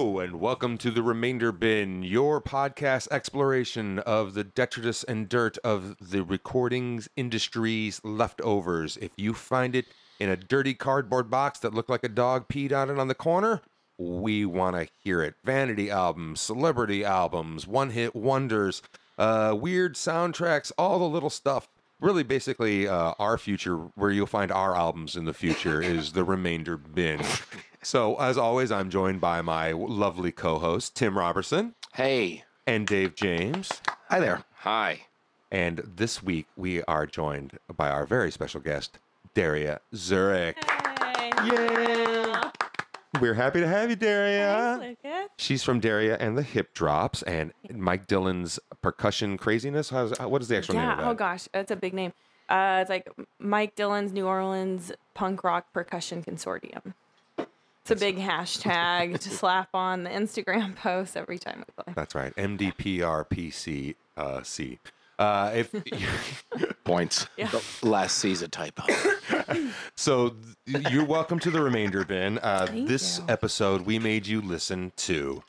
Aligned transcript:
And 0.00 0.40
welcome 0.40 0.78
to 0.78 0.90
the 0.90 1.02
Remainder 1.02 1.52
Bin, 1.52 2.02
your 2.02 2.40
podcast 2.40 3.08
exploration 3.10 3.98
of 3.98 4.32
the 4.32 4.42
detritus 4.42 5.04
and 5.04 5.28
dirt 5.28 5.58
of 5.58 5.94
the 6.00 6.24
recordings 6.24 7.10
industry's 7.16 8.00
leftovers. 8.02 8.96
If 8.96 9.10
you 9.18 9.34
find 9.34 9.76
it 9.76 9.84
in 10.18 10.30
a 10.30 10.36
dirty 10.36 10.72
cardboard 10.72 11.30
box 11.30 11.58
that 11.58 11.74
looked 11.74 11.90
like 11.90 12.02
a 12.02 12.08
dog 12.08 12.48
peed 12.48 12.72
on 12.72 12.88
it 12.88 12.98
on 12.98 13.08
the 13.08 13.14
corner, 13.14 13.60
we 13.98 14.46
want 14.46 14.74
to 14.74 14.88
hear 15.04 15.20
it. 15.20 15.34
Vanity 15.44 15.90
albums, 15.90 16.40
celebrity 16.40 17.04
albums, 17.04 17.66
one 17.66 17.90
hit 17.90 18.16
wonders, 18.16 18.80
uh, 19.18 19.54
weird 19.54 19.96
soundtracks, 19.96 20.72
all 20.78 20.98
the 20.98 21.04
little 21.04 21.28
stuff. 21.28 21.68
Really, 22.00 22.22
basically, 22.22 22.88
uh, 22.88 23.12
our 23.18 23.36
future, 23.36 23.76
where 23.76 24.10
you'll 24.10 24.26
find 24.26 24.50
our 24.50 24.74
albums 24.74 25.14
in 25.14 25.26
the 25.26 25.34
future, 25.34 25.82
is 25.82 26.12
the 26.12 26.24
Remainder 26.24 26.78
Bin. 26.78 27.20
So, 27.82 28.16
as 28.16 28.36
always, 28.36 28.70
I'm 28.70 28.90
joined 28.90 29.20
by 29.20 29.40
my 29.42 29.72
lovely 29.72 30.32
co 30.32 30.58
host, 30.58 30.94
Tim 30.96 31.16
Robertson 31.16 31.74
Hey. 31.94 32.44
and 32.66 32.86
Dave 32.86 33.14
James. 33.14 33.70
Hi 34.10 34.20
there. 34.20 34.44
Hi. 34.58 35.02
And 35.50 35.78
this 35.96 36.22
week, 36.22 36.46
we 36.56 36.82
are 36.84 37.06
joined 37.06 37.58
by 37.74 37.88
our 37.90 38.04
very 38.06 38.30
special 38.30 38.60
guest, 38.60 38.98
Daria 39.34 39.80
Dzurik. 39.94 40.56
Yeah. 41.46 42.50
We're 43.20 43.34
happy 43.34 43.60
to 43.60 43.66
have 43.66 43.88
you, 43.90 43.96
Daria. 43.96 44.76
Thanks, 44.78 45.00
Lucas. 45.04 45.28
She's 45.38 45.64
from 45.64 45.80
Daria 45.80 46.16
and 46.20 46.36
the 46.38 46.42
Hip 46.42 46.74
Drops 46.74 47.22
and 47.22 47.52
Mike 47.70 48.06
Dillon's 48.06 48.60
Percussion 48.82 49.36
Craziness. 49.38 49.88
How's, 49.90 50.16
what 50.20 50.42
is 50.42 50.48
the 50.48 50.58
actual 50.58 50.74
name 50.74 50.84
Yeah. 50.84 50.92
of 50.92 50.98
that? 50.98 51.06
Oh 51.08 51.14
gosh, 51.14 51.48
that's 51.52 51.70
a 51.70 51.76
big 51.76 51.94
name. 51.94 52.12
Uh, 52.48 52.78
it's 52.82 52.90
like 52.90 53.08
Mike 53.38 53.74
Dillon's 53.74 54.12
New 54.12 54.26
Orleans 54.26 54.92
Punk 55.14 55.42
Rock 55.42 55.72
Percussion 55.72 56.22
Consortium. 56.22 56.94
It's 57.82 57.90
a 57.90 57.96
big 57.96 58.18
hashtag 58.18 59.18
to 59.20 59.30
slap 59.30 59.70
on 59.74 60.04
the 60.04 60.10
Instagram 60.10 60.76
post 60.76 61.16
every 61.16 61.38
time 61.38 61.64
we 61.66 61.82
play. 61.84 61.94
That's 61.94 62.14
right. 62.14 62.34
MDPRPC 62.36 63.94
uh, 64.16 64.42
C. 64.42 64.78
Uh, 65.18 65.52
if 65.54 65.74
Points. 66.84 67.26
Yeah. 67.36 67.48
The 67.50 67.62
last 67.86 68.18
season 68.18 68.50
typo. 68.50 68.84
so, 69.94 70.34
th- 70.66 70.88
you're 70.90 71.04
welcome 71.04 71.38
to 71.40 71.50
the 71.50 71.60
remainder 71.60 72.04
bin. 72.04 72.38
Uh, 72.38 72.66
this 72.70 73.18
you. 73.18 73.24
episode, 73.28 73.82
we 73.82 73.98
made 73.98 74.26
you 74.26 74.40
listen 74.40 74.92
to 74.96 75.42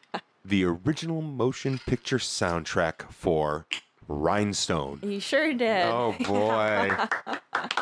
the 0.44 0.66
original 0.66 1.22
motion 1.22 1.80
picture 1.86 2.18
soundtrack 2.18 3.12
for 3.12 3.66
Rhinestone. 4.08 5.00
You 5.04 5.20
sure 5.22 5.54
did. 5.54 5.86
Oh 5.86 6.16
boy. 6.20 6.92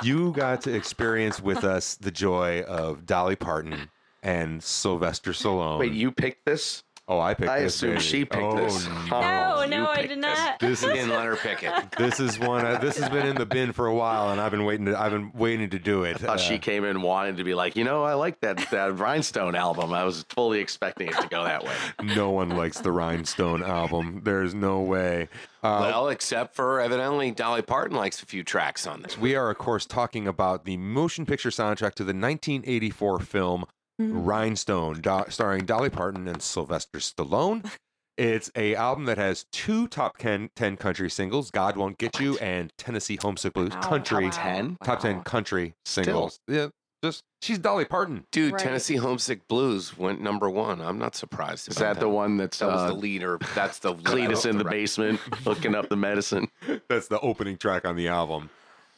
you 0.04 0.32
got 0.34 0.62
to 0.62 0.74
experience 0.74 1.42
with 1.42 1.64
us 1.64 1.96
the 1.96 2.12
joy 2.12 2.62
of 2.62 3.06
Dolly 3.08 3.36
Parton 3.36 3.90
and 4.24 4.64
Sylvester 4.64 5.32
Stallone. 5.32 5.80
Wait, 5.80 5.94
you 5.94 6.12
picked 6.12 6.46
this? 6.46 6.84
oh, 7.10 7.20
I 7.20 7.34
picked 7.34 7.50
I 7.50 7.62
this. 7.62 7.84
I 7.84 7.88
assume 7.88 7.90
baby. 7.92 8.02
she 8.02 8.26
picked 8.26 8.44
oh, 8.44 8.56
this. 8.56 8.88
No. 8.88 9.20
No, 9.20 9.66
no, 9.66 9.88
I 9.88 10.06
did 10.06 10.20
not. 10.20 10.60
This 10.60 10.84
You 10.84 10.90
is 10.90 10.96
didn't 11.00 11.10
let 11.10 11.26
her 11.26 11.36
pick 11.36 11.64
it. 11.64 11.74
this 11.98 12.20
is 12.20 12.40
one. 12.40 12.66
Uh, 12.66 12.78
this 12.78 12.98
has 12.98 13.10
been 13.10 13.26
in 13.26 13.36
the 13.36 13.46
bin 13.46 13.74
for 13.74 13.88
a 13.88 13.94
while, 13.94 14.30
and 14.30 14.40
I've 14.40 14.52
been 14.52 14.64
waiting. 14.64 14.86
To, 14.86 15.00
I've 15.00 15.12
been 15.12 15.32
waiting 15.34 15.72
to 15.72 15.80
do 15.80 16.04
it. 16.04 16.16
I 16.18 16.20
thought 16.20 16.40
she 16.40 16.60
came 16.60 16.86
in 16.86 17.02
wanting 17.02 17.38
to 17.38 17.44
be 17.44 17.56
like, 17.56 17.76
you 17.76 17.84
know, 17.84 18.04
I 18.04 18.14
like 18.14 18.40
that 18.42 18.58
that 18.72 18.98
Rhinestone 18.98 19.56
album. 19.56 19.92
I 19.92 20.06
was 20.06 20.24
fully 20.30 20.60
expecting 20.60 21.08
it 21.10 21.16
to 21.16 21.28
go 21.28 21.44
that 21.44 21.64
way. 21.64 21.74
no 22.04 22.30
one 22.30 22.50
likes 22.50 22.80
the 22.80 22.92
Rhinestone 22.92 23.64
album. 23.64 24.22
There's 24.24 24.54
no 24.54 24.82
way. 24.82 25.28
Uh, 25.62 25.80
well, 25.82 26.08
except 26.08 26.56
for 26.56 26.80
evidently 26.80 27.32
Dolly 27.32 27.62
Parton 27.62 27.98
likes 27.98 28.24
a 28.24 28.26
few 28.26 28.44
tracks 28.44 28.88
on 28.88 29.02
this. 29.02 29.18
we 29.18 29.36
are, 29.36 29.50
of 29.50 29.58
course, 29.58 29.86
talking 29.86 30.26
about 30.26 30.64
the 30.64 30.78
motion 30.78 31.26
picture 31.26 31.50
soundtrack 31.50 31.96
to 31.96 32.04
the 32.04 32.14
1984 32.14 33.20
film 33.20 33.66
Rhinestone, 34.00 35.02
do- 35.02 35.26
starring 35.30 35.66
Dolly 35.66 35.90
Parton 35.90 36.28
and 36.28 36.42
Sylvester 36.42 37.00
Stallone. 37.00 37.70
It's 38.18 38.52
a 38.56 38.76
album 38.76 39.06
that 39.06 39.18
has 39.18 39.46
two 39.52 39.88
top 39.88 40.18
10, 40.18 40.50
10 40.56 40.76
country 40.78 41.10
singles, 41.10 41.52
"God 41.52 41.78
Won't 41.78 41.98
Get 41.98 42.20
You" 42.20 42.38
and 42.40 42.72
"Tennessee 42.78 43.18
Homesick 43.22 43.54
Blues." 43.54 43.72
Wow, 43.72 43.82
country 43.82 44.26
wow, 44.26 44.32
ten? 44.32 44.78
top 44.84 45.00
ten 45.00 45.22
country 45.24 45.74
singles. 45.86 46.38
Yeah, 46.46 46.68
just 47.02 47.24
she's 47.42 47.60
Dolly 47.60 47.86
Parton. 47.86 48.26
Dude, 48.34 48.52
Right. 48.54 48.62
Tennessee 48.62 48.98
Homesick 48.98 49.48
Blues 49.48 49.98
went 49.98 50.20
number 50.22 50.50
one. 50.50 50.82
I'm 50.82 50.98
not 51.00 51.16
surprised. 51.16 51.70
Is 51.70 51.78
about 51.78 51.94
that 51.96 52.00
the 52.02 52.10
one 52.10 52.36
that's 52.36 52.60
That 52.60 52.68
was 52.68 52.82
uh, 52.82 52.88
the 52.88 52.94
leader. 52.94 53.38
That's 53.56 53.80
the 53.80 53.94
Cletus 54.04 54.46
in 54.50 54.58
the 54.58 54.66
right- 54.66 54.72
basement 54.72 55.20
hooking 55.46 55.74
up 55.74 55.88
the 55.88 55.96
medicine? 55.96 56.50
That's 56.90 57.08
the 57.08 57.22
opening 57.22 57.58
track 57.58 57.86
on 57.86 57.96
the 57.96 58.10
album. 58.10 58.50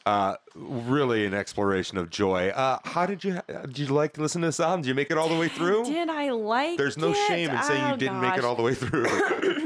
Uh, 0.04 0.34
really 0.56 1.24
an 1.26 1.32
exploration 1.34 1.96
of 1.96 2.10
joy. 2.10 2.48
Uh, 2.48 2.78
how 2.84 3.06
did 3.06 3.22
you 3.22 3.40
did 3.66 3.78
you 3.78 3.86
like 3.86 4.14
to 4.14 4.20
listen 4.20 4.40
to 4.42 4.48
this 4.48 4.58
album? 4.58 4.82
Did 4.82 4.88
you 4.88 4.94
make 4.94 5.10
it 5.10 5.16
all 5.18 5.28
the 5.28 5.38
way 5.38 5.48
through? 5.48 5.84
Did 5.92 6.08
I 6.08 6.30
like 6.30 6.76
There's 6.76 6.98
no 6.98 7.10
it? 7.12 7.16
shame 7.28 7.50
in 7.50 7.62
saying 7.62 7.86
you 7.86 7.92
Oh, 7.92 7.96
didn't 7.96 8.20
make 8.20 8.36
it 8.36 8.44
all 8.44 8.56
the 8.56 8.62
way 8.62 8.74
through. 8.74 9.06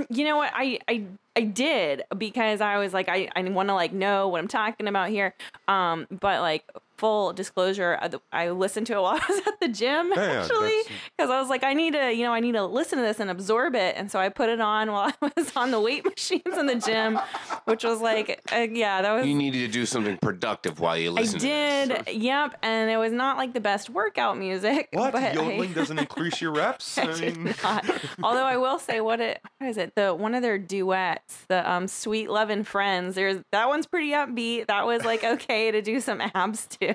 you 0.11 0.25
know 0.25 0.37
what 0.37 0.51
I 0.55 0.79
I 0.89 1.05
I 1.35 1.41
did 1.43 2.03
because 2.17 2.61
I 2.61 2.77
was 2.79 2.93
like 2.93 3.09
I 3.09 3.29
I 3.35 3.43
want 3.45 3.71
to 3.71 3.75
like 3.75 3.93
know 3.95 4.29
what 4.29 4.41
I'm 4.41 4.49
talking 4.49 4.89
about 4.89 5.09
here. 5.09 5.35
Um, 5.69 6.07
but 6.11 6.41
like 6.43 6.65
full 6.99 7.33
disclosure, 7.33 7.99
I, 8.01 8.11
I 8.33 8.51
listened 8.51 8.87
to 8.89 8.95
it 8.95 9.01
while 9.03 9.19
I 9.21 9.25
was 9.29 9.43
at 9.47 9.61
the 9.61 9.69
gym 9.69 10.11
Yeah, 10.15 10.43
actually 10.43 10.83
because 11.17 11.31
I 11.31 11.41
was 11.41 11.49
like 11.49 11.65
I 11.65 11.75
need 11.75 11.93
to 11.95 12.12
you 12.12 12.25
know 12.25 12.33
I 12.33 12.41
need 12.41 12.53
to 12.53 12.65
listen 12.65 12.99
to 12.99 13.05
this 13.05 13.21
and 13.21 13.31
absorb 13.31 13.75
it, 13.75 13.97
and 13.97 14.11
so 14.11 14.19
I 14.19 14.29
put 14.29 14.49
it 14.49 14.61
on 14.61 14.91
while 14.93 15.12
I 15.23 15.31
was 15.37 15.56
on 15.56 15.71
the 15.71 15.81
weight 15.81 16.05
machines 16.17 16.56
in 16.59 16.67
the 16.67 16.75
gym, 16.77 17.19
which 17.65 17.85
was 17.85 18.01
like 18.01 18.41
uh, 18.53 18.67
yeah 18.71 19.03
that 19.03 19.12
was 19.12 19.27
You 19.27 19.35
needed 19.35 19.67
to 19.67 19.69
do 19.73 19.87
something 19.87 20.17
productive 20.19 20.81
while 20.81 20.97
you 20.99 21.11
I 21.11 21.12
listen. 21.12 21.41
did 21.41 21.91
To 21.97 22.03
this. 22.05 22.15
yep, 22.15 22.56
and 22.62 22.91
it 22.91 22.97
was 22.97 23.12
not 23.12 23.37
like 23.37 23.53
the 23.53 23.61
best 23.61 23.91
workout 23.91 24.39
music. 24.39 24.89
what 24.93 25.12
But 25.12 25.35
yodeling 25.35 25.71
I, 25.71 25.75
doesn't 25.75 25.99
increase 25.99 26.41
your 26.41 26.53
reps? 26.53 26.99
I 26.99 27.06
did 27.12 27.39
not. 27.62 27.85
Although 28.23 28.45
I 28.45 28.56
will 28.56 28.79
say, 28.79 29.01
what 29.01 29.21
it 29.21 29.41
what 29.59 29.69
is 29.71 29.77
it? 29.79 29.93
The 29.97 30.15
one 30.15 30.35
of 30.35 30.43
their 30.43 30.59
duets, 30.59 31.45
the 31.49 31.69
um 31.71 31.89
"Sweet 31.89 32.31
Lovin' 32.31 32.65
Friends." 32.65 33.15
There's 33.15 33.39
that 33.53 33.69
one's 33.69 33.87
pretty 33.87 34.11
upbeat. 34.11 34.67
That 34.67 34.87
was 34.87 35.05
like 35.05 35.25
okay 35.25 35.71
to 35.71 35.83
do 35.83 36.01
some 36.01 36.21
abs 36.35 36.67
too. 36.67 36.86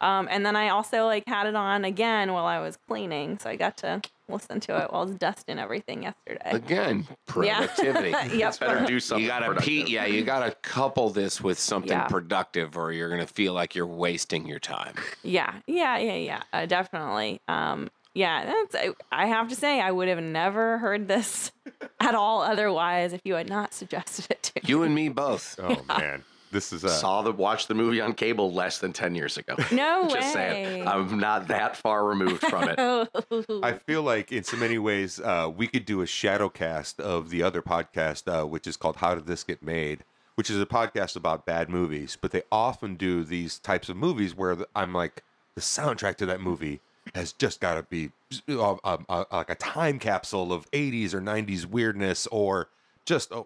Um, 0.00 0.28
and 0.30 0.44
then 0.44 0.56
I 0.56 0.68
also 0.70 1.04
like 1.06 1.24
had 1.26 1.46
it 1.46 1.54
on 1.54 1.84
again 1.84 2.32
while 2.32 2.46
I 2.46 2.58
was 2.60 2.76
cleaning, 2.88 3.38
so 3.38 3.48
I 3.50 3.56
got 3.56 3.76
to 3.78 4.00
listen 4.28 4.60
to 4.60 4.72
it 4.82 4.90
while 4.92 5.02
I 5.02 5.04
was 5.04 5.14
dusting 5.16 5.58
everything 5.58 6.04
yesterday. 6.04 6.40
Again, 6.50 7.06
Yeah. 7.08 7.14
productivity. 7.26 8.10
yep. 8.38 8.58
Better 8.58 8.86
do 8.86 8.98
something. 9.00 9.22
You 9.24 9.28
gotta 9.30 9.46
productive. 9.46 9.86
pe- 9.86 9.92
yeah, 9.92 10.06
you 10.06 10.24
gotta 10.24 10.52
couple 10.62 11.10
this 11.10 11.40
with 11.40 11.58
something 11.58 11.90
Yeah. 11.92 12.06
productive, 12.08 12.76
or 12.76 12.92
you're 12.92 13.10
gonna 13.10 13.26
feel 13.26 13.52
like 13.52 13.74
you're 13.74 13.86
wasting 13.86 14.46
your 14.46 14.58
time. 14.60 14.94
Yeah, 15.22 15.54
yeah, 15.66 15.98
yeah, 15.98 16.14
yeah. 16.14 16.42
Uh, 16.52 16.66
definitely. 16.66 17.40
Um, 17.48 17.90
yeah, 18.14 18.44
that's. 18.44 18.74
I, 18.74 18.90
I 19.10 19.26
have 19.26 19.48
to 19.48 19.56
say, 19.56 19.80
I 19.80 19.90
would 19.90 20.08
have 20.08 20.22
never 20.22 20.76
heard 20.78 21.08
this 21.08 21.50
at 22.00 22.14
all 22.14 22.42
otherwise 22.42 23.12
if 23.14 23.22
you 23.24 23.34
had 23.34 23.48
not 23.48 23.72
suggested 23.72 24.26
it 24.30 24.42
to 24.44 24.52
me. 24.56 24.62
You 24.66 24.82
and 24.82 24.94
me 24.94 25.08
both. 25.08 25.58
Oh 25.62 25.82
man, 25.88 26.22
this 26.52 26.72
is 26.72 26.84
uh, 26.84 26.88
Saw 26.88 27.22
the 27.22 27.32
watched 27.32 27.66
the 27.68 27.74
movie 27.74 28.00
on 28.00 28.12
cable 28.12 28.52
less 28.52 28.78
than 28.78 28.92
ten 28.92 29.14
years 29.14 29.36
ago. 29.36 29.56
No 29.72 30.02
Just 30.10 30.14
way. 30.14 30.32
saying, 30.32 30.86
I'm 30.86 31.18
not 31.18 31.48
that 31.48 31.76
far 31.76 32.04
removed 32.04 32.42
from 32.46 32.68
it. 32.68 32.78
I 33.62 33.72
feel 33.72 34.02
like 34.02 34.30
in 34.30 34.44
so 34.44 34.56
many 34.56 34.78
ways 34.78 35.18
uh, 35.18 35.50
we 35.54 35.66
could 35.66 35.84
do 35.84 36.02
a 36.02 36.06
shadow 36.06 36.48
cast 36.48 37.00
of 37.00 37.30
the 37.30 37.42
other 37.42 37.62
podcast, 37.62 38.28
uh, 38.28 38.46
which 38.46 38.66
is 38.66 38.76
called 38.76 38.96
"How 38.96 39.14
Did 39.14 39.26
This 39.26 39.42
Get 39.42 39.62
Made," 39.62 40.04
which 40.36 40.50
is 40.50 40.60
a 40.60 40.66
podcast 40.66 41.16
about 41.16 41.44
bad 41.46 41.68
movies. 41.68 42.16
But 42.20 42.30
they 42.30 42.42
often 42.52 42.94
do 42.94 43.24
these 43.24 43.58
types 43.58 43.88
of 43.88 43.96
movies 43.96 44.36
where 44.36 44.56
I'm 44.76 44.92
like, 44.92 45.24
the 45.54 45.60
soundtrack 45.60 46.16
to 46.16 46.26
that 46.26 46.40
movie 46.40 46.80
has 47.14 47.32
just 47.32 47.60
got 47.60 47.74
to 47.74 47.82
be 47.82 48.10
uh, 48.48 48.76
uh, 48.84 48.96
uh, 49.08 49.24
like 49.32 49.50
a 49.50 49.54
time 49.56 49.98
capsule 49.98 50.52
of 50.52 50.70
80s 50.70 51.14
or 51.14 51.20
90s 51.20 51.66
weirdness, 51.66 52.26
or 52.28 52.68
just 53.04 53.32
uh, 53.32 53.42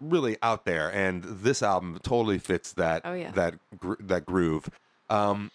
really 0.00 0.36
out 0.42 0.64
there. 0.64 0.92
And 0.92 1.22
this 1.24 1.62
album 1.62 1.98
totally 2.02 2.38
fits 2.38 2.72
that 2.74 3.02
Oh, 3.04 3.14
yeah. 3.14 3.30
that 3.32 3.54
gr- 3.78 3.94
that 4.00 4.26
groove. 4.26 4.68
Um, 5.10 5.50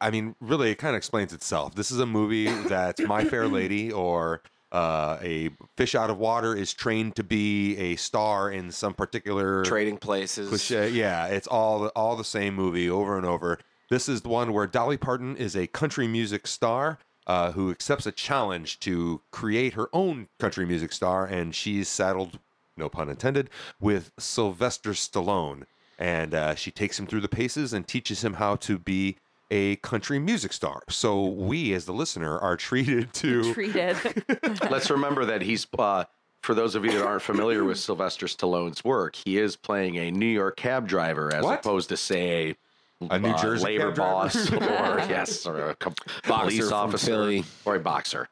I 0.00 0.10
mean, 0.10 0.34
really, 0.40 0.70
it 0.70 0.76
kind 0.76 0.94
of 0.94 0.98
explains 0.98 1.32
itself. 1.32 1.74
This 1.74 1.90
is 1.90 1.98
a 2.00 2.06
movie 2.06 2.46
that 2.68 2.98
My 3.00 3.24
Fair 3.24 3.46
Lady 3.48 3.90
or 3.92 4.42
uh, 4.72 5.18
a 5.22 5.50
fish 5.76 5.94
out 5.94 6.10
of 6.10 6.18
water 6.18 6.54
is 6.54 6.74
trained 6.74 7.14
to 7.16 7.22
be 7.22 7.76
a 7.76 7.96
star 7.96 8.50
in 8.50 8.70
some 8.72 8.92
particular 8.92 9.64
Trading 9.64 9.96
places. 9.98 10.48
cliche. 10.48 10.88
Yeah, 10.90 11.26
it's 11.26 11.46
all 11.46 11.86
all 11.88 12.16
the 12.16 12.24
same 12.24 12.54
movie 12.54 12.90
over 12.90 13.16
and 13.16 13.24
over. 13.24 13.58
This 13.88 14.08
is 14.08 14.22
the 14.22 14.28
one 14.30 14.52
where 14.52 14.66
Dolly 14.66 14.96
Parton 14.96 15.36
is 15.36 15.54
a 15.54 15.66
country 15.68 16.08
music 16.08 16.46
star 16.46 16.98
uh, 17.26 17.52
who 17.52 17.70
accepts 17.70 18.04
a 18.06 18.12
challenge 18.12 18.80
to 18.80 19.20
create 19.30 19.74
her 19.74 19.88
own 19.92 20.28
country 20.40 20.66
music 20.66 20.92
star, 20.92 21.24
and 21.24 21.54
she's 21.54 21.88
saddled, 21.88 22.38
no 22.76 22.88
pun 22.88 23.08
intended, 23.08 23.50
with 23.80 24.10
Sylvester 24.18 24.90
Stallone. 24.90 25.64
And 25.98 26.34
uh, 26.34 26.54
she 26.56 26.70
takes 26.70 26.98
him 26.98 27.06
through 27.06 27.20
the 27.20 27.28
paces 27.28 27.72
and 27.72 27.86
teaches 27.86 28.24
him 28.24 28.34
how 28.34 28.56
to 28.56 28.78
be 28.78 29.16
a 29.50 29.76
country 29.76 30.18
music 30.18 30.52
star. 30.52 30.82
So 30.88 31.24
we, 31.26 31.72
as 31.74 31.84
the 31.84 31.92
listener, 31.92 32.38
are 32.38 32.56
treated 32.56 33.12
to 33.14 33.54
treated. 33.54 33.96
Let's 34.70 34.90
remember 34.90 35.24
that 35.26 35.42
he's 35.42 35.66
uh, 35.78 36.04
for 36.42 36.54
those 36.54 36.74
of 36.74 36.84
you 36.84 36.92
that 36.92 37.02
aren't 37.06 37.22
familiar 37.22 37.62
with 37.62 37.78
Sylvester 37.78 38.26
Stallone's 38.26 38.82
work, 38.82 39.14
he 39.16 39.38
is 39.38 39.54
playing 39.54 39.96
a 39.96 40.10
New 40.10 40.26
York 40.26 40.56
cab 40.56 40.88
driver 40.88 41.32
as 41.32 41.44
What? 41.44 41.60
opposed 41.60 41.88
to 41.90 41.96
say 41.96 42.56
a, 43.00 43.14
A 43.14 43.18
New 43.20 43.30
uh, 43.30 43.40
Jersey 43.40 43.64
labor 43.64 43.88
cab 43.90 43.96
boss 43.96 44.50
or 44.52 44.58
yes, 45.08 45.46
or 45.46 45.70
a 45.70 45.74
co- 45.76 45.94
police 46.24 46.72
officer 46.72 47.06
Philly. 47.12 47.44
or 47.64 47.76
a 47.76 47.80
boxer. 47.80 48.28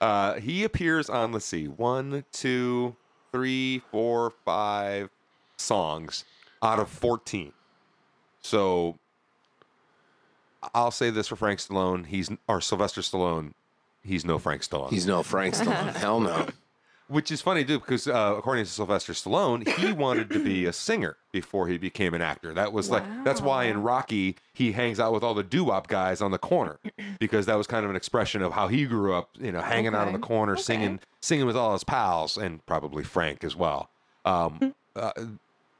Uh, 0.00 0.34
he 0.34 0.64
appears 0.64 1.08
on, 1.08 1.32
let's 1.32 1.44
see, 1.46 1.68
one, 1.68 2.24
two, 2.32 2.96
three, 3.36 3.82
four, 3.90 4.32
five 4.46 5.10
songs 5.58 6.24
out 6.62 6.78
of 6.78 6.88
14. 6.88 7.52
So 8.40 8.96
I'll 10.74 10.90
say 10.90 11.10
this 11.10 11.28
for 11.28 11.36
Frank 11.36 11.60
Stallone. 11.60 12.06
He's, 12.06 12.30
or 12.48 12.62
Sylvester 12.62 13.02
Stallone, 13.02 13.52
he's 14.02 14.24
no 14.24 14.38
Frank 14.38 14.62
Stallone. 14.62 14.88
He's 14.90 15.06
no 15.06 15.22
Frank 15.22 15.54
Stallone. 15.54 15.94
Hell 15.96 16.20
no. 16.20 16.46
Which 17.08 17.30
is 17.30 17.40
funny, 17.40 17.64
too, 17.64 17.78
because 17.78 18.08
uh, 18.08 18.34
according 18.36 18.64
to 18.64 18.70
Sylvester 18.70 19.12
Stallone, 19.12 19.66
he 19.78 19.92
wanted 20.04 20.28
to 20.30 20.38
be 20.42 20.64
a 20.64 20.72
singer 20.72 21.16
before 21.32 21.68
he 21.68 21.78
became 21.78 22.14
an 22.14 22.20
actor. 22.22 22.52
That 22.52 22.72
was 22.72 22.90
like 22.90 23.04
that's 23.24 23.40
why 23.40 23.64
in 23.64 23.82
Rocky 23.82 24.36
he 24.52 24.72
hangs 24.72 24.98
out 24.98 25.12
with 25.12 25.22
all 25.22 25.34
the 25.34 25.42
doo-wop 25.44 25.86
guys 25.86 26.20
on 26.20 26.30
the 26.32 26.38
corner 26.38 26.78
because 27.20 27.46
that 27.46 27.56
was 27.56 27.66
kind 27.68 27.84
of 27.84 27.90
an 27.90 27.96
expression 27.96 28.42
of 28.42 28.52
how 28.52 28.66
he 28.68 28.86
grew 28.86 29.14
up, 29.14 29.30
you 29.38 29.52
know, 29.52 29.60
hanging 29.60 29.94
out 29.94 30.06
on 30.08 30.12
the 30.12 30.18
corner, 30.18 30.54
Okay. 30.54 30.62
singing, 30.62 31.00
singing 31.20 31.46
with 31.46 31.56
all 31.56 31.72
his 31.74 31.84
pals, 31.84 32.36
and 32.36 32.64
probably 32.66 33.04
Frank 33.04 33.44
as 33.44 33.54
well. 33.54 33.88
Um, 34.24 34.74
uh, 34.96 35.12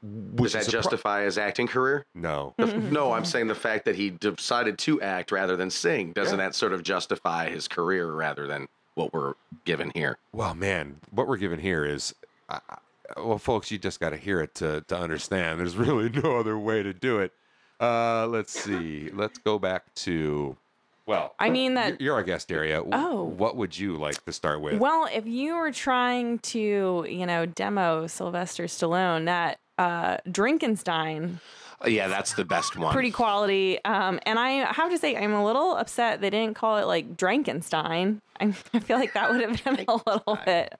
which 0.03 0.53
Does 0.53 0.53
that 0.53 0.61
is 0.61 0.67
a 0.67 0.71
pro- 0.71 0.81
justify 0.81 1.23
his 1.23 1.37
acting 1.37 1.67
career? 1.67 2.05
no, 2.13 2.53
No, 2.59 3.11
I'm 3.13 3.25
saying 3.25 3.47
the 3.47 3.55
fact 3.55 3.83
that 3.85 3.95
he 3.95 4.11
decided 4.11 4.77
to 4.79 5.01
act 5.01 5.31
rather 5.31 5.57
than 5.57 5.71
sing 5.71 6.13
doesn't 6.13 6.37
that 6.37 6.53
sort 6.55 6.71
of 6.71 6.83
justify 6.83 7.49
his 7.49 7.67
career 7.67 8.09
rather 8.11 8.45
than 8.47 8.67
what 8.97 9.13
we're 9.13 9.35
given 9.63 9.91
here? 9.93 10.17
Well, 10.33 10.53
man, 10.55 10.97
what 11.11 11.27
we're 11.27 11.37
given 11.37 11.59
here 11.59 11.85
is, 11.85 12.13
I 12.49 12.59
I- 12.69 12.77
well, 13.21 13.37
folks, 13.37 13.71
you 13.71 13.77
just 13.77 14.01
got 14.01 14.09
to 14.09 14.17
hear 14.17 14.41
it 14.41 14.53
to 14.55 14.81
to 14.89 14.97
understand. 14.97 15.59
There's 15.61 15.77
really 15.87 16.09
no 16.09 16.37
other 16.37 16.57
way 16.57 16.83
to 16.83 16.91
do 16.93 17.19
it. 17.19 17.31
Uh, 17.79 18.27
let's 18.27 18.51
see. 18.59 19.09
Let's 19.13 19.37
go 19.37 19.57
back 19.59 19.93
to. 20.05 20.57
Well, 21.05 21.33
I 21.39 21.49
mean 21.49 21.75
that 21.75 21.87
you're- 21.87 21.97
you're 22.03 22.15
our 22.15 22.23
guest 22.23 22.51
area. 22.51 22.83
Oh. 22.91 23.23
what 23.23 23.55
would 23.55 23.77
you 23.79 23.95
like 23.95 24.25
to 24.25 24.33
start 24.33 24.59
with? 24.59 24.77
Well, 24.79 25.07
if 25.13 25.25
you 25.25 25.55
were 25.55 25.71
trying 25.71 26.39
to, 26.39 27.05
you 27.07 27.25
know, 27.25 27.45
demo 27.45 28.07
Sylvester 28.07 28.65
Stallone, 28.65 29.23
that 29.23 29.59
uh, 29.77 30.17
Drinkenstein, 30.29 31.39
yeah, 31.85 32.07
that's 32.07 32.33
the 32.33 32.45
best 32.45 32.75
one. 32.77 32.93
pretty 32.93 33.11
quality. 33.11 33.83
Um, 33.85 34.19
and 34.25 34.39
I 34.39 34.71
have 34.73 34.89
to 34.89 34.97
say, 34.97 35.15
I'm 35.15 35.33
a 35.33 35.45
little 35.45 35.75
upset 35.75 36.21
they 36.21 36.29
didn't 36.29 36.55
call 36.55 36.77
it 36.77 36.85
like 36.87 37.15
Drankenstein. 37.17 38.19
I, 38.39 38.53
I 38.73 38.79
feel 38.79 38.97
like 38.97 39.13
that 39.13 39.31
would 39.31 39.41
have 39.41 39.63
been 39.63 39.85
a 39.87 39.93
little 39.95 40.39
bit 40.45 40.75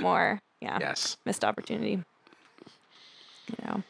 more, 0.00 0.40
yeah, 0.60 0.78
Yes. 0.80 1.16
missed 1.24 1.44
opportunity. 1.44 2.02
You 3.48 3.56
know, 3.66 3.82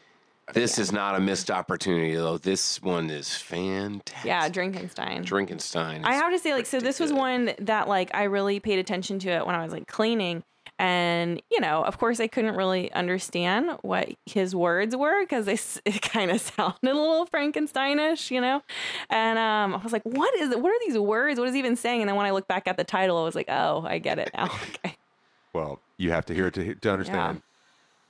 This 0.53 0.77
is 0.79 0.91
not 0.91 1.15
a 1.15 1.19
missed 1.19 1.49
opportunity, 1.51 2.15
though. 2.15 2.37
This 2.37 2.81
one 2.81 3.09
is 3.09 3.35
fantastic. 3.35 4.25
yeah, 4.25 4.49
Drinkenstein. 4.49 5.23
Drinkenstein. 5.23 6.03
I 6.03 6.15
have 6.15 6.31
to 6.31 6.39
say, 6.39 6.53
like, 6.53 6.65
so 6.65 6.79
this 6.79 6.99
was 6.99 7.13
one 7.13 7.53
that, 7.59 7.87
like, 7.87 8.09
I 8.13 8.23
really 8.23 8.59
paid 8.59 8.79
attention 8.79 9.19
to 9.19 9.29
it 9.29 9.45
when 9.45 9.55
I 9.55 9.63
was 9.63 9.71
like 9.71 9.87
cleaning. 9.87 10.43
And, 10.79 11.41
you 11.51 11.59
know, 11.59 11.83
of 11.83 11.97
course, 11.97 12.19
I 12.19 12.27
couldn't 12.27 12.55
really 12.55 12.91
understand 12.93 13.77
what 13.83 14.09
his 14.25 14.55
words 14.55 14.95
were 14.95 15.21
because 15.21 15.47
it 15.85 16.01
kind 16.01 16.31
of 16.31 16.41
sounded 16.41 16.77
a 16.83 16.93
little 16.93 17.27
Frankensteinish, 17.27 18.31
you 18.31 18.41
know? 18.41 18.61
And 19.09 19.37
um, 19.39 19.75
I 19.75 19.83
was 19.83 19.93
like, 19.93 20.03
what 20.03 20.33
is 20.39 20.51
it? 20.51 20.59
What 20.59 20.71
are 20.71 20.79
these 20.85 20.97
words? 20.97 21.39
What 21.39 21.47
is 21.47 21.53
he 21.53 21.59
even 21.59 21.75
saying? 21.75 22.01
And 22.01 22.09
then 22.09 22.15
when 22.15 22.25
I 22.25 22.31
look 22.31 22.47
back 22.47 22.67
at 22.67 22.77
the 22.77 22.83
title, 22.83 23.17
I 23.17 23.23
was 23.23 23.35
like, 23.35 23.49
oh, 23.49 23.85
I 23.87 23.99
get 23.99 24.19
it 24.19 24.31
now. 24.33 24.49
Okay. 24.85 24.97
well, 25.53 25.79
you 25.97 26.11
have 26.11 26.25
to 26.25 26.33
hear 26.33 26.47
it 26.47 26.53
to 26.55 26.73
to 26.75 26.91
understand. 26.91 27.41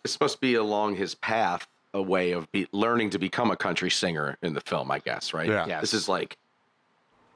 This 0.03 0.19
must 0.19 0.39
be 0.39 0.55
along 0.55 0.95
his 0.95 1.13
path 1.15 1.67
a 1.93 2.01
way 2.01 2.31
of 2.31 2.51
be, 2.51 2.67
learning 2.71 3.11
to 3.11 3.19
become 3.19 3.51
a 3.51 3.55
country 3.55 3.91
singer 3.91 4.37
in 4.41 4.53
the 4.53 4.61
film, 4.61 4.89
I 4.91 4.99
guess, 4.99 5.33
right? 5.33 5.47
Yeah. 5.47 5.65
Yes. 5.67 5.81
This 5.81 5.93
is 5.93 6.09
like 6.09 6.37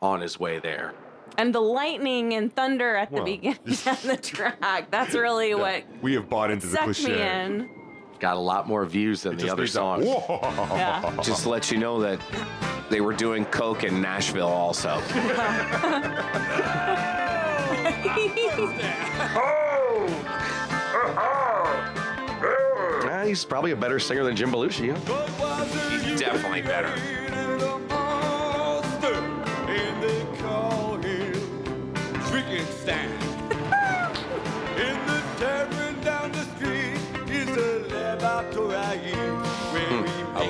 on 0.01 0.21
his 0.21 0.39
way 0.39 0.59
there. 0.59 0.93
And 1.37 1.53
the 1.53 1.59
lightning 1.59 2.33
and 2.33 2.53
thunder 2.55 2.95
at 2.95 3.09
the 3.09 3.15
Well, 3.17 3.25
beginning 3.25 3.59
of 3.65 4.01
the 4.03 4.17
track, 4.21 4.89
that's 4.91 5.13
really 5.13 5.53
what 5.55 5.83
We 6.01 6.13
have 6.15 6.29
bought 6.29 6.51
into 6.51 6.67
the 6.67 6.77
sucked 6.77 6.87
me 6.99 7.05
cliche. 7.15 7.43
in. 7.45 7.69
Got 8.19 8.37
a 8.37 8.39
lot 8.39 8.67
more 8.67 8.83
views 8.85 9.21
than 9.23 9.35
the 9.35 9.41
Just 9.43 9.51
other 9.53 9.61
needs 9.63 9.73
a- 9.73 9.77
songs. 9.77 10.05
Whoa. 10.05 10.39
Yeah. 10.75 11.17
Just 11.21 11.43
to 11.43 11.49
let 11.49 11.69
you 11.71 11.77
know 11.77 11.99
that 12.01 12.19
they 12.89 13.01
were 13.01 13.13
doing 13.13 13.45
coke 13.45 13.83
in 13.83 14.01
Nashville 14.01 14.47
also. 14.47 15.01
Ah, 23.09 23.23
he's 23.25 23.43
probably 23.45 23.71
a 23.71 23.75
better 23.75 23.99
singer 23.99 24.23
than 24.23 24.35
Jim 24.35 24.51
Belushi. 24.51 24.95
Huh? 24.95 25.65
He's 25.99 26.19
definitely 26.19 26.61
better. 26.61 26.93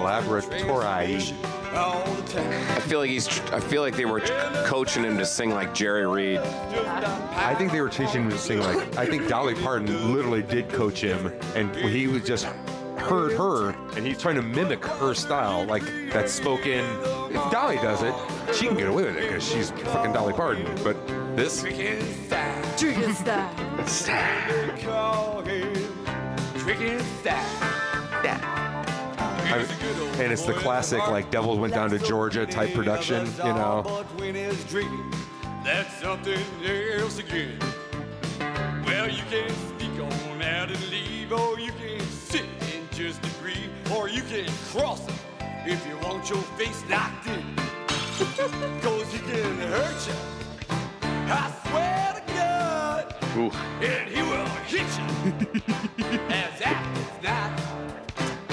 Laboratory. 0.04 0.62
transformation 0.62 1.38
all 1.74 2.04
the 2.14 2.34
time. 2.34 2.52
I 2.76 2.80
feel 2.82 3.00
like 3.00 3.10
he's. 3.10 3.28
tr- 3.28 3.56
I 3.56 3.60
feel 3.60 3.82
like 3.82 3.96
they 3.96 4.06
were 4.06 4.22
coaching 4.66 5.04
him 5.04 5.18
to 5.18 5.26
sing 5.26 5.52
like 5.52 5.74
Jerry 5.74 6.06
Reed. 6.08 6.40
I 6.40 7.54
think 7.56 7.72
they 7.72 7.82
were 7.82 7.90
teaching 7.90 8.24
him 8.24 8.30
to 8.30 8.38
sing 8.38 8.60
like 8.60 8.98
I 8.98 9.06
think 9.06 9.28
Dolly 9.28 9.56
Parton 9.56 10.14
literally 10.14 10.42
did 10.42 10.70
coach 10.70 11.02
him, 11.02 11.32
and 11.56 11.76
he 11.76 12.08
was 12.08 12.24
just 12.24 12.46
heard 12.98 13.32
her, 13.34 13.70
and 13.96 14.06
he's 14.06 14.20
trying 14.20 14.36
to 14.36 14.42
mimic 14.42 14.84
her 14.84 15.14
style, 15.14 15.66
like 15.66 15.84
that 16.12 16.30
spoken. 16.30 16.84
If 17.30 17.52
Dolly 17.52 17.76
does 17.78 18.02
it, 18.04 18.14
she 18.56 18.68
can 18.68 18.76
get 18.76 18.88
away 18.88 19.04
with 19.04 19.18
it 19.18 19.30
because 19.30 19.48
she's 19.48 19.72
fucking 19.72 20.14
Dolly 20.14 20.34
Parton. 20.34 20.66
But 20.84 20.96
this, 21.36 21.62
Frankenstein. 21.62 22.64
Drinkenstein. 22.78 23.56
They 24.76 24.82
call 24.84 25.42
him 25.42 25.74
Frankenstein. 26.56 28.56
I, 29.48 29.60
and 30.22 30.32
it's 30.32 30.44
the 30.44 30.54
classic 30.54 31.00
like 31.08 31.32
"Devils 31.32 31.58
Went 31.60 31.74
Down 31.74 31.90
to 31.92 32.00
Georgia" 32.00 32.46
type 32.46 32.74
production, 32.74 33.26
you 33.38 33.54
know. 33.54 33.82
But 33.84 34.06
when 34.20 34.36
it's 34.36 34.64
drinking, 34.66 35.14
that's 35.64 35.94
something 36.02 36.40
else 36.66 37.20
again. 37.20 37.58
Well, 38.86 39.10
you 39.10 39.24
can 39.30 39.50
sneak 39.50 40.00
on 40.02 40.42
out 40.42 40.70
and 40.70 40.89
leave, 40.89 41.32
or 41.32 41.60
you 41.60 41.72
can 41.74 42.00
sit 42.01 42.46
and 42.74 42.92
just 42.92 43.20
agree, 43.25 43.70
or 43.96 44.10
you 44.10 44.22
can 44.24 44.48
cross 44.72 45.06
him 45.06 45.16
if 45.66 45.86
you 45.88 45.98
want 46.00 46.30
your 46.30 46.42
face 46.58 46.84
knocked 46.89 47.27
in. 47.27 47.44
Cause 48.82 49.12
he 49.12 49.20
can 49.20 49.58
hurt 49.60 50.08
you. 50.08 50.13
I 51.30 51.54
swear 51.68 52.13
to 52.16 52.34
God, 52.34 53.16
Ooh. 53.38 53.51
and 53.86 54.10
he 54.10 54.22
will 54.24 54.46
hit 54.66 54.88
you. 54.98 56.06
As 56.30 56.60
that 56.60 56.98
is 56.98 57.24
not. 57.24 57.76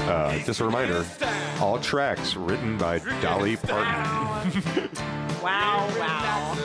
Uh, 0.06 0.38
just 0.40 0.60
a 0.60 0.64
reminder: 0.64 1.04
all 1.60 1.78
tracks 1.78 2.36
written 2.36 2.76
by 2.76 2.98
Dolly 3.20 3.56
Parton. 3.56 4.90
Wow, 5.42 5.88
wow. 5.98 6.56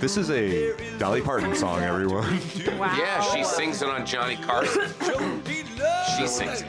This 0.00 0.16
is 0.16 0.30
a 0.30 0.74
Dolly 0.98 1.20
Parton 1.20 1.54
song, 1.54 1.82
everyone. 1.82 2.40
Wow. 2.78 2.96
Yeah, 2.96 3.20
she 3.22 3.44
sings 3.44 3.82
it 3.82 3.88
on 3.88 4.04
Johnny 4.04 4.36
Carson. 4.36 4.90
She 6.16 6.26
sings 6.26 6.62
it. 6.62 6.68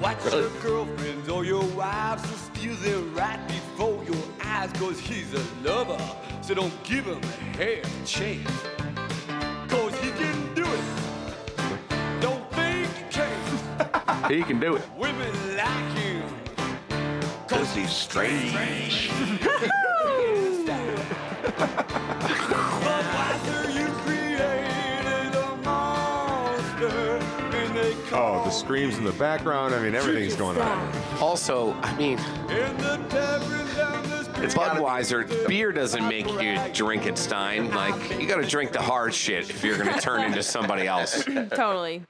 Watch 0.00 0.24
your 0.32 0.50
girlfriends 0.60 1.28
or 1.28 1.44
your 1.44 1.64
wives 1.74 2.22
to 2.22 2.36
steal 2.36 2.74
them 2.76 3.14
right 3.14 3.40
before 3.48 4.02
your 4.04 4.22
eyes, 4.42 4.70
cause 4.74 5.00
he's 5.00 5.32
a 5.32 5.42
lover. 5.62 5.98
So 6.42 6.54
don't 6.54 6.84
give 6.84 7.06
him 7.06 7.20
a 7.22 7.56
half 7.56 8.04
chance. 8.04 8.50
He 14.28 14.42
can 14.42 14.58
do 14.58 14.76
it. 14.76 14.82
Women 14.96 15.56
like 15.56 15.98
him. 15.98 16.22
Cause 17.46 17.74
he's 17.74 17.90
strange. 17.90 19.10
Budweiser, 22.34 23.74
you 23.74 23.86
created 24.02 25.34
a 25.34 25.56
monster. 25.62 26.88
And 27.54 27.76
they 27.76 27.94
Oh, 28.12 28.42
the 28.44 28.50
screams 28.50 28.96
in 28.98 29.04
the 29.04 29.12
background. 29.12 29.74
I 29.74 29.80
mean, 29.82 29.94
everything's 29.94 30.36
going 30.36 30.58
on. 30.58 30.92
Also, 31.20 31.74
I 31.82 31.94
mean, 31.96 32.18
In 32.48 32.76
the 32.78 32.96
tavern 33.10 33.76
down 33.76 34.02
the 34.08 34.24
street. 34.24 34.50
Budweiser 34.50 35.46
beer 35.46 35.70
doesn't 35.72 36.06
make 36.08 36.28
you 36.40 36.58
drink 36.72 37.06
it, 37.06 37.18
Stein. 37.18 37.70
Like 37.70 38.18
you 38.20 38.26
got 38.26 38.36
to 38.40 38.46
drink 38.46 38.72
the 38.72 38.82
hard 38.82 39.12
shit 39.14 39.50
if 39.50 39.62
you're 39.62 39.76
gonna 39.78 40.00
turn 40.00 40.22
into 40.24 40.42
somebody 40.42 40.86
else. 40.86 41.24
Totally. 41.50 42.02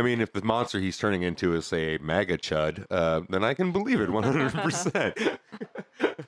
I 0.00 0.02
mean, 0.02 0.22
if 0.22 0.32
the 0.32 0.42
monster 0.42 0.80
he's 0.80 0.96
turning 0.96 1.20
into 1.24 1.54
is, 1.54 1.66
say, 1.66 1.96
a 1.96 1.98
MAGA 1.98 2.38
chud, 2.38 2.86
uh, 2.90 3.20
then 3.28 3.44
I 3.44 3.52
can 3.52 3.70
believe 3.70 4.00
it 4.00 4.08
100%. 4.08 5.38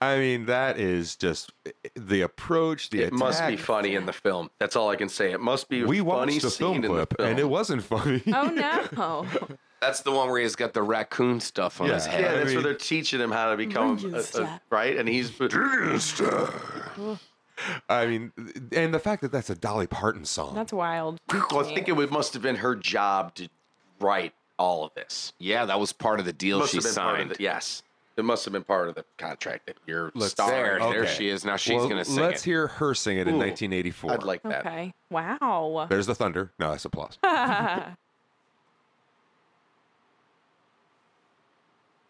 I 0.00 0.16
mean, 0.16 0.46
that 0.46 0.78
is 0.78 1.16
just 1.16 1.52
the 1.96 2.20
approach, 2.20 2.90
the 2.90 3.02
It 3.02 3.12
must 3.12 3.44
be 3.48 3.56
funny 3.56 3.96
in 3.96 4.06
the 4.06 4.12
film. 4.12 4.48
That's 4.60 4.76
all 4.76 4.88
I 4.90 4.94
can 4.96 5.08
say. 5.08 5.32
It 5.32 5.40
must 5.40 5.68
be 5.68 5.82
a 5.82 5.86
We 5.88 5.98
funny 5.98 6.04
watched 6.34 6.42
the 6.42 6.50
scene 6.50 6.58
film 6.66 6.76
in 6.76 6.82
the 6.82 6.88
clip, 6.88 7.16
film. 7.16 7.28
and 7.30 7.40
it 7.40 7.48
wasn't 7.48 7.82
funny. 7.82 8.22
Oh 8.28 8.44
no. 8.94 9.26
That's 9.80 10.02
the 10.02 10.12
one 10.12 10.30
where 10.30 10.40
he's 10.40 10.54
got 10.54 10.72
the 10.72 10.82
raccoon 10.82 11.40
stuff 11.40 11.80
on 11.80 11.88
Yeah. 11.88 11.94
his 11.94 12.06
Yeah, 12.06 12.12
head. 12.12 12.38
that's 12.38 12.50
I 12.52 12.54
where 12.54 12.62
they're 12.62 12.74
teaching 12.74 13.18
him 13.20 13.32
how 13.32 13.50
to 13.50 13.56
become 13.56 13.98
a, 14.14 14.24
a, 14.40 14.60
right, 14.70 14.96
and 14.96 15.08
he's 15.08 15.30
I 17.88 18.06
mean, 18.06 18.32
and 18.72 18.92
the 18.94 18.98
fact 18.98 19.22
that 19.22 19.32
that's 19.32 19.50
a 19.50 19.54
Dolly 19.54 19.86
Parton 19.86 20.24
song. 20.24 20.54
That's 20.54 20.72
wild. 20.72 21.20
Well, 21.32 21.60
I 21.60 21.74
think 21.74 21.88
it 21.88 21.92
would, 21.92 22.10
must 22.10 22.32
have 22.34 22.42
been 22.42 22.56
her 22.56 22.74
job 22.76 23.34
to 23.36 23.48
write 24.00 24.32
all 24.58 24.84
of 24.84 24.94
this. 24.94 25.32
Yeah, 25.38 25.64
that 25.66 25.78
was 25.80 25.92
part 25.92 26.20
of 26.20 26.26
the 26.26 26.32
deal 26.32 26.58
Must 26.58 26.70
she 26.72 26.76
have 26.78 26.84
been 26.84 26.94
part 26.94 27.14
of 27.14 27.18
signed. 27.20 27.30
the, 27.32 27.42
yes, 27.42 27.82
it 28.16 28.24
must 28.24 28.44
have 28.44 28.52
been 28.52 28.64
part 28.64 28.88
of 28.88 28.94
the 28.94 29.04
contract 29.18 29.66
that 29.66 29.76
you're 29.86 30.12
Let's- 30.14 30.34
There, 30.34 30.46
starring. 30.78 30.90
there 30.92 31.02
Okay. 31.04 31.14
she 31.14 31.28
is. 31.28 31.44
Now 31.44 31.56
she's 31.56 31.76
Well, 31.76 31.88
gonna 31.88 32.04
sing 32.04 32.18
it. 32.18 32.26
Let's 32.26 32.42
it. 32.42 32.44
hear 32.44 32.66
her 32.66 32.94
sing 32.94 33.16
it 33.18 33.26
in 33.28 33.34
Ooh, 33.36 33.38
1984. 33.38 34.12
I'd 34.12 34.22
like 34.22 34.42
that. 34.42 34.66
Okay. 34.66 34.92
Wow. 35.10 35.86
There's 35.88 36.06
the 36.06 36.14
thunder. 36.14 36.52
No, 36.58 36.70
that's 36.72 36.84
applause. 36.84 37.18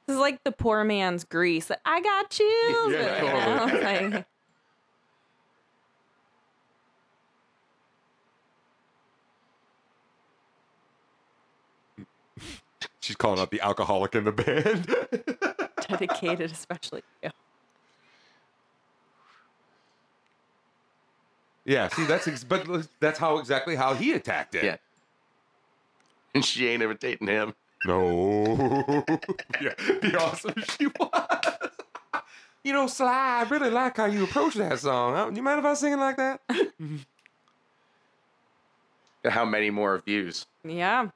This 0.07 0.16
is 0.16 0.21
like 0.21 0.42
the 0.42 0.50
poor 0.52 0.83
man's 0.83 1.23
grease. 1.25 1.71
I 1.85 2.00
got 2.00 2.30
chills. 2.30 2.49
Yeah, 2.92 3.66
you 3.69 3.73
know? 3.73 4.11
Like, 4.14 4.26
She's 13.11 13.17
calling 13.17 13.40
out 13.40 13.50
the 13.50 13.61
alcoholic 13.61 14.14
in 14.14 14.23
the 14.23 14.31
band. 14.31 14.87
dedicated, 15.88 16.52
especially. 16.52 17.02
Yeah. 17.21 17.31
yeah, 21.64 21.88
see, 21.88 22.05
that's 22.05 22.29
ex- 22.29 22.45
but 22.45 22.87
that's 23.00 23.19
how 23.19 23.38
exactly 23.38 23.75
how 23.75 23.95
he 23.95 24.12
attacked 24.12 24.55
it. 24.55 24.62
Yeah. 24.62 24.76
And 26.37 26.45
she 26.45 26.69
ain't 26.69 26.85
imitating 26.85 27.26
him. 27.26 27.52
No. 27.85 29.02
yeah, 29.61 29.75
be 30.00 30.14
awesome 30.14 30.55
if 30.57 30.76
she 30.79 30.87
was. 30.87 31.11
You 32.62 32.75
know, 32.75 32.87
Sly, 32.87 33.09
I 33.09 33.49
really 33.49 33.71
like 33.71 33.97
how 33.97 34.05
you 34.05 34.23
approach 34.23 34.55
that 34.55 34.79
song. 34.79 35.17
Uh, 35.17 35.35
You 35.35 35.43
mind 35.43 35.59
if 35.59 35.64
I 35.64 35.75
sing 35.75 35.95
it 35.95 35.97
like 35.97 36.17
that? 36.19 36.40
How 39.25 39.45
many 39.47 39.71
more 39.71 40.00
views? 40.07 40.47
Yeah. 40.62 41.09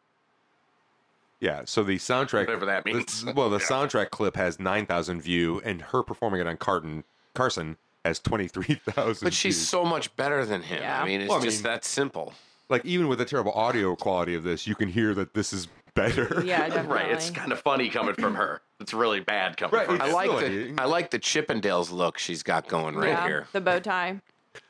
Yeah, 1.40 1.62
so 1.66 1.82
the 1.82 1.96
soundtrack, 1.96 2.46
Whatever 2.46 2.66
that 2.66 2.84
the- 2.84 2.94
means. 2.94 3.24
well, 3.34 3.50
the 3.50 3.58
soundtrack 3.72 4.10
clip 4.10 4.36
has 4.36 4.58
nine 4.58 4.86
thousand 4.86 5.20
view, 5.20 5.60
and 5.64 5.82
her 5.82 6.02
performing 6.02 6.40
it 6.40 6.46
on 6.46 6.56
Carton 6.56 7.04
Carson 7.34 7.76
has 8.04 8.18
twenty 8.18 8.48
three 8.48 8.74
thousand. 8.86 9.26
But 9.26 9.34
she's 9.34 9.66
so 9.68 9.84
much 9.84 10.14
better 10.16 10.44
than 10.46 10.62
him. 10.62 10.80
Yeah. 10.82 11.02
I 11.02 11.04
mean, 11.04 11.20
it's 11.20 11.28
Well, 11.30 11.40
I 11.40 11.44
just 11.44 11.58
mean- 11.58 11.72
that 11.72 11.84
simple. 11.84 12.32
like 12.70 12.84
even 12.86 13.08
with 13.08 13.18
the 13.18 13.24
terrible 13.24 13.52
audio 13.52 13.94
quality 13.96 14.34
of 14.34 14.42
this, 14.42 14.66
you 14.66 14.74
can 14.74 14.88
hear 14.88 15.12
that 15.14 15.34
this 15.34 15.52
is 15.52 15.68
better. 15.94 16.42
Yeah, 16.46 16.66
definitely. 16.68 16.94
Right. 16.96 17.10
It's 17.12 17.30
kind 17.30 17.52
of 17.52 17.60
funny 17.60 17.88
coming 17.90 18.14
from 18.14 18.34
her. 18.36 18.60
It's 18.80 18.92
really 18.94 19.20
bad 19.20 19.56
coming 19.56 19.76
Right, 19.76 19.86
from 19.86 19.98
her. 20.00 20.04
I 20.06 20.10
like 20.12 20.30
the 20.40 20.74
I 20.78 20.84
like 20.86 21.10
the 21.10 21.18
Chippendales 21.20 21.92
look 21.92 22.18
she's 22.18 22.42
got 22.42 22.66
going 22.68 22.96
right 22.96 23.08
yeah. 23.10 23.26
here. 23.26 23.46
The 23.52 23.60
bow 23.60 23.78
tie. 23.80 24.20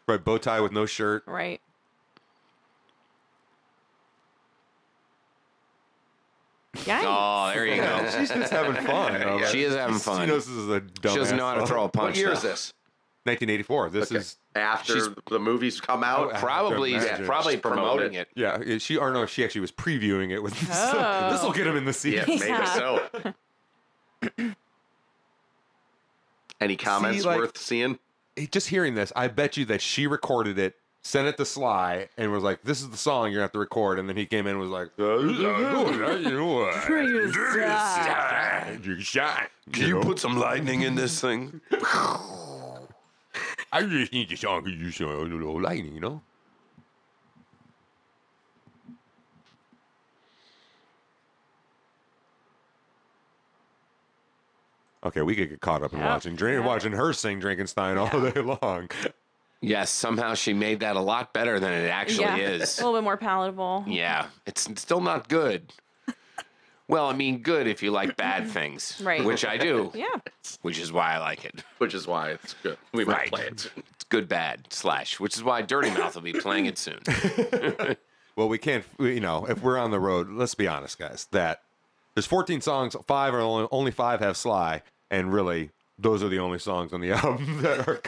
right, 0.08 0.22
bow 0.22 0.38
tie 0.38 0.60
with 0.60 0.72
no 0.72 0.86
shirt. 0.86 1.22
Right. 1.26 1.60
Yikes. 6.74 7.02
Oh, 7.04 7.50
there 7.54 7.66
you 7.66 7.76
go. 7.76 8.08
She's 8.18 8.28
just 8.28 8.52
having 8.52 8.74
fun. 8.84 9.12
you 9.18 9.18
know, 9.20 9.44
She 9.46 9.62
is 9.62 9.74
having 9.74 9.96
She 9.96 10.00
fun. 10.02 10.20
She 10.20 10.26
knows 10.26 10.46
this 10.46 10.56
is 10.56 10.68
a 10.68 10.80
dumb. 10.80 11.12
She 11.12 11.18
doesn't 11.18 11.36
know 11.36 11.46
how 11.46 11.54
to 11.54 11.66
throw 11.66 11.84
a 11.84 11.88
punch. 11.88 12.08
What 12.10 12.16
year 12.16 12.32
is 12.32 12.42
though. 12.42 12.48
this? 12.50 12.72
1984. 13.24 13.90
This 13.90 14.10
Okay. 14.12 14.18
is 14.20 14.36
After 14.56 14.92
She's- 14.94 15.08
the 15.30 15.38
movies 15.38 15.80
come 15.80 16.04
out? 16.04 16.30
Oh, 16.34 16.38
Probably, 16.38 16.92
Yeah, 16.92 17.04
yeah, 17.04 17.26
probably 17.26 17.54
she's 17.54 17.60
promoting 17.62 17.84
promoting 17.84 18.14
it. 18.14 18.28
it. 18.36 18.40
yeah. 18.40 18.58
it- 18.60 18.82
She 18.82 18.96
or 18.98 19.10
no, 19.12 19.24
she 19.26 19.42
actually 19.44 19.62
was 19.62 19.72
previewing 19.72 20.30
it 20.30 20.42
with 20.42 20.52
this. 20.60 20.68
Oh. 20.72 21.30
this 21.32 21.42
will 21.42 21.52
get 21.52 21.66
him 21.66 21.76
in 21.76 21.84
the 21.86 21.92
seat. 21.92 22.14
yeah, 22.16 22.24
maybe 22.26 22.44
Yeah. 22.46 22.64
so. 22.74 23.08
Any 26.60 26.76
comments 26.76 27.24
like- 27.24 27.38
worth 27.38 27.58
seeing? 27.58 27.98
Just 28.50 28.68
hearing 28.68 28.94
this, 28.94 29.12
I 29.14 29.28
bet 29.28 29.56
you 29.56 29.64
that 29.66 29.80
she 29.80 30.06
recorded 30.08 30.58
it, 30.58 30.74
sent 31.04 31.28
it 31.28 31.36
to 31.36 31.44
Sly, 31.44 32.08
and 32.16 32.32
was 32.32 32.42
like, 32.42 32.62
"This 32.62 32.80
is 32.80 32.90
the 32.90 32.96
song 32.96 33.26
you're 33.26 33.34
gonna 33.34 33.42
have 33.42 33.52
to 33.52 33.58
record." 33.60 33.98
And 34.00 34.08
then 34.08 34.16
he 34.16 34.26
came 34.26 34.46
in 34.46 34.52
and 34.52 34.60
was 34.60 34.70
like, 34.70 34.88
"You 34.98 35.04
know 35.04 35.18
mm-hmm. 35.18 35.84
what? 35.84 35.94
You 38.84 39.00
shot. 39.00 39.50
know? 39.70 40.14
some 40.16 40.38
lightning 40.38 40.82
in 40.82 40.94
this 40.96 41.20
thing? 41.20 41.60
I 43.72 43.82
just 43.82 44.12
need 44.12 44.30
the 44.30 44.36
song 44.36 44.64
because 44.64 44.80
you 44.80 44.90
show 44.90 45.10
a 45.10 45.22
little 45.22 45.60
lightning, 45.60 45.94
you 45.94 46.00
know." 46.00 46.22
Okay, 55.04 55.20
we 55.20 55.36
could 55.36 55.50
get 55.50 55.60
caught 55.60 55.82
up 55.82 55.92
in 55.92 55.98
Yeah, 55.98 56.08
watching 56.08 56.34
drink, 56.34 56.62
yeah. 56.62 56.66
watching 56.66 56.92
her 56.92 57.12
sing 57.12 57.38
Drinkenstein 57.38 57.98
all 57.98 58.08
day 58.08 58.40
long. 58.62 58.88
Yes, 59.66 59.90
somehow 59.90 60.34
she 60.34 60.52
made 60.52 60.80
that 60.80 60.96
a 60.96 61.00
lot 61.00 61.32
better 61.32 61.58
than 61.58 61.72
it 61.72 61.88
actually 61.88 62.24
yeah. 62.24 62.36
is. 62.36 62.78
A 62.78 62.82
little 62.84 62.98
bit 62.98 63.04
more 63.04 63.16
palatable. 63.16 63.84
Yeah, 63.86 64.26
it's 64.46 64.68
still 64.80 65.00
not 65.00 65.28
good. 65.28 65.72
Well, 66.86 67.06
I 67.06 67.14
mean, 67.14 67.38
good 67.38 67.66
if 67.66 67.82
you 67.82 67.90
like 67.90 68.14
bad 68.18 68.46
things, 68.46 69.00
Right. 69.02 69.24
Which 69.24 69.42
I 69.42 69.56
do. 69.56 69.90
Yeah. 69.94 70.04
Which 70.60 70.78
is 70.78 70.92
why 70.92 71.14
I 71.14 71.18
like 71.18 71.46
it. 71.46 71.64
Which 71.78 71.94
is 71.94 72.06
why 72.06 72.32
it's 72.32 72.54
good. 72.62 72.76
We 72.92 73.06
might 73.06 73.16
Right. 73.16 73.28
play 73.30 73.46
it 73.46 73.60
soon. 73.60 73.82
It's 73.94 74.04
good, 74.04 74.28
bad 74.28 74.66
slash. 74.68 75.18
Which 75.18 75.34
is 75.34 75.42
why 75.42 75.62
Dirty 75.62 75.88
Mouth 75.88 76.14
will 76.14 76.20
be 76.20 76.34
playing 76.34 76.66
it 76.66 76.76
soon. 76.76 77.00
Well, 78.36 78.48
we 78.48 78.58
can't, 78.58 78.84
you 78.98 79.20
know, 79.20 79.46
if 79.48 79.62
we're 79.62 79.78
on 79.78 79.92
the 79.92 80.00
road, 80.00 80.28
let's 80.28 80.54
be 80.56 80.66
honest, 80.66 80.98
guys, 80.98 81.28
that 81.30 81.62
there's 82.14 82.26
14 82.26 82.60
songs, 82.60 82.96
five 83.06 83.32
are 83.32 83.40
only, 83.40 83.68
only 83.70 83.92
five 83.92 84.18
have 84.20 84.36
Sly, 84.36 84.82
and 85.10 85.32
really, 85.32 85.70
those 85.98 86.22
are 86.22 86.28
the 86.28 86.38
only 86.38 86.58
songs 86.58 86.92
on 86.92 87.00
the 87.00 87.12
album 87.12 87.62
that 87.62 87.86
are 87.88 88.00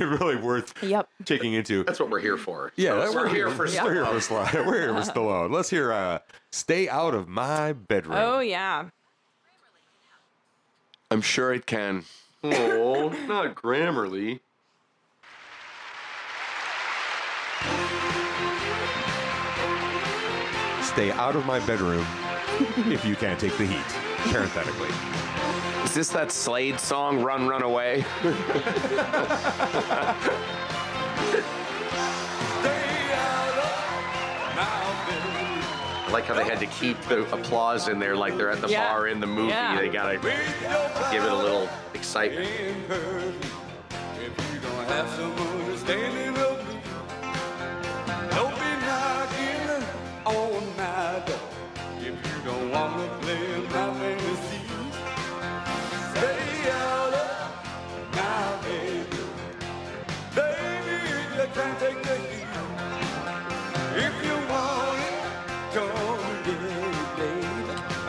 really 0.18 0.36
worth 0.36 0.74
Yep. 0.82 1.08
checking 1.24 1.52
into. 1.54 1.84
That's 1.84 2.00
what 2.00 2.10
we're 2.10 2.20
here 2.20 2.36
for. 2.38 2.72
Yeah, 2.76 2.90
So 2.92 3.00
that- 3.12 3.14
we're 3.14 3.28
here 3.28 3.50
for 3.50 3.64
We're 3.66 3.94
here 3.94 4.06
for 4.06 4.20
Sly. 4.20 4.50
We're 4.54 4.80
here 4.80 4.94
for 4.94 5.00
Stallone. 5.10 5.50
Let's 5.50 5.70
hear 5.70 5.92
uh, 5.92 6.18
"Stay 6.52 6.88
Out 6.88 7.14
of 7.14 7.28
My 7.28 7.72
Bedroom." 7.72 8.16
Oh 8.18 8.40
yeah. 8.40 8.88
I'm 11.10 11.20
sure 11.20 11.52
it 11.52 11.66
can. 11.66 12.04
Oh, 12.42 13.08
not 13.28 13.54
Grammarly. 13.54 14.40
Stay 20.82 21.10
out 21.12 21.34
of 21.34 21.44
my 21.44 21.58
bedroom 21.66 22.06
if 22.92 23.04
you 23.04 23.16
can't 23.16 23.40
take 23.40 23.56
the 23.58 23.66
heat. 23.66 23.84
Parenthetically. 24.30 24.88
Is 25.94 26.08
this 26.08 26.08
that 26.08 26.32
Slade 26.32 26.80
song, 26.80 27.22
Run, 27.22 27.46
Run 27.46 27.62
Away? 27.62 28.04
I 35.96 36.08
like 36.10 36.24
how 36.24 36.34
they 36.34 36.42
had 36.42 36.58
to 36.58 36.66
keep 36.66 37.00
the 37.02 37.22
applause 37.32 37.86
in 37.86 38.00
there 38.00 38.16
like 38.16 38.36
they're 38.36 38.50
at 38.50 38.60
the 38.60 38.66
Yeah. 38.68 38.88
bar 38.88 39.06
in 39.06 39.20
the 39.20 39.28
movie. 39.28 39.50
Yeah. 39.50 39.78
They 39.78 39.88
gotta 39.88 40.16
give 40.18 41.22
it 41.22 41.30
a 41.30 41.36
little 41.36 41.68
excitement. 41.94 42.48
ain't 42.48 42.90
if 42.90 44.52
you 44.52 44.58
don't 44.60 44.88
have 44.88 45.08
some 45.10 45.32
understanding 45.32 46.36
of 46.42 46.68
me. 46.68 46.74
Don't 48.30 48.54
be 48.56 48.70
knocking 48.84 49.84
on 50.26 50.76
my 50.76 51.22
door 51.24 51.38
if 52.00 52.04
you 52.04 52.42
don't 52.44 52.70
want 52.72 52.96
to 52.96 53.08
play 53.24 53.58
my 53.70 54.03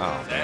Oh, 0.08 0.35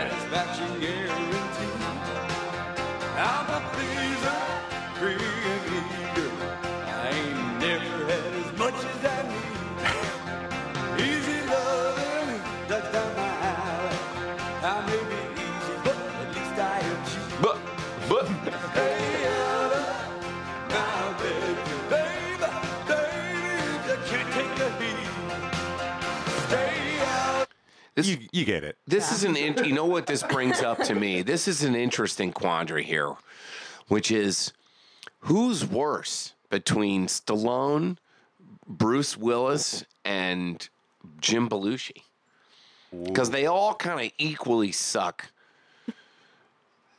this, 28.08 28.18
you, 28.22 28.28
you 28.32 28.46
get 28.46 28.64
it. 28.64 28.78
this 28.88 29.12
is 29.12 29.24
an, 29.24 29.36
in, 29.36 29.64
you 29.64 29.74
know 29.74 29.86
what 29.86 30.06
this 30.08 30.24
brings 30.24 30.62
up 30.62 30.80
to 30.84 30.96
me? 30.96 31.22
This 31.32 31.48
is 31.48 31.64
an 31.64 31.76
interesting 31.76 32.32
quandary 32.32 32.84
here, 32.84 33.14
which 33.88 34.12
is 34.12 34.54
who's 35.22 35.66
worse 35.66 36.34
between 36.50 37.08
Stallone, 37.08 37.98
Bruce 38.68 39.16
Willis, 39.18 39.86
and 40.04 40.68
Jim 41.20 41.48
Belushi? 41.50 42.04
Because 43.04 43.30
they 43.30 43.46
all 43.46 43.74
kind 43.74 44.06
of 44.06 44.12
equally 44.18 44.72
suck. 44.74 45.32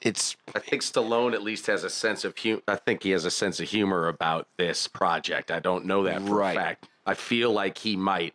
It's 0.01 0.37
I 0.55 0.59
think 0.59 0.83
Stallone 0.83 1.33
at 1.33 1.43
least 1.43 1.67
has 1.67 1.85
a 1.85 1.91
sense 1.91 2.25
of 2.25 2.37
humor. 2.37 2.63
I 2.67 2.77
think 2.77 3.03
he 3.05 3.11
has 3.11 3.25
a 3.25 3.31
sense 3.31 3.61
of 3.61 3.69
humor 3.69 4.09
about 4.09 4.49
this 4.57 4.89
project. 4.89 5.51
I 5.51 5.61
don't 5.61 5.85
know 5.85 6.03
that 6.05 6.23
for 6.23 6.35
Right. 6.37 6.57
a 6.57 6.61
fact. 6.61 6.89
I 7.07 7.15
feel 7.15 7.53
like 7.53 7.79
he 7.79 7.95
might. 7.97 8.35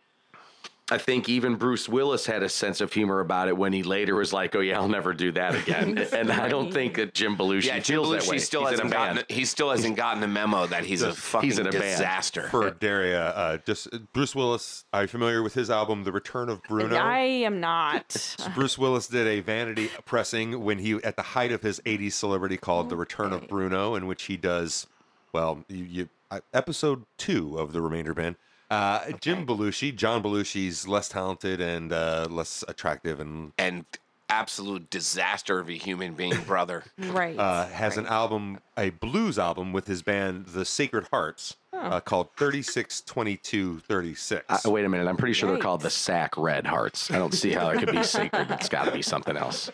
I 0.90 0.96
think 0.98 1.28
even 1.28 1.56
Bruce 1.56 1.88
Willis 1.88 2.24
had 2.24 2.42
a 2.42 2.48
sense 2.48 2.80
of 2.80 2.92
humor 2.92 3.20
about 3.20 3.48
it 3.48 3.56
when 3.56 3.72
he 3.74 3.82
later 3.82 4.14
was 4.14 4.32
like, 4.32 4.56
"Oh 4.56 4.60
yeah, 4.60 4.78
I'll 4.78 4.88
never 4.88 5.12
do 5.12 5.30
that 5.32 5.54
again." 5.54 5.98
and 6.12 6.32
I 6.32 6.48
don't 6.48 6.72
think 6.72 6.96
that 6.96 7.12
Jim 7.12 7.36
Belushi 7.36 7.64
yeah. 7.64 7.78
Jim 7.78 7.96
feels 7.96 8.10
that 8.10 8.30
way. 8.30 8.38
Belushi 8.38 8.40
still 8.40 8.60
He's 8.62 8.70
hasn't 8.70 8.90
gotten. 8.90 9.24
He 9.28 9.44
still 9.44 9.70
hasn't 9.70 9.96
gotten 9.96 10.20
the 10.20 10.28
memo 10.28 10.66
that 10.66 10.84
he's 10.84 11.02
a 11.02 11.12
fucking 11.12 11.52
in 11.52 11.60
a 11.60 11.70
band. 11.70 11.72
disaster. 11.72 12.48
For 12.48 12.70
Daria, 12.70 13.28
uh, 13.28 13.58
just 13.66 13.88
Bruce 14.14 14.34
Willis. 14.34 14.84
Are 14.92 15.02
you 15.02 15.08
familiar 15.08 15.42
with 15.42 15.54
his 15.54 15.70
album, 15.70 16.04
The 16.04 16.12
Return 16.12 16.48
of 16.48 16.62
Bruno? 16.62 16.96
I 16.96 17.18
am 17.18 17.60
not. 17.60 18.36
Bruce 18.54 18.78
Willis 18.78 19.08
did 19.08 19.26
a 19.26 19.40
vanity 19.40 19.90
pressing 20.06 20.64
when 20.64 20.78
he, 20.78 20.94
at 21.04 21.16
the 21.16 21.22
height 21.22 21.52
of 21.52 21.62
his 21.62 21.80
'80s 21.80 22.12
celebrity, 22.12 22.56
called 22.56 22.88
"The 22.88 22.96
Return 22.96 23.32
of 23.34 23.46
Bruno," 23.46 23.94
in 23.94 24.06
which 24.06 24.24
he 24.24 24.38
does, 24.38 24.86
well, 25.32 25.64
you, 25.68 25.84
you 25.84 26.08
uh, 26.30 26.40
episode 26.54 27.04
two 27.18 27.58
of 27.58 27.72
the 27.72 27.82
Remainder 27.82 28.14
Band. 28.14 28.36
Uh, 28.70 29.12
Jim 29.20 29.46
Belushi, 29.46 29.94
John 29.94 30.22
Belushi's 30.22 30.86
less 30.86 31.08
talented 31.08 31.60
and 31.60 31.92
uh, 31.92 32.26
less 32.30 32.64
attractive, 32.68 33.20
and 33.20 33.52
and 33.58 33.84
absolute 34.28 34.90
disaster 34.90 35.58
of 35.58 35.68
a 35.68 35.72
human 35.72 36.14
being, 36.14 36.38
brother. 36.46 36.84
right. 36.98 37.38
uh, 37.38 37.66
has 37.66 37.96
an 37.96 38.06
album, 38.06 38.58
a 38.76 38.90
blues 38.90 39.38
album 39.38 39.72
with 39.72 39.86
his 39.86 40.02
band, 40.02 40.46
The 40.46 40.64
Sacred 40.64 41.08
Hearts, 41.10 41.56
uh, 41.72 42.00
called 42.00 42.28
362236. 42.36 44.44
Uh, 44.48 44.70
wait 44.70 44.84
a 44.84 44.88
minute. 44.88 45.06
I'm 45.06 45.16
pretty 45.16 45.34
sure 45.34 45.50
they're 45.50 45.60
called 45.60 45.82
the 45.82 45.88
Yikes. 45.88 45.92
Sack 45.92 46.36
Red 46.36 46.66
Hearts. 46.66 47.10
I 47.10 47.18
don't 47.18 47.34
see 47.34 47.52
how 47.52 47.68
it 47.70 47.78
could 47.78 47.92
be 47.92 48.02
sacred. 48.18 48.50
It's 48.50 48.68
got 48.68 48.86
to 48.86 48.90
be 48.90 49.02
something 49.02 49.36
else. 49.36 49.70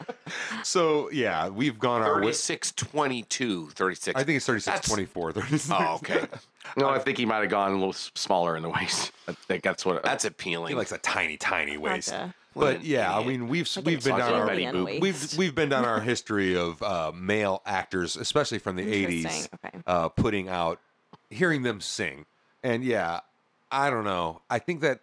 So 0.62 1.10
yeah, 1.10 1.48
we've 1.48 1.78
gone 1.78 2.02
our 2.02 2.16
way. 2.16 2.22
36, 2.32 2.72
22, 2.72 3.70
36. 3.70 4.20
I 4.20 4.24
think 4.24 4.36
it's 4.36 4.46
3624. 4.46 5.32
36. 5.32 5.70
Oh, 5.72 5.94
okay. 5.96 6.26
No, 6.78 6.88
I 6.88 6.98
think 6.98 7.18
he 7.18 7.26
might 7.26 7.40
have 7.40 7.50
gone 7.50 7.72
a 7.72 7.74
little 7.74 7.92
smaller 7.92 8.56
in 8.56 8.62
the 8.62 8.70
waist. 8.70 9.12
I 9.28 9.32
think 9.32 9.62
that's 9.62 9.84
what. 9.84 10.02
That's 10.02 10.24
appealing. 10.24 10.68
He 10.68 10.72
appealing. 10.72 10.78
likes 10.78 10.92
a 10.92 10.98
tiny, 10.98 11.36
tiny 11.36 11.76
waist. 11.76 12.10
Gotcha. 12.10 12.34
But 12.54 12.76
What 12.76 12.84
yeah, 12.84 13.14
I 13.16 13.22
mean 13.22 13.48
we've 13.48 13.68
Like 13.76 13.84
we've 13.84 14.02
been 14.02 14.16
down 14.16 14.32
our 14.32 14.46
Betty 14.46 14.64
alien 14.64 14.86
Boop. 14.86 15.00
waist. 15.00 15.02
we've 15.02 15.38
we've 15.38 15.54
been 15.54 15.68
down 15.68 15.84
our 15.84 16.00
history 16.00 16.56
of 16.56 16.82
uh, 16.82 17.12
male 17.14 17.60
actors, 17.66 18.16
especially 18.16 18.58
from 18.60 18.76
the 18.76 18.82
'80s, 19.06 19.48
okay. 19.62 19.78
uh, 19.86 20.08
putting 20.08 20.48
out, 20.48 20.80
hearing 21.34 21.62
them 21.62 21.80
sing, 21.80 22.26
and 22.62 22.84
yeah, 22.84 23.20
I 23.70 23.90
don't 23.90 24.04
know. 24.04 24.42
I 24.48 24.58
think 24.58 24.80
that 24.80 25.00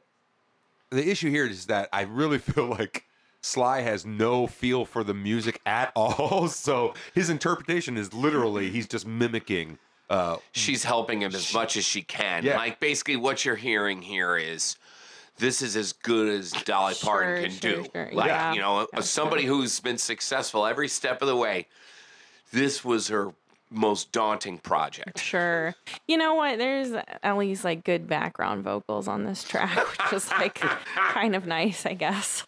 the 0.89 1.09
issue 1.09 1.29
here 1.29 1.45
is 1.45 1.67
that 1.67 1.89
I 1.93 2.01
really 2.01 2.37
feel 2.39 2.67
like 2.67 3.05
Sly 3.41 3.81
has 3.81 4.05
no 4.05 4.47
feel 4.47 4.85
for 4.85 5.03
the 5.03 5.13
music 5.13 5.59
at 5.65 5.91
all. 5.95 6.47
So 6.47 6.93
his 7.13 7.29
interpretation 7.29 7.97
is 7.97 8.13
literally 8.13 8.69
he's 8.69 8.87
just 8.87 9.05
mimicking. 9.07 9.77
Uh, 10.09 10.37
She's 10.51 10.83
helping 10.83 11.21
him 11.21 11.33
as 11.33 11.53
much 11.53 11.77
as 11.77 11.85
she 11.85 12.01
can. 12.01 12.43
Yeah. 12.43 12.57
Like 12.57 12.81
basically 12.81 13.15
what 13.15 13.45
you're 13.45 13.55
hearing 13.55 14.01
here 14.01 14.35
is 14.35 14.75
this 15.37 15.61
is 15.61 15.77
as 15.77 15.93
good 15.93 16.27
as 16.27 16.51
Dolly 16.51 16.95
Parton 17.01 17.35
Sure, 17.35 17.43
can 17.43 17.51
sure, 17.51 17.83
do. 17.83 17.89
sure. 17.93 18.09
Like, 18.11 18.27
Yeah. 18.27 18.53
you 18.53 18.59
know, 18.59 18.87
Gotcha. 18.93 19.07
somebody 19.07 19.45
who's 19.45 19.79
been 19.79 19.97
successful 19.97 20.65
every 20.67 20.89
step 20.89 21.21
of 21.21 21.29
the 21.29 21.35
way. 21.37 21.67
This 22.51 22.83
was 22.83 23.07
her 23.07 23.31
most 23.71 24.11
daunting 24.11 24.57
project. 24.59 25.19
Sure. 25.19 25.73
You 26.07 26.17
know 26.17 26.35
what? 26.35 26.57
There's 26.57 26.91
at 27.23 27.37
least 27.37 27.63
like 27.63 27.83
good 27.83 28.07
background 28.07 28.63
vocals 28.63 29.07
on 29.07 29.23
this 29.23 29.43
track, 29.43 29.75
which 30.03 30.13
is 30.13 30.29
like 30.31 30.55
kind 30.55 31.35
of 31.35 31.47
nice, 31.47 31.85
I 31.85 31.93
guess. 31.93 32.45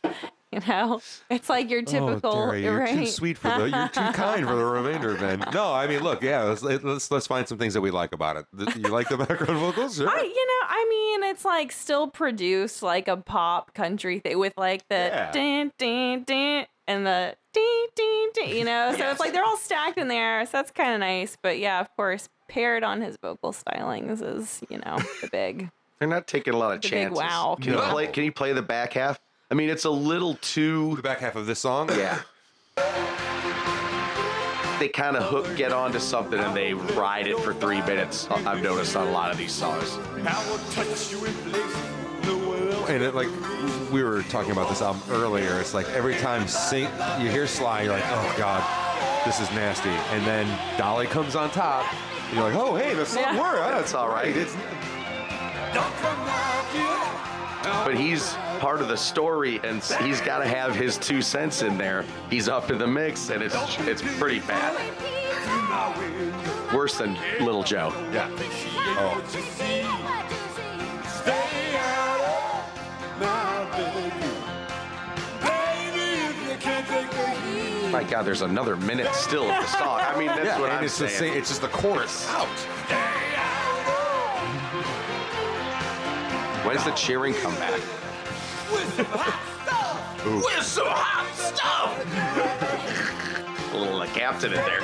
You 0.63 0.67
know, 0.67 1.01
it's 1.29 1.49
like 1.49 1.69
your 1.69 1.81
oh, 1.81 1.85
typical. 1.85 2.31
Oh, 2.31 2.45
Dara, 2.47 2.59
you're 2.59 2.79
right? 2.79 2.95
too 2.99 3.05
sweet 3.07 3.37
for 3.37 3.47
the. 3.49 3.69
You're 3.69 3.87
too 3.89 4.11
kind 4.13 4.45
for 4.45 4.55
the 4.55 4.65
remainder, 4.79 5.15
man. 5.15 5.43
No, 5.53 5.73
I 5.73 5.87
mean, 5.87 6.01
look, 6.01 6.21
yeah, 6.21 6.43
let's 6.43 6.61
let's 6.61 7.09
let's 7.11 7.27
find 7.27 7.47
some 7.47 7.57
things 7.57 7.73
that 7.73 7.81
we 7.81 7.91
like 7.91 8.13
about 8.13 8.37
it. 8.37 8.45
You 8.75 8.89
like 8.89 9.09
the 9.09 9.17
background 9.17 9.59
vocals? 9.59 9.97
Sure. 9.97 10.09
I, 10.09 10.21
you 10.21 10.47
know, 10.47 10.67
I 10.69 10.87
mean, 10.89 11.29
it's 11.31 11.43
like 11.45 11.71
still 11.71 12.07
produced 12.07 12.83
like 12.83 13.07
a 13.07 13.17
pop 13.17 13.73
country 13.73 14.19
thing 14.19 14.37
with 14.39 14.53
like 14.57 14.87
the 14.89 14.95
Yeah. 14.95 15.31
din 15.31 15.71
din 15.77 16.23
din 16.23 16.65
and 16.87 17.05
the 17.05 17.35
ding 17.53 17.87
ding 17.95 18.29
ding. 18.33 18.55
You 18.57 18.65
know, 18.65 18.93
so 18.97 19.09
it's 19.09 19.19
like 19.19 19.33
they're 19.33 19.43
all 19.45 19.57
stacked 19.57 19.97
in 19.97 20.07
there. 20.07 20.45
So 20.45 20.51
that's 20.53 20.71
kind 20.71 20.93
of 20.93 20.99
nice. 20.99 21.37
But 21.41 21.59
yeah, 21.59 21.79
of 21.81 21.93
course, 21.95 22.29
paired 22.47 22.83
on 22.83 23.01
his 23.01 23.17
vocal 23.21 23.53
stylings 23.53 24.21
is 24.21 24.61
you 24.69 24.77
know 24.77 24.97
the 25.21 25.29
big. 25.31 25.71
They're 25.99 26.07
not 26.09 26.27
taking 26.27 26.53
a 26.53 26.57
lot 26.57 26.73
of 26.75 26.81
The 26.81 26.89
big 26.89 26.99
chances. 27.03 27.17
wow. 27.17 27.57
Can 27.61 27.73
you 27.73 27.79
play? 27.79 28.07
Can 28.07 28.23
you 28.25 28.31
play 28.31 28.51
the 28.53 28.61
back 28.61 28.93
half? 28.93 29.19
I 29.53 29.55
mean, 29.55 29.69
it's 29.69 29.85
a 29.85 29.91
little 29.91 30.33
too. 30.41 30.95
the 30.95 31.03
back 31.03 31.19
half 31.19 31.35
of 31.35 31.45
this 31.45 31.59
song. 31.59 31.87
Yeah. 31.89 32.19
They 34.79 34.87
kind 34.87 35.15
of 35.15 35.21
hook, 35.29 35.55
get 35.55 35.71
onto 35.71 35.99
something, 35.99 36.39
and 36.39 36.57
they 36.57 36.73
ride 36.73 37.27
it 37.27 37.37
for 37.37 37.53
three 37.53 37.79
minutes. 37.83 38.27
I've 38.31 38.63
noticed 38.63 38.95
on 38.95 39.09
a 39.09 39.11
lot 39.11 39.29
of 39.29 39.37
these 39.37 39.51
songs. 39.51 39.95
I 40.25 40.49
will 40.49 40.57
touch 40.71 41.11
you 41.11 41.23
in 41.23 41.33
place 41.51 41.77
nowhere 42.25 42.67
else. 42.71 42.89
And 42.89 43.03
it 43.03 43.13
like 43.13 43.29
we 43.91 44.01
were 44.01 44.23
talking 44.23 44.53
about 44.53 44.69
this 44.69 44.81
album 44.81 45.03
earlier. 45.11 45.59
It's 45.59 45.75
like 45.75 45.87
every 45.89 46.15
time 46.15 46.47
sing, 46.47 46.87
you 47.21 47.29
hear 47.29 47.45
Sly, 47.45 47.83
you're 47.83 47.93
like, 47.93 48.03
oh 48.07 48.35
god, 48.35 49.23
this 49.23 49.39
is 49.39 49.51
nasty. 49.51 49.89
And 49.89 50.25
then 50.25 50.47
Dolly 50.79 51.05
comes 51.05 51.35
on 51.35 51.51
top, 51.51 51.85
and 51.93 52.33
you're 52.33 52.43
like, 52.43 52.55
oh 52.55 52.73
hey, 52.75 52.95
the 52.95 53.05
song 53.05 53.21
Yeah. 53.21 53.39
worked. 53.39 53.69
That's 53.69 53.93
all 53.93 54.09
right. 54.09 54.35
It's 54.35 54.55
But 57.63 57.95
he's 57.95 58.33
part 58.59 58.81
of 58.81 58.87
the 58.89 58.97
story, 58.97 59.59
and 59.63 59.81
he's 60.01 60.19
got 60.21 60.39
to 60.39 60.47
have 60.47 60.75
his 60.75 60.97
two 60.97 61.21
cents 61.21 61.61
in 61.61 61.77
there. 61.77 62.03
He's 62.29 62.47
up 62.49 62.69
in 62.71 62.77
the 62.77 62.87
mix, 62.87 63.29
and 63.29 63.41
it's 63.41 63.55
it's 63.79 64.01
pretty 64.19 64.39
bad. 64.41 64.73
Worse 66.73 66.97
than 66.97 67.17
Little 67.39 67.63
Joe. 67.63 67.93
yeah. 68.11 68.29
Oh. 68.97 69.15
What 69.15 69.35
you 69.35 69.41
see. 69.41 69.83
Stay 71.07 71.75
out 71.77 72.19
of 72.19 73.19
my 73.19 73.77
bedroom. 73.77 74.43
Baby, 75.41 76.07
if 76.29 76.51
you 76.51 76.57
can't 76.59 76.87
take 76.87 77.09
the 77.11 77.29
heat. 77.29 77.91
My 77.91 78.03
God, 78.03 78.23
there's 78.23 78.41
another 78.41 78.75
minute 78.75 79.13
still 79.13 79.43
of 79.49 79.61
the 79.61 79.67
song. 79.77 79.99
I 80.01 80.17
mean, 80.17 80.27
that's 80.27 80.45
yeah, 80.45 80.59
what 80.59 80.71
I'm 80.71 80.83
it's 80.83 80.93
saying. 80.95 81.11
the 81.11 81.17
same. 81.17 81.33
It's 81.37 81.49
just 81.49 81.61
the 81.61 81.67
chorus 81.69 82.27
out. 82.29 82.47
When's 86.73 86.85
the 86.85 86.91
cheering 86.93 87.35
come 87.35 87.53
back? 87.53 87.79
With 90.25 90.63
some 90.63 90.87
hot 90.87 91.29
stuff. 91.35 91.93
A 93.71 93.77
little 93.77 94.01
uh, 94.01 94.07
captain 94.07 94.53
in 94.53 94.57
there. 94.57 94.81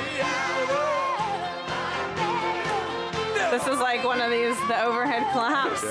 This 3.50 3.66
is 3.66 3.80
like 3.80 4.04
one 4.04 4.20
of 4.20 4.30
these 4.30 4.56
the 4.68 4.80
overhead 4.84 5.26
claps. 5.32 5.82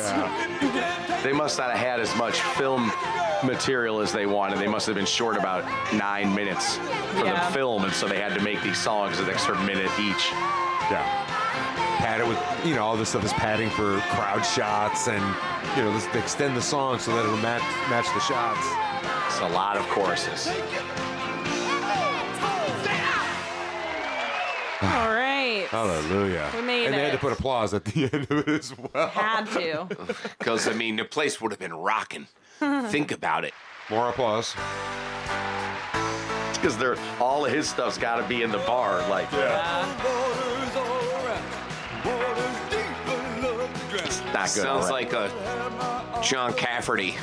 They 1.21 1.33
must 1.33 1.57
not 1.57 1.69
have 1.71 1.79
had 1.79 1.99
as 1.99 2.15
much 2.15 2.39
film 2.39 2.93
material 3.43 3.99
as 3.99 4.13
they 4.13 4.25
wanted. 4.25 4.59
They 4.59 4.67
must 4.69 4.85
have 4.85 4.95
been 4.95 5.05
short 5.05 5.35
about 5.35 5.65
nine 5.93 6.33
minutes 6.33 6.77
for 6.77 7.25
Yeah. 7.25 7.45
the 7.45 7.53
film, 7.53 7.83
and 7.83 7.91
so 7.91 8.07
they 8.07 8.21
had 8.21 8.33
to 8.35 8.41
make 8.41 8.61
these 8.61 8.77
songs 8.77 9.19
an 9.19 9.29
extra 9.29 9.61
minute 9.65 9.91
each. 9.99 10.31
Yeah. 10.89 11.25
Pad 12.09 12.21
it 12.21 12.27
with, 12.27 12.65
you 12.65 12.73
know, 12.73 12.83
all 12.83 12.97
this 12.97 13.09
stuff 13.09 13.23
is 13.23 13.33
padding 13.33 13.69
for 13.69 13.99
crowd 14.09 14.41
shots 14.41 15.07
and, 15.07 15.23
you 15.77 15.83
know, 15.83 15.93
this, 15.93 16.07
they 16.07 16.17
extend 16.17 16.57
the 16.57 16.61
song 16.61 16.97
so 16.97 17.15
that 17.15 17.23
it'll 17.23 17.37
match 17.37 17.61
match 17.87 18.07
the 18.15 18.19
shots. 18.19 18.65
It's 19.27 19.39
a 19.41 19.53
lot 19.53 19.77
of 19.77 19.85
choruses. 19.89 20.47
All 24.81 25.13
right. 25.13 25.67
Hallelujah. 25.69 26.49
We 26.55 26.61
made 26.63 26.85
and 26.87 26.95
they 26.95 27.03
had 27.03 27.11
to 27.11 27.19
put 27.19 27.31
applause 27.31 27.75
at 27.75 27.85
the 27.85 28.05
end 28.11 28.25
of 28.31 28.39
it 28.39 28.47
as 28.47 28.75
well. 28.75 29.09
Had 29.09 29.45
to. 29.51 30.15
Because, 30.39 30.67
I 30.67 30.73
mean, 30.73 30.95
the 30.95 31.05
place 31.05 31.39
would 31.39 31.51
have 31.51 31.59
been 31.59 31.75
rocking. 31.75 32.25
Think 32.87 33.11
about 33.11 33.45
it. 33.45 33.53
More 33.91 34.09
applause. 34.09 34.55
Because 36.55 36.75
they're 36.75 36.97
all 37.19 37.45
of 37.45 37.53
his 37.53 37.69
stuff's 37.69 37.99
got 37.99 38.15
to 38.15 38.27
be 38.27 38.41
in 38.41 38.51
the 38.51 38.57
bar. 38.57 39.07
Like, 39.07 39.31
Water's 39.31 39.51
alright. 39.51 40.48
Not 44.33 44.55
good. 44.55 44.63
Sounds 44.63 44.85
all 44.85 44.91
like 44.91 45.13
a 45.13 45.29
John 46.23 46.53
Cafferty. 46.53 47.15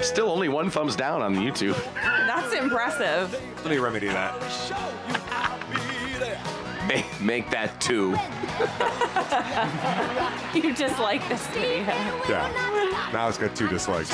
Still 0.00 0.30
only 0.30 0.48
one 0.48 0.70
thumbs 0.70 0.96
down 0.96 1.22
on 1.22 1.36
YouTube. 1.36 1.76
That's 1.94 2.52
impressive. 2.54 3.32
Let 3.58 3.66
me 3.70 3.78
remedy 3.78 4.08
that. 4.08 4.34
Make, 6.88 7.20
make 7.20 7.50
that 7.50 7.80
two. 7.80 8.16
You 10.54 10.74
just 10.74 10.98
like 11.00 11.26
this 11.30 11.46
video. 11.48 11.80
Yeah. 12.28 13.10
Now 13.12 13.28
it's 13.28 13.38
got 13.38 13.56
two 13.56 13.68
dislikes. 13.68 14.12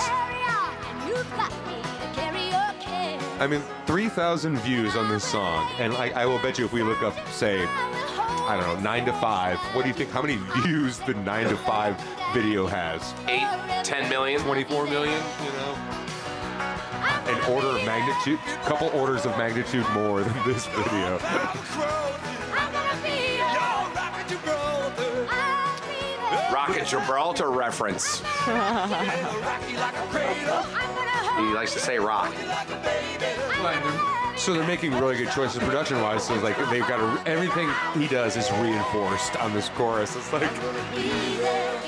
I 3.41 3.47
mean, 3.47 3.63
3,000 3.87 4.57
views 4.59 4.97
on 4.97 5.09
this 5.09 5.23
song. 5.23 5.71
And 5.79 5.93
I, 5.95 6.09
I 6.11 6.27
will 6.27 6.41
bet 6.41 6.59
you 6.59 6.65
if 6.65 6.73
we 6.73 6.83
look 6.83 7.03
up, 7.03 7.15
say, 7.29 7.65
I 7.67 8.59
don't 8.61 8.75
know, 8.75 8.81
9 8.83 9.05
to 9.07 9.13
5, 9.13 9.59
what 9.77 9.83
do 9.83 9.89
you 9.89 9.95
think? 9.95 10.11
How 10.11 10.23
many 10.23 10.37
views 10.63 10.99
the 10.99 11.15
9 11.15 11.49
to 11.49 11.57
5 11.57 12.05
video 12.35 12.67
has? 12.67 13.15
Eight, 13.29 13.47
ten 13.85 14.09
million. 14.09 14.41
24 14.41 14.87
million, 14.87 15.23
you 15.45 15.53
know? 15.53 15.77
An 17.29 17.53
order 17.53 17.69
of 17.69 17.85
magnitude, 17.87 18.41
a 18.45 18.67
couple 18.67 18.89
orders 18.89 19.25
of 19.25 19.37
magnitude 19.39 19.89
more 19.91 20.23
than 20.23 20.35
this 20.47 20.67
video. 20.67 21.19
Rocket 26.53 26.87
Gibraltar 26.87 27.51
reference. 27.51 28.23
He 31.39 31.55
likes 31.55 31.73
to 31.75 31.81
say 31.81 31.99
rock. 31.99 32.33
So 34.37 34.53
they're 34.53 34.67
making 34.67 34.93
really 34.93 35.17
good 35.17 35.31
choices 35.31 35.59
production 35.59 36.01
wise. 36.01 36.27
So 36.27 36.35
like 36.37 36.57
they've 36.71 36.87
got 36.87 37.01
a, 37.01 37.29
everything 37.29 37.69
he 37.95 38.07
does 38.07 38.37
is 38.37 38.51
reinforced 38.53 39.37
on 39.37 39.53
this 39.53 39.69
chorus. 39.71 40.15
It's 40.15 40.33
like 40.33 40.51
I'm 40.53 40.63
gonna 40.63 40.95
be 40.95 41.09
there. 41.43 41.79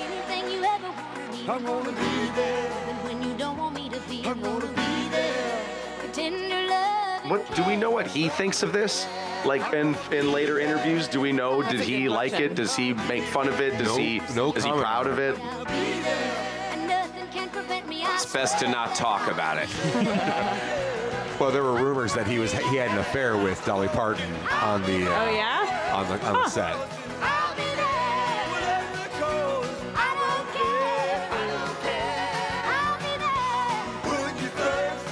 What 7.28 7.54
do 7.54 7.64
we 7.64 7.76
know 7.76 7.90
what 7.90 8.06
he 8.06 8.28
thinks 8.28 8.62
of 8.62 8.72
this? 8.72 9.06
Like 9.44 9.72
in 9.72 9.96
in 10.10 10.32
later 10.32 10.58
interviews, 10.58 11.06
do 11.08 11.20
we 11.20 11.32
know? 11.32 11.62
Did 11.62 11.80
he 11.80 12.08
like 12.08 12.34
it? 12.40 12.54
Does 12.54 12.74
he 12.74 12.94
make 12.94 13.22
fun 13.22 13.48
of 13.48 13.60
it? 13.60 13.78
Does 13.78 13.88
No- 13.88 13.96
he 13.96 14.20
no 14.34 14.52
is 14.52 14.64
he 14.64 14.70
proud 14.70 15.06
of 15.06 15.18
it? 15.18 15.36
It's 18.02 18.30
best 18.32 18.58
to 18.60 18.68
not 18.68 18.94
talk 18.94 19.30
about 19.30 19.58
it. 19.58 19.68
well, 21.40 21.50
there 21.50 21.62
were 21.62 21.74
rumors 21.74 22.12
that 22.14 22.26
he 22.26 22.38
was 22.38 22.52
he 22.52 22.76
had 22.76 22.90
an 22.90 22.98
affair 22.98 23.36
with 23.36 23.64
Dolly 23.64 23.88
Parton 23.88 24.32
on 24.62 24.82
the 24.82 25.06
uh, 25.10 25.24
Oh 25.24 25.30
yeah. 25.30 25.92
on 25.94 26.08
the 26.08 26.26
on 26.26 26.32
the 26.34 26.48
set. 26.48 26.76
Put 34.02 34.34
you 34.40 34.48
first. 34.48 35.06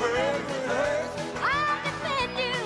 Wherever 0.00 0.38
it 0.38 0.62
hurts. 0.66 1.16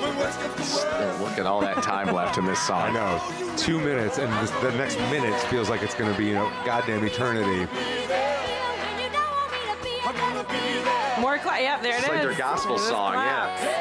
When 0.01 0.17
worst 0.19 0.41
comes 0.41 0.55
to 0.57 0.61
worst. 0.61 1.21
Look 1.21 1.39
at 1.39 1.47
all 1.47 1.61
that 1.61 1.83
time 1.83 2.13
left 2.15 2.39
in 2.39 2.45
this 2.47 2.61
song. 2.61 2.83
I 2.83 2.93
know, 2.93 3.57
two 3.57 3.79
minutes, 3.81 4.19
and 4.19 4.33
this, 4.43 4.51
the 4.63 4.73
next 4.73 4.99
minute 5.11 5.39
feels 5.49 5.69
like 5.71 5.83
it's 5.83 5.95
going 5.95 6.11
to 6.11 6.19
be 6.19 6.27
you 6.27 6.35
know 6.35 6.51
goddamn 6.65 7.05
eternity. 7.05 7.67
More 11.35 11.42
cla- 11.42 11.61
Yep, 11.61 11.83
there 11.83 11.94
it 11.94 11.99
is. 11.99 12.05
It's 12.05 12.09
like 12.09 12.23
their 12.23 12.35
gospel 12.35 12.77
There's 12.77 12.88
song, 12.88 13.14
yeah. 13.14 13.81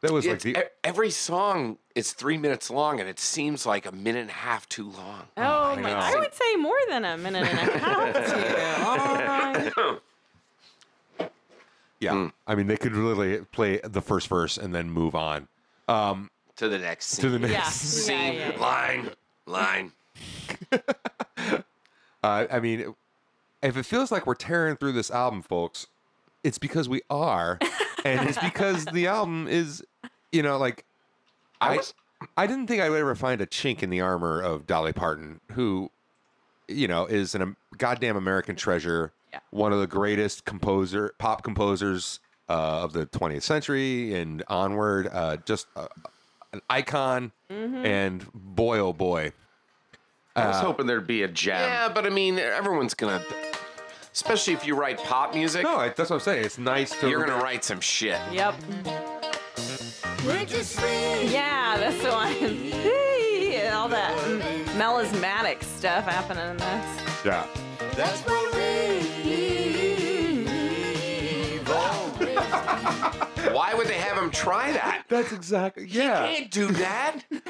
That 0.00 0.10
was 0.10 0.26
like 0.26 0.40
the 0.40 0.66
every 0.82 1.10
song 1.10 1.78
is 1.94 2.12
three 2.12 2.36
minutes 2.38 2.70
long, 2.70 2.98
and 3.00 3.08
it 3.08 3.20
seems 3.20 3.66
like 3.66 3.84
a 3.86 3.92
minute 3.92 4.22
and 4.22 4.30
a 4.30 4.32
half 4.32 4.68
too 4.68 4.90
long. 4.90 5.28
Oh, 5.36 5.76
my! 5.76 5.90
know. 5.90 5.96
I 5.96 6.16
would 6.18 6.34
say 6.34 6.56
more 6.56 6.74
than 6.88 7.04
a 7.04 7.16
minute 7.18 7.44
and 7.44 7.58
a 7.68 7.78
half. 7.78 8.14
too. 8.14 9.72
Oh, 9.76 10.00
yeah. 12.02 12.30
I 12.46 12.54
mean, 12.54 12.66
they 12.66 12.76
could 12.76 12.92
literally 12.92 13.38
play 13.52 13.80
the 13.84 14.02
first 14.02 14.28
verse 14.28 14.58
and 14.58 14.74
then 14.74 14.90
move 14.90 15.14
on 15.14 15.48
To 15.88 16.68
the 16.68 16.78
next 16.78 17.06
scene. 17.06 17.22
to 17.24 17.30
the 17.30 17.38
next. 17.38 17.52
yeah. 17.52 17.62
scene. 17.68 18.16
yeah, 18.16 18.32
yeah, 18.32 18.50
yeah. 18.52 18.60
Line, 18.60 19.10
line. 19.46 19.92
Uh, 22.24 22.46
I 22.52 22.60
mean, 22.60 22.94
if 23.64 23.76
it 23.76 23.82
feels 23.84 24.12
like 24.12 24.26
we're 24.28 24.34
tearing 24.36 24.76
through 24.76 24.92
this 24.92 25.10
album, 25.10 25.42
folks, 25.42 25.88
it's 26.44 26.56
because 26.58 26.88
we 26.88 27.02
are, 27.10 27.58
and 28.04 28.28
it's 28.28 28.38
because 28.38 28.84
the 28.86 29.08
album 29.08 29.48
is, 29.48 29.82
you 30.30 30.40
know, 30.40 30.56
like 30.56 30.84
I 31.60 31.72
I, 31.72 31.76
was- 31.78 31.94
I 32.36 32.46
didn't 32.46 32.68
think 32.68 32.80
I 32.80 32.88
would 32.90 33.00
ever 33.00 33.16
find 33.16 33.40
a 33.40 33.46
chink 33.46 33.82
in 33.82 33.90
the 33.90 34.00
armor 34.00 34.40
of 34.40 34.68
Dolly 34.68 34.92
Parton, 34.92 35.40
who, 35.54 35.90
you 36.68 36.86
know, 36.86 37.06
is 37.06 37.34
an, 37.34 37.42
um, 37.42 37.56
goddamn 37.76 38.16
American 38.16 38.54
treasure, 38.54 39.12
Yeah. 39.32 39.40
one 39.50 39.72
of 39.72 39.80
the 39.80 39.86
greatest 39.86 40.44
composer, 40.44 41.14
pop 41.18 41.42
composers 41.42 42.20
uh, 42.48 42.82
of 42.84 42.92
the 42.92 43.06
20th 43.06 43.42
century 43.42 44.14
and 44.14 44.42
onward. 44.48 45.08
Uh, 45.10 45.38
just 45.38 45.66
uh, 45.74 45.86
an 46.52 46.60
icon, 46.68 47.32
and 47.48 48.26
boy, 48.34 48.78
oh 48.78 48.92
boy, 48.92 49.32
I 50.36 50.48
was 50.48 50.56
hoping 50.60 50.86
there'd 50.86 51.06
be 51.06 51.22
a 51.22 51.28
gem. 51.28 51.60
Yeah, 51.60 51.88
but 51.88 52.04
I 52.06 52.10
mean, 52.10 52.38
everyone's 52.38 52.92
gonna, 52.94 53.24
especially 54.12 54.52
if 54.52 54.66
you 54.66 54.74
write 54.74 54.98
pop 55.02 55.34
music, 55.34 55.62
no, 55.64 55.78
that's 55.78 56.10
what 56.10 56.12
I'm 56.12 56.20
saying. 56.20 56.44
It's 56.44 56.58
nice 56.58 56.90
to. 57.00 57.08
you're 57.08 57.24
gonna 57.24 57.42
write 57.42 57.64
some 57.64 57.80
shit. 57.80 58.20
Yep. 58.32 58.54
Yeah, 61.32 61.76
this 61.78 62.02
one. 62.04 63.72
All 63.72 63.88
that 63.88 64.14
melismatic 64.76 65.62
stuff 65.64 66.04
happening 66.04 66.50
in 66.50 66.56
this. 66.58 67.24
Yeah. 67.24 67.46
That's 67.96 68.20
what 68.20 68.54
Why 73.52 73.74
would 73.74 73.86
they 73.86 73.94
have 73.94 74.18
him 74.18 74.30
try 74.30 74.72
that? 74.72 75.04
That's 75.08 75.32
exactly. 75.32 75.86
Yeah. 75.88 76.28
You 76.30 76.36
can't 76.36 76.50
do 76.50 76.66
that. 76.68 77.20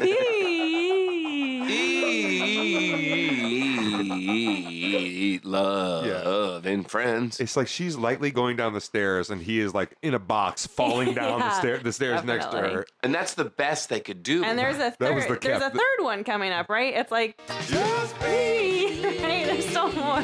Eat 4.15 5.45
love 5.45 6.67
and 6.67 6.89
friends. 6.91 7.41
It's 7.41 7.57
like 7.57 7.69
she's 7.69 7.97
lightly 7.97 8.31
going 8.31 8.57
down 8.57 8.73
the 8.75 8.81
stairs, 8.81 9.31
and 9.31 9.41
he 9.43 9.61
is 9.61 9.75
like 9.75 9.97
in 10.03 10.15
a 10.15 10.19
box 10.19 10.67
falling 10.67 11.15
down 11.15 11.39
the 11.41 11.47
Yeah, 11.47 11.59
stair 11.61 11.79
the 11.79 11.93
stairs 11.93 12.25
next 12.25 12.47
to 12.51 12.59
her. 12.59 12.87
And 13.03 13.15
that's 13.15 13.35
the 13.35 13.45
best 13.47 13.89
they 13.89 14.01
could 14.01 14.23
do. 14.23 14.45
And 14.45 14.59
there's 14.59 14.77
a 14.77 14.95
That 14.99 15.15
was 15.15 15.25
third. 15.25 15.41
the 15.43 15.49
There's 15.49 15.63
a 15.63 15.71
third 15.71 16.01
one 16.01 16.25
coming 16.25 16.53
up, 16.53 16.69
right? 16.69 16.95
It's 16.95 17.11
like 17.11 17.41
just 17.69 18.21
me. 18.23 19.03
right? 19.05 19.47
There's 19.47 19.67
still 19.67 19.91
more. 19.93 20.23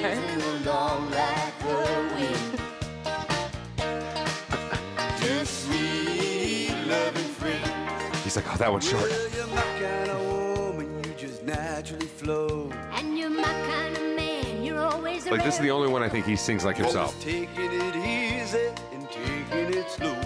Man. 14.17 14.65
You're 14.65 14.81
always 14.81 15.27
Like 15.27 15.45
this 15.45 15.55
is 15.55 15.61
the 15.61 15.71
only 15.71 15.89
one 15.89 16.03
I 16.03 16.09
think 16.09 16.27
he 16.27 16.35
sings 16.35 16.65
like 16.65 16.77
himself. 16.77 17.15
Always 17.15 17.25
taking 17.25 17.71
it 17.73 17.97
easy 17.97 18.67
and 18.93 19.09
taking 19.11 19.79
it 19.79 19.89
slow. 19.89 20.17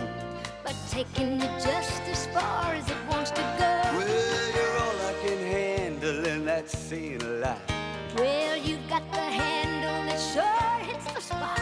But 0.64 0.74
taking 0.90 1.42
it 1.42 1.62
just 1.62 2.02
as 2.02 2.26
far 2.28 2.72
as 2.72 2.88
it 2.90 2.96
wants 3.10 3.32
to 3.32 3.42
go. 3.58 3.72
Well, 3.98 4.52
you're 4.56 4.78
all 4.78 4.98
I 5.10 5.14
can 5.26 5.38
handle, 5.38 6.26
and 6.26 6.48
that's 6.48 6.76
saying 6.76 7.22
a 7.22 7.28
lot. 7.44 7.60
Well, 8.16 8.56
you've 8.56 8.88
got 8.88 9.02
the 9.12 9.18
handle 9.18 10.06
that 10.08 10.20
sure 10.32 10.86
hits 10.86 11.12
the 11.12 11.20
spot. 11.20 11.60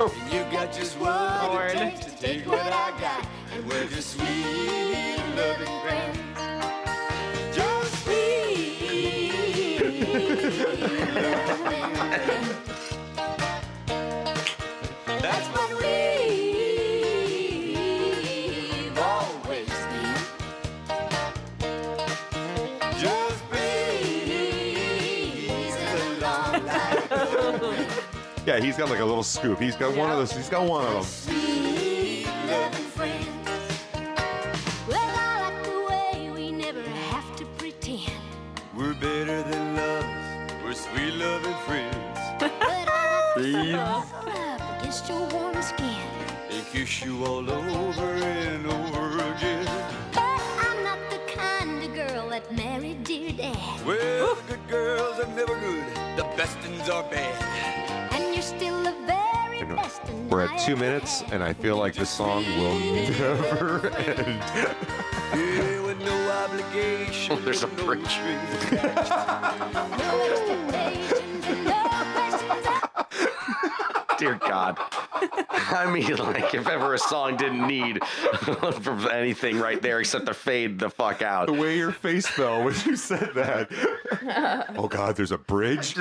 Oh. 0.00 0.12
And 0.22 0.32
you 0.32 0.40
got 0.50 0.72
just 0.72 0.98
what 0.98 1.52
Lord. 1.52 1.70
it 1.70 1.78
takes 1.78 2.04
to 2.06 2.10
take 2.16 2.46
what 2.48 2.66
I 2.66 2.90
got. 3.00 3.26
And 3.54 3.64
we're 3.68 3.86
just 3.86 4.16
sweet 4.16 5.20
loving 5.36 5.79
Yeah, 28.46 28.58
he's 28.58 28.76
got 28.76 28.88
like 28.88 29.00
a 29.00 29.04
little 29.04 29.22
scoop. 29.22 29.60
He's 29.60 29.76
got 29.76 29.94
one 29.94 30.10
of 30.10 30.16
those. 30.16 30.32
He's 30.32 30.48
got 30.48 30.66
one 30.66 30.86
of 30.86 30.92
them. 30.94 31.02
sweet 31.02 32.26
loving 32.48 32.84
friends. 32.96 33.26
Well, 34.88 34.98
I 34.98 35.50
like 35.50 35.62
the 35.64 35.80
way 35.90 36.30
we 36.30 36.50
never 36.50 36.80
have 36.82 37.36
to 37.36 37.44
pretend. 37.58 38.10
We're 38.74 38.94
better 38.94 39.42
than 39.42 39.76
lovers. 39.76 40.64
We're 40.64 40.72
sweet 40.72 41.14
loving 41.14 41.54
friends. 41.66 42.18
But 42.38 42.52
I 42.62 43.34
like 43.34 43.44
to 43.44 43.78
up 43.78 44.80
against 44.80 45.08
your 45.08 45.28
warm 45.28 45.60
skin. 45.60 46.00
And 46.50 46.66
kiss 46.72 47.02
you 47.02 47.22
all 47.26 47.48
over 47.48 48.12
and 48.14 48.66
over 48.66 49.16
again. 49.34 49.66
But 50.14 50.40
I'm 50.66 50.82
not 50.82 50.98
the 51.10 51.20
kind 51.30 51.82
of 51.82 51.94
girl 51.94 52.30
that 52.30 52.50
married 52.50 53.04
dear 53.04 53.32
dad. 53.32 53.86
Well, 53.86 54.34
the 54.34 54.42
good 54.54 54.68
girls 54.68 55.20
are 55.20 55.28
never 55.36 55.58
good. 55.60 55.84
The 56.16 56.24
best 56.38 56.56
ones 56.66 56.88
are 56.88 57.02
bad. 57.02 57.89
We're 60.30 60.42
at 60.42 60.60
two 60.60 60.76
minutes, 60.76 61.24
and 61.32 61.42
I 61.42 61.52
feel 61.52 61.76
like 61.76 61.94
this 61.94 62.08
song 62.08 62.44
will 62.56 62.78
never 62.78 63.88
end. 63.96 64.40
Yeah, 65.34 65.80
with 65.82 65.98
no 66.04 66.30
obligation. 66.30 67.44
There's 67.44 67.64
a 67.64 67.66
no 69.98 71.29
Dear 74.20 74.34
God. 74.34 74.76
I 75.72 75.90
mean, 75.90 76.14
like, 76.16 76.52
if 76.54 76.68
ever 76.68 76.92
a 76.94 76.98
song 76.98 77.36
didn't 77.36 77.66
need 77.66 78.00
anything 79.10 79.58
right 79.58 79.80
there 79.80 79.98
except 80.00 80.26
to 80.26 80.34
fade 80.34 80.78
the 80.78 80.90
fuck 80.90 81.22
out. 81.22 81.46
The 81.46 81.54
way 81.54 81.78
your 81.78 81.90
face 81.90 82.26
fell 82.26 82.62
when 82.62 82.74
you 82.84 82.96
said 82.96 83.30
that. 83.34 84.68
oh 84.76 84.88
God, 84.88 85.16
there's 85.16 85.32
a 85.32 85.38
bridge. 85.38 85.96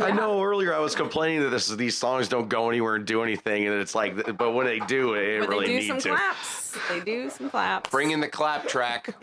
I 0.00 0.10
know 0.12 0.42
earlier 0.42 0.74
I 0.74 0.78
was 0.78 0.94
complaining 0.94 1.42
that 1.42 1.50
this, 1.50 1.68
these 1.68 1.96
songs 1.96 2.28
don't 2.28 2.48
go 2.48 2.70
anywhere 2.70 2.94
and 2.94 3.04
do 3.06 3.22
anything, 3.22 3.66
and 3.66 3.74
it's 3.80 3.94
like, 3.94 4.36
but 4.38 4.52
when 4.52 4.64
they 4.66 4.78
do, 4.80 5.12
it 5.14 5.40
But 5.40 5.48
really 5.50 5.66
they 5.66 5.72
do 5.72 5.78
need 5.80 5.88
some 5.88 5.98
to. 6.00 6.08
claps. 6.16 6.78
They 6.88 7.00
do 7.00 7.28
some 7.28 7.50
claps. 7.50 7.90
Bring 7.90 8.12
in 8.12 8.20
the 8.20 8.28
clap 8.28 8.66
track. 8.66 9.14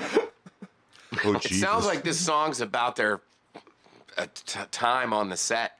Oh 1.23 1.33
It 1.33 1.43
sounds 1.43 1.85
like 1.85 2.03
this 2.03 2.19
song's 2.19 2.61
about 2.61 2.95
their 2.95 3.21
uh, 4.17 4.27
t- 4.45 4.59
time 4.71 5.13
on 5.13 5.29
the 5.29 5.37
set. 5.37 5.79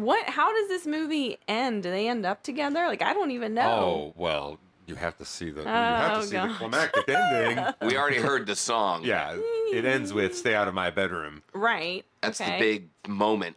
What? 0.00 0.28
How 0.28 0.52
does 0.54 0.68
this 0.68 0.86
movie 0.86 1.38
end? 1.46 1.82
Do 1.82 1.90
they 1.90 2.08
end 2.08 2.24
up 2.26 2.42
together? 2.42 2.86
Like 2.86 3.02
I 3.02 3.12
don't 3.12 3.30
even 3.30 3.54
know. 3.54 3.70
Oh 3.70 4.14
well, 4.16 4.58
you 4.86 4.94
have 4.94 5.16
to 5.18 5.24
see 5.24 5.50
the 5.50 5.60
you 5.62 5.66
have 5.66 6.18
Oh, 6.18 6.20
to 6.22 6.26
see 6.26 6.32
God. 6.34 6.50
the 6.50 6.54
climactic 6.54 7.08
ending. 7.08 7.64
We 7.82 7.96
already 7.96 8.16
heard 8.18 8.46
the 8.46 8.56
song. 8.56 9.04
Yeah, 9.04 9.36
it 9.72 9.84
ends 9.84 10.12
with 10.12 10.36
"Stay 10.36 10.54
out 10.54 10.68
of 10.68 10.74
my 10.74 10.90
bedroom." 10.90 11.42
Right. 11.52 12.04
That's 12.22 12.40
okay. 12.40 12.52
the 12.52 12.58
big 12.58 12.88
moment. 13.08 13.56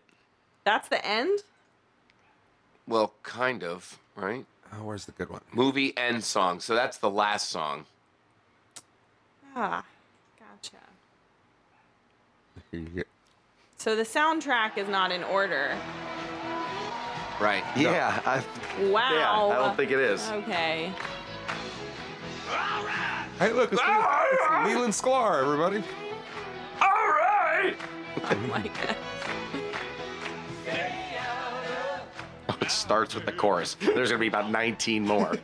That's 0.63 0.87
the 0.89 1.05
end. 1.05 1.39
Well, 2.87 3.13
kind 3.23 3.63
of, 3.63 3.99
right? 4.15 4.45
Oh, 4.73 4.83
where's 4.83 5.05
the 5.05 5.11
good 5.13 5.29
one? 5.29 5.41
Movie 5.53 5.95
end 5.97 6.23
song. 6.23 6.59
So 6.59 6.75
that's 6.75 6.97
the 6.97 7.09
last 7.09 7.49
song. 7.49 7.85
Ah, 9.55 9.85
gotcha. 10.39 10.77
Here 13.83 13.93
you 13.93 13.97
get- 14.03 14.07
So 14.07 14.19
the 14.19 14.19
soundtrack 14.19 14.77
is 14.77 14.87
not 14.87 15.11
in 15.11 15.23
order. 15.23 15.77
Right. 17.39 17.63
Yeah, 17.75 18.19
I, 18.25 18.43
Wow. 18.85 19.11
yeah, 19.13 19.31
I 19.31 19.55
don't 19.55 19.75
think 19.75 19.91
it 19.91 19.99
is. 19.99 20.29
Okay. 20.29 20.93
Hey, 23.39 23.51
look, 23.51 23.73
it's, 23.73 23.81
it's 23.81 24.65
Leland 24.67 24.93
Sklar, 24.93 25.41
everybody. 25.41 25.83
All 26.81 27.09
right. 27.09 27.75
Oh 28.23 28.35
my 28.49 28.61
god. 28.61 28.95
Oh, 32.49 32.57
it 32.61 32.69
starts 32.71 33.15
with 33.15 33.25
the 33.25 33.31
chorus. 33.31 33.75
There's 33.81 34.09
gonna 34.09 34.19
be 34.19 34.27
about 34.27 34.49
19 34.51 35.05
more. 35.05 35.35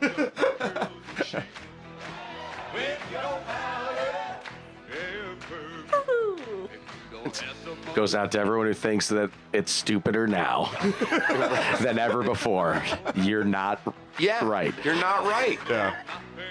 Goes 7.94 8.14
out 8.14 8.30
to 8.32 8.38
everyone 8.38 8.66
who 8.66 8.74
thinks 8.74 9.08
that 9.08 9.30
it's 9.52 9.72
stupider 9.72 10.26
now 10.26 10.70
than 11.80 11.98
ever 11.98 12.22
before. 12.22 12.82
You're 13.16 13.44
not 13.44 13.80
Yeah. 14.18 14.44
right. 14.44 14.72
You're 14.84 14.94
not 14.94 15.24
right. 15.24 15.58
Yeah, 15.68 15.96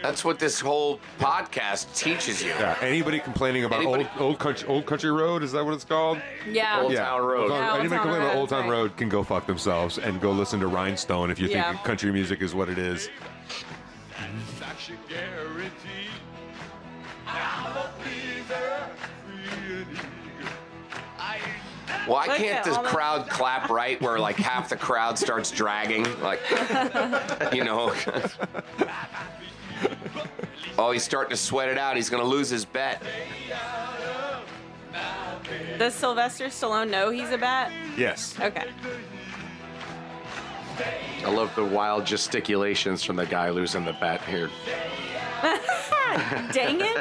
That's 0.04 0.25
what 0.25 0.38
this 0.38 0.60
whole 0.60 0.99
podcast 1.17 1.95
teaches 1.97 2.43
you. 2.43 2.49
yeah. 2.49 2.78
Anybody 2.82 3.19
complaining 3.19 3.63
about 3.63 3.82
Anybody- 3.82 4.08
old 4.17 4.21
old 4.21 4.39
country 4.39 4.67
old 4.67 4.86
country 4.86 5.12
road? 5.12 5.41
Is 5.43 5.52
that 5.54 5.63
what 5.63 5.73
it's 5.73 5.86
called? 5.86 6.19
Yeah. 6.49 6.82
Old 6.82 6.91
yeah. 6.91 7.06
Town 7.06 7.21
Road. 7.21 7.49
Yeah, 7.52 7.71
Old 7.71 7.80
anybody 7.80 7.89
Town 7.89 7.99
complaining 8.04 8.28
about 8.28 8.38
Old 8.38 8.49
Town 8.49 8.63
right. 8.63 8.69
Road 8.71 8.97
can 8.97 9.08
go 9.10 9.23
fuck 9.23 9.47
themselves 9.47 9.97
and 9.97 10.19
go 10.19 10.32
listen 10.32 10.60
to 10.60 10.67
Rhinestone 10.67 11.32
if 11.32 11.39
you 11.39 11.47
Yeah. 11.47 11.71
think 11.71 11.84
country 11.86 12.12
music 12.12 12.41
is 12.41 12.54
what 12.54 12.67
it 12.69 12.78
is. 12.78 13.10
Why 22.10 22.26
Look 22.26 22.38
can't 22.38 22.63
this 22.65 22.76
all 22.76 22.84
the- 22.84 22.89
crowd 22.89 23.30
clap 23.30 23.69
right 23.69 24.02
where 24.02 24.19
like 24.19 24.36
half 24.38 24.69
the 24.69 24.76
crowd 24.76 25.17
starts 25.19 25.52
dragging? 25.52 26.06
Like, 26.22 26.39
you 27.54 27.63
know. 27.63 27.93
oh, 30.78 30.91
he's 30.91 31.04
starting 31.04 31.30
to 31.30 31.38
sweat 31.38 31.69
it 31.69 31.78
out. 31.78 31.95
He's 31.95 32.10
going 32.10 32.24
to 32.24 32.28
lose 32.28 32.50
his 32.50 32.65
bet. 32.65 33.02
Does 35.78 35.93
Sylvester 35.93 36.45
Stallone 36.48 36.89
know 36.89 37.10
he's 37.12 37.30
a 37.32 37.38
bat? 37.38 37.72
Yes. 37.98 38.36
Okay. 38.39 38.65
I 41.26 41.30
love 41.30 41.54
the 41.56 41.63
wild 41.63 42.06
gesticulations 42.06 43.04
from 43.04 43.17
the 43.17 43.26
guy 43.26 43.50
losing 43.50 43.86
the 43.86 43.93
bet 43.93 44.22
here. 44.24 44.50
Dang 46.54 46.82
it. 46.82 46.95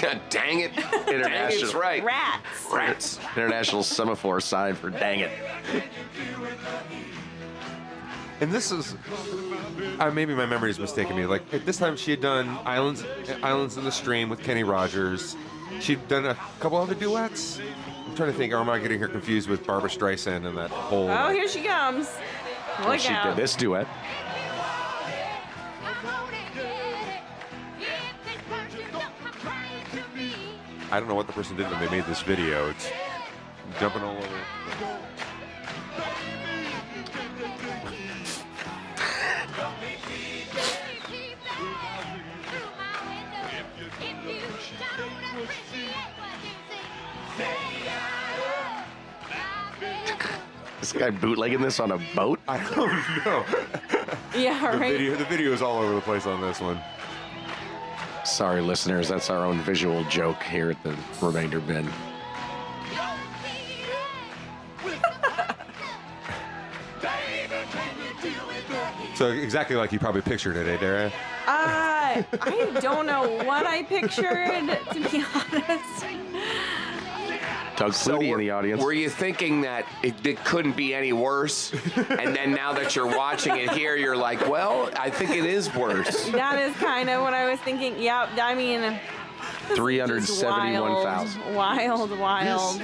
God 0.00 0.20
dang 0.30 0.60
it. 0.60 0.74
Dang 1.06 1.08
International 1.08 1.80
right. 1.80 2.04
Rats. 2.04 2.66
Rats. 2.72 3.18
international 3.36 3.82
semaphore 3.82 4.40
sign 4.40 4.74
for 4.74 4.90
dang 4.90 5.20
it. 5.20 5.30
And 8.40 8.52
this 8.52 8.70
is, 8.70 8.94
uh, 9.98 10.10
maybe 10.12 10.34
my 10.34 10.46
memory 10.46 10.70
is 10.70 10.78
mistaken 10.78 11.16
me. 11.16 11.26
Like 11.26 11.52
at 11.52 11.66
this 11.66 11.76
time, 11.76 11.96
she 11.96 12.12
had 12.12 12.20
done 12.20 12.48
Islands, 12.64 13.04
Islands 13.42 13.76
in 13.76 13.84
the 13.84 13.90
Stream 13.90 14.28
with 14.28 14.40
Kenny 14.40 14.62
Rogers. 14.62 15.36
She'd 15.80 16.06
done 16.06 16.26
a 16.26 16.34
couple 16.60 16.78
other 16.78 16.94
duets. 16.94 17.60
I'm 18.06 18.14
trying 18.14 18.30
to 18.30 18.38
think, 18.38 18.52
or 18.52 18.58
am 18.58 18.70
I 18.70 18.78
getting 18.78 19.00
her 19.00 19.08
confused 19.08 19.48
with 19.48 19.66
Barbra 19.66 19.90
Streisand 19.90 20.46
and 20.46 20.56
that 20.56 20.70
whole? 20.70 21.10
Oh, 21.10 21.30
here 21.30 21.48
she 21.48 21.62
comes. 21.62 22.08
Look 22.84 23.00
she 23.00 23.08
out. 23.08 23.24
did 23.24 23.36
this 23.36 23.56
duet. 23.56 23.88
I 30.90 31.00
don't 31.00 31.08
know 31.08 31.14
what 31.14 31.26
the 31.26 31.32
person 31.34 31.56
did 31.56 31.70
when 31.70 31.80
they 31.80 31.90
made 31.90 32.04
this 32.06 32.22
video. 32.22 32.70
It's 32.70 32.90
jumping 33.78 34.02
all 34.02 34.16
over. 34.16 34.28
This 50.80 50.92
guy 50.92 51.10
bootlegging 51.10 51.60
this 51.60 51.80
on 51.80 51.92
a 51.92 51.98
boat? 52.14 52.40
I 52.48 52.58
don't 52.74 53.24
know. 53.24 53.44
Yeah, 54.36 54.72
The 54.72 54.78
right. 54.78 54.92
video, 54.92 55.16
the 55.16 55.24
video 55.24 55.52
is 55.52 55.62
all 55.62 55.78
over 55.78 55.94
the 55.94 56.00
place 56.02 56.26
on 56.26 56.40
this 56.40 56.60
one. 56.60 56.78
Sorry, 58.28 58.60
listeners, 58.60 59.08
that's 59.08 59.30
our 59.30 59.44
own 59.44 59.58
visual 59.62 60.04
joke 60.04 60.42
here 60.42 60.70
at 60.70 60.82
the 60.82 60.94
remainder 61.20 61.60
bin. 61.60 61.88
So 69.14 69.30
exactly 69.30 69.74
like 69.74 69.92
you 69.92 69.98
probably 69.98 70.20
pictured 70.22 70.56
it, 70.56 70.68
eh, 70.68 70.76
Dara? 70.76 71.06
Uh, 71.46 72.22
I 72.42 72.78
don't 72.80 73.06
know 73.06 73.28
what 73.44 73.66
I 73.66 73.82
pictured, 73.82 74.78
to 74.92 75.10
be 75.10 75.24
honest. 75.34 76.04
Doug 77.78 77.92
Flutie 77.92 78.32
in 78.32 78.38
the 78.40 78.50
audience. 78.50 78.82
Were 78.82 78.92
you 78.92 79.08
thinking 79.08 79.60
that 79.60 79.86
it, 80.02 80.14
it 80.26 80.44
couldn't 80.44 80.76
be 80.76 80.94
any 80.94 81.12
worse? 81.12 81.72
and 81.96 82.34
then 82.34 82.50
now 82.52 82.72
that 82.72 82.96
you're 82.96 83.06
watching 83.06 83.56
it 83.56 83.70
here, 83.70 83.94
you're 83.96 84.16
like, 84.16 84.48
well, 84.48 84.90
I 84.98 85.10
think 85.10 85.30
it 85.30 85.44
is 85.44 85.72
worse. 85.74 86.28
That 86.30 86.58
is 86.58 86.74
kind 86.76 87.08
of 87.08 87.22
what 87.22 87.34
I 87.34 87.48
was 87.48 87.60
thinking. 87.60 88.00
Yeah, 88.02 88.28
I 88.40 88.54
mean, 88.54 88.80
this 88.80 88.92
is 88.94 89.68
just 89.68 89.76
371,000. 89.76 91.54
Wild, 91.54 92.10
wild, 92.10 92.18
wild. 92.18 92.82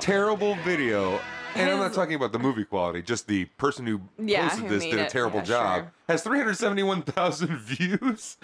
Terrible 0.00 0.54
video. 0.64 1.20
And 1.56 1.68
I'm 1.68 1.78
not 1.78 1.92
talking 1.92 2.14
about 2.14 2.32
the 2.32 2.38
movie 2.38 2.64
quality, 2.64 3.02
just 3.02 3.26
the 3.26 3.44
person 3.58 3.84
who 3.86 4.00
Yeah, 4.18 4.48
posted 4.48 4.64
who 4.68 4.74
this 4.78 4.84
did 4.84 4.98
a 5.00 5.02
it. 5.02 5.08
terrible 5.10 5.40
Yeah, 5.40 5.44
job. 5.44 5.80
sure. 5.82 5.92
Has 6.08 6.22
371,000 6.22 7.58
views. 7.60 8.36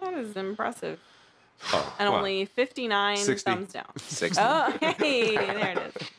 That 0.00 0.14
is 0.14 0.36
impressive. 0.36 0.98
Oh, 1.72 1.96
And 1.98 2.10
wow. 2.10 2.18
only 2.18 2.44
59 2.44 3.16
60. 3.16 3.50
thumbs 3.50 3.72
down. 3.72 3.86
60. 3.96 4.40
Oh, 4.42 4.76
hey, 4.80 5.36
there 5.36 5.68
it 5.70 5.96
is. 5.96 6.08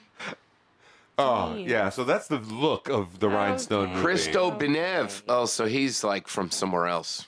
Oh, 1.21 1.53
Jeez. 1.57 1.67
yeah. 1.67 1.89
So 1.89 2.05
that's 2.05 2.29
the 2.29 2.37
look 2.37 2.87
of 2.87 3.19
the 3.19 3.27
Rhinestone 3.27 3.83
Okay. 3.87 3.91
movie. 3.91 4.03
Christo 4.05 4.51
Benev. 4.51 5.21
Oh, 5.27 5.45
so 5.47 5.65
he's 5.65 6.01
like 6.01 6.29
from 6.29 6.49
somewhere 6.49 6.87
else. 6.87 7.25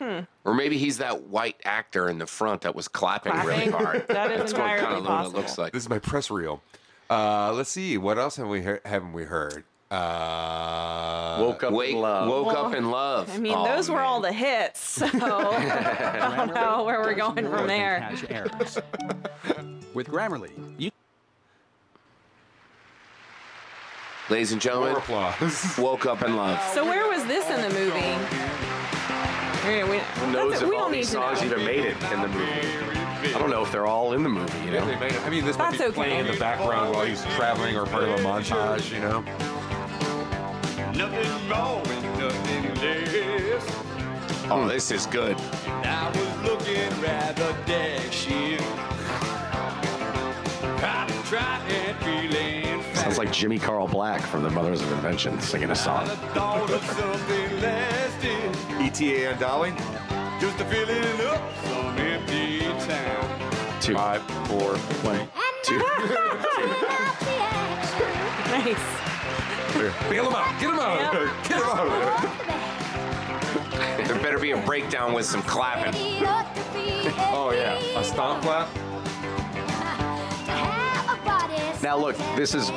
Hmm. 0.00 0.20
Or 0.44 0.52
maybe 0.52 0.76
he's 0.76 0.98
that 0.98 1.28
white 1.28 1.54
actor 1.64 2.08
in 2.08 2.18
the 2.18 2.26
front 2.26 2.62
that 2.62 2.74
was 2.74 2.88
clapping, 2.88 3.32
really 3.44 3.68
Clapping. 3.68 3.72
hard. 3.72 4.04
That 4.08 4.32
is 4.32 4.38
That's 4.38 4.52
what 4.52 4.62
kind 4.62 4.72
entirely 4.78 4.96
of 4.96 5.02
Luna 5.04 5.08
possible. 5.16 5.38
looks 5.40 5.58
like. 5.58 5.72
This 5.72 5.84
is 5.84 5.88
my 5.88 6.00
press 6.00 6.28
reel. 6.28 6.60
Uh, 7.08 7.52
let's 7.52 7.70
see. 7.70 7.96
What 7.98 8.18
else 8.18 8.34
have 8.34 8.48
we 8.48 8.62
he- 8.62 8.78
haven't 8.84 9.12
we 9.12 9.22
heard? 9.24 9.62
Uh, 9.94 11.36
Woke 11.40 11.62
up 11.64 11.72
Wake, 11.72 11.90
in 11.94 12.00
love. 12.00 12.28
woke 12.28 12.46
Well, 12.46 12.66
up 12.66 12.74
in 12.74 12.90
love. 12.90 13.30
I 13.30 13.38
mean, 13.38 13.54
Oh, 13.56 13.64
those 13.64 13.90
were 13.90 14.00
all 14.00 14.20
the 14.20 14.32
hits, 14.32 14.80
so 15.00 15.06
I 15.12 16.34
don't 16.36 16.54
know 16.54 16.84
where 16.84 17.00
we're 17.00 17.14
going 17.14 17.48
from 17.48 17.66
there. 17.66 18.08
With 19.94 20.08
Grammarly, 20.08 20.50
you 20.78 20.90
Ladies 24.30 24.52
and 24.52 24.64
More 24.64 24.72
gentlemen, 24.72 24.96
applause. 24.96 25.78
woke 25.78 26.06
up 26.06 26.22
in 26.22 26.34
love. 26.36 26.58
So 26.72 26.84
where 26.84 27.06
was 27.08 27.24
this 27.26 27.48
in 27.50 27.60
the 27.60 27.68
movie? 27.78 28.14
Okay, 29.60 29.84
we, 29.84 29.98
Who 29.98 30.32
knows 30.32 30.52
that's- 30.52 30.62
if 30.62 30.68
we 30.68 30.76
all 30.76 30.88
these 30.90 31.08
songs 31.10 31.40
know. 31.40 31.46
even 31.46 31.64
made 31.64 31.84
it 31.84 31.96
in 32.12 32.20
the 32.22 32.28
movie? 32.28 33.34
I 33.34 33.38
don't 33.38 33.50
know 33.50 33.62
if 33.62 33.70
they're 33.72 33.86
all 33.86 34.12
in 34.14 34.22
the 34.22 34.28
movie. 34.28 34.58
You 34.66 34.72
Yeah, 34.72 34.80
know. 34.80 34.86
they 34.86 34.98
made 34.98 35.12
it. 35.12 35.20
I 35.22 35.30
mean, 35.30 35.44
this 35.44 35.56
might 35.58 35.70
That's 35.72 35.78
be 35.78 35.84
okay. 35.88 35.94
playing 35.94 36.20
in 36.20 36.32
the 36.32 36.38
background 36.38 36.94
while 36.94 37.04
he's 37.04 37.22
traveling 37.36 37.76
or 37.76 37.86
part 37.86 38.04
of 38.04 38.10
a 38.10 38.22
montage, 38.22 38.90
you 38.92 39.00
know? 39.00 39.24
Nothing 40.96 41.48
more 41.48 41.82
and 41.86 42.18
nothing 42.18 42.74
less. 42.76 43.64
Oh, 44.48 44.68
this 44.68 44.92
is 44.92 45.06
good. 45.06 45.36
I 45.66 46.08
was 46.14 46.42
looking 46.48 47.00
rather 47.02 47.52
dashing. 47.66 48.58
Kind 50.78 51.10
of 51.10 51.24
trying, 51.26 51.94
feeling 51.96 52.94
Sounds 52.94 53.18
like 53.18 53.32
Jimmy 53.32 53.58
Carl 53.58 53.88
Black 53.88 54.20
from 54.20 54.44
the 54.44 54.50
Mothers 54.50 54.82
of 54.82 54.92
Invention 54.92 55.40
singing 55.40 55.70
a 55.70 55.74
song. 55.74 56.06
Thought 56.06 56.70
of 56.70 56.84
something 56.84 57.60
lasting. 57.60 58.54
ETA 58.80 59.30
and 59.30 59.40
Dolly? 59.40 59.72
Just 60.40 60.60
a 60.60 60.64
filling 60.64 61.26
up 61.26 61.42
some 61.64 61.98
empty 61.98 62.60
time. 62.86 63.80
Two, 63.80 63.94
Five, 63.94 64.22
four, 64.46 64.76
one, 65.02 65.28
two. 65.64 65.82
Nice. 68.54 69.13
Bail 69.74 70.28
him 70.28 70.34
out! 70.36 70.60
Get 70.60 70.70
him 70.70 70.78
out! 70.78 71.00
Yep. 71.00 71.48
Get 71.48 71.58
him 71.58 71.68
out! 71.68 72.54
There 74.06 74.22
better 74.22 74.38
be 74.38 74.52
a 74.52 74.56
breakdown 74.64 75.12
with 75.12 75.26
some 75.26 75.42
clapping. 75.42 75.92
Oh, 77.32 77.52
yeah. 77.52 77.76
A 77.98 78.04
stomp 78.04 78.44
clap? 78.44 78.68
Now 81.82 81.96
look, 81.98 82.16
this 82.36 82.54
is 82.54 82.70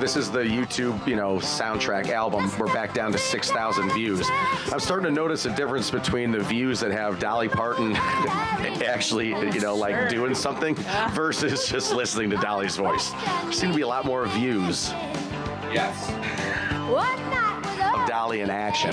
this 0.00 0.16
is 0.16 0.30
the 0.30 0.40
YouTube, 0.40 1.06
you 1.06 1.16
know, 1.16 1.36
soundtrack 1.36 2.08
album. 2.08 2.50
We're 2.58 2.72
back 2.72 2.94
down 2.94 3.12
to 3.12 3.18
6,000 3.18 3.92
views. 3.92 4.26
I'm 4.72 4.80
starting 4.80 5.04
to 5.04 5.12
notice 5.12 5.44
a 5.44 5.54
difference 5.54 5.90
between 5.90 6.30
the 6.30 6.40
views 6.40 6.80
that 6.80 6.90
have 6.92 7.18
Dolly 7.18 7.48
Parton 7.48 7.94
actually, 7.96 9.28
you 9.28 9.60
know, 9.60 9.76
like 9.76 10.08
doing 10.08 10.34
something 10.34 10.74
versus 11.12 11.68
just 11.68 11.92
listening 11.92 12.30
to 12.30 12.36
Dolly's 12.36 12.76
voice. 12.76 13.10
There 13.42 13.52
seem 13.52 13.70
to 13.70 13.76
be 13.76 13.82
a 13.82 13.88
lot 13.88 14.04
more 14.04 14.26
views 14.26 14.92
Yes. 15.72 16.37
Of 16.96 18.08
Dolly 18.08 18.40
in 18.40 18.50
action. 18.50 18.90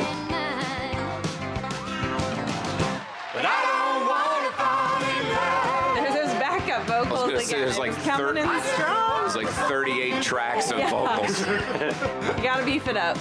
But 3.33 3.45
I 3.45 3.61
don't 3.65 4.07
want 4.07 4.45
to 4.45 4.51
fall 4.57 5.01
in 5.03 5.23
love. 5.33 5.95
There's 5.95 6.15
those 6.31 6.39
backup 6.39 6.83
vocals 6.87 7.19
gonna 7.21 7.33
again. 7.33 7.45
say, 7.45 7.59
there's 7.59 7.77
like 7.77 7.91
It's 7.91 8.03
coming 8.05 8.37
in 8.37 8.61
strong. 8.61 9.21
There's 9.21 9.35
like 9.35 9.47
38 9.47 10.21
tracks 10.21 10.71
of 10.71 10.79
Yeah. 10.79 10.89
vocals. 10.89 11.45
You 12.37 12.43
gotta 12.43 12.63
beef 12.65 12.87
it 12.87 12.97
up. 12.97 13.17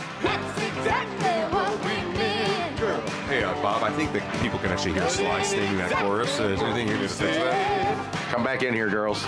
Hey, 3.26 3.42
uh, 3.42 3.54
Bob, 3.62 3.82
I 3.82 3.90
think 3.90 4.12
that 4.12 4.22
people 4.42 4.58
can 4.58 4.70
actually 4.70 4.92
hear 4.92 5.08
Sly 5.08 5.42
singing 5.42 5.78
that 5.78 5.90
chorus. 5.92 6.38
Uh, 6.38 6.44
is 6.48 6.60
there 6.60 6.68
anything 6.68 6.86
here 6.88 6.98
to 6.98 7.08
fix 7.08 7.36
that? 7.38 8.12
Come 8.30 8.44
back 8.44 8.62
in 8.62 8.74
here, 8.74 8.88
girls. 8.90 9.24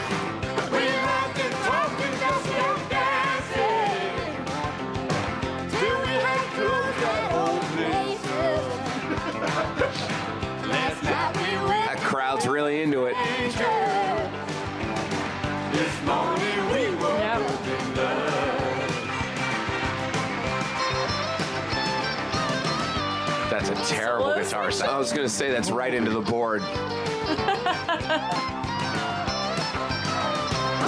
We 0.70 0.78
like 0.78 1.34
to 1.34 1.48
talk 1.64 1.90
really 12.56 12.80
into 12.80 13.04
it. 13.04 13.14
This 15.72 16.02
morning 16.06 16.66
we 16.72 16.88
were 16.96 17.18
Yep. 17.18 17.40
That's 23.50 23.68
a 23.68 23.74
terrible 23.94 24.32
Slow 24.32 24.42
guitar 24.42 24.70
I 24.88 24.96
was 24.96 25.12
gonna 25.12 25.28
say 25.28 25.50
that's 25.50 25.70
right 25.70 25.92
into 25.92 26.10
the 26.10 26.22
board. 26.22 26.62
the 26.62 26.68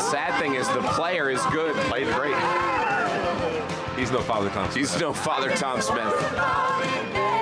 sad 0.00 0.38
thing 0.40 0.54
is 0.54 0.66
the 0.68 0.80
player 0.94 1.28
is 1.28 1.44
good. 1.52 1.74
Played 1.90 2.06
great. 2.14 2.34
He's 3.98 4.10
no 4.10 4.22
Father 4.22 4.48
Thompson. 4.48 4.78
He's 4.80 4.98
no 4.98 5.12
Father 5.12 5.50
Tom 5.50 5.82
Smith. 5.82 7.37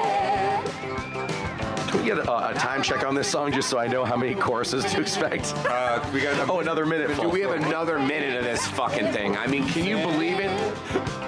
Can 2.06 2.16
we 2.18 2.22
get 2.22 2.28
a, 2.28 2.48
a 2.50 2.54
time 2.54 2.82
check 2.82 3.04
on 3.04 3.16
this 3.16 3.26
song 3.28 3.50
just 3.52 3.68
so 3.68 3.78
I 3.78 3.88
know 3.88 4.04
how 4.04 4.16
many 4.16 4.34
choruses 4.34 4.84
to 4.92 5.00
expect? 5.00 5.52
Uh, 5.56 6.08
we 6.14 6.20
got 6.20 6.48
Oh, 6.48 6.60
another 6.60 6.86
minute. 6.86 7.18
Do 7.20 7.28
we 7.28 7.40
have 7.40 7.50
another 7.50 7.98
minute 7.98 8.36
of 8.38 8.44
this 8.44 8.64
fucking 8.68 9.08
thing? 9.12 9.36
I 9.36 9.48
mean, 9.48 9.66
can 9.66 9.84
you 9.84 9.96
believe 9.96 10.38
it? 10.38 10.50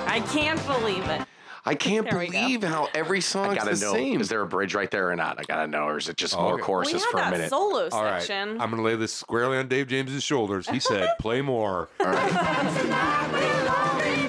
I 0.06 0.20
can't 0.20 0.64
believe 0.68 1.04
it. 1.08 1.22
I 1.66 1.74
can't 1.74 2.08
There 2.08 2.20
believe 2.20 2.62
how 2.62 2.88
every 2.94 3.20
song's 3.20 3.56
gotta 3.56 3.74
the 3.74 3.84
know. 3.86 3.92
same. 3.92 4.20
Is 4.20 4.28
there 4.28 4.40
a 4.40 4.46
bridge 4.46 4.74
right 4.76 4.90
there 4.90 5.10
or 5.10 5.16
not? 5.16 5.38
I 5.40 5.42
gotta 5.42 5.66
know, 5.66 5.82
or 5.88 5.98
is 5.98 6.08
it 6.08 6.16
just 6.16 6.34
Oh, 6.36 6.42
more 6.42 6.52
okay. 6.54 6.60
We 6.60 6.66
choruses 6.66 7.04
had 7.04 7.10
for 7.10 7.18
a 7.18 7.30
minute? 7.30 7.50
solo 7.50 7.88
All 7.90 8.04
right, 8.04 8.22
section. 8.22 8.60
I'm 8.60 8.70
going 8.70 8.76
to 8.76 8.82
lay 8.82 8.94
this 8.94 9.12
squarely 9.12 9.58
on 9.58 9.66
Dave 9.68 9.88
James's 9.88 10.22
shoulders. 10.22 10.68
He 10.68 10.78
said, 10.80 11.10
play 11.18 11.42
more. 11.42 11.88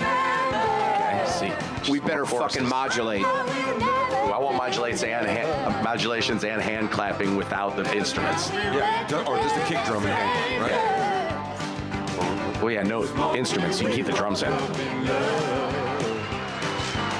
Okay, 0.09 1.25
see, 1.27 1.91
we 1.91 1.99
more 1.99 2.07
better 2.07 2.23
choruses. 2.25 2.55
fucking 2.57 2.67
modulate. 2.69 3.25
I 4.39 4.41
want 4.41 4.55
modulates 4.55 5.03
and 5.03 5.27
hand, 5.27 5.49
uh, 5.49 5.83
modulations 5.83 6.45
and 6.45 6.61
hand 6.61 6.91
clapping 6.91 7.35
without 7.35 7.75
the 7.75 7.83
instruments. 7.93 8.49
Yeah, 8.53 9.25
or 9.27 9.35
just 9.35 9.57
a 9.57 9.59
kick 9.65 9.83
drum 9.83 10.01
in 10.03 10.09
hand, 10.11 10.61
right? 10.63 12.61
Well, 12.61 12.71
yeah, 12.71 12.83
no 12.83 13.03
instruments. 13.35 13.81
You 13.81 13.87
can 13.87 13.97
keep 13.97 14.05
the 14.05 14.13
drums 14.13 14.41
in. 14.41 14.51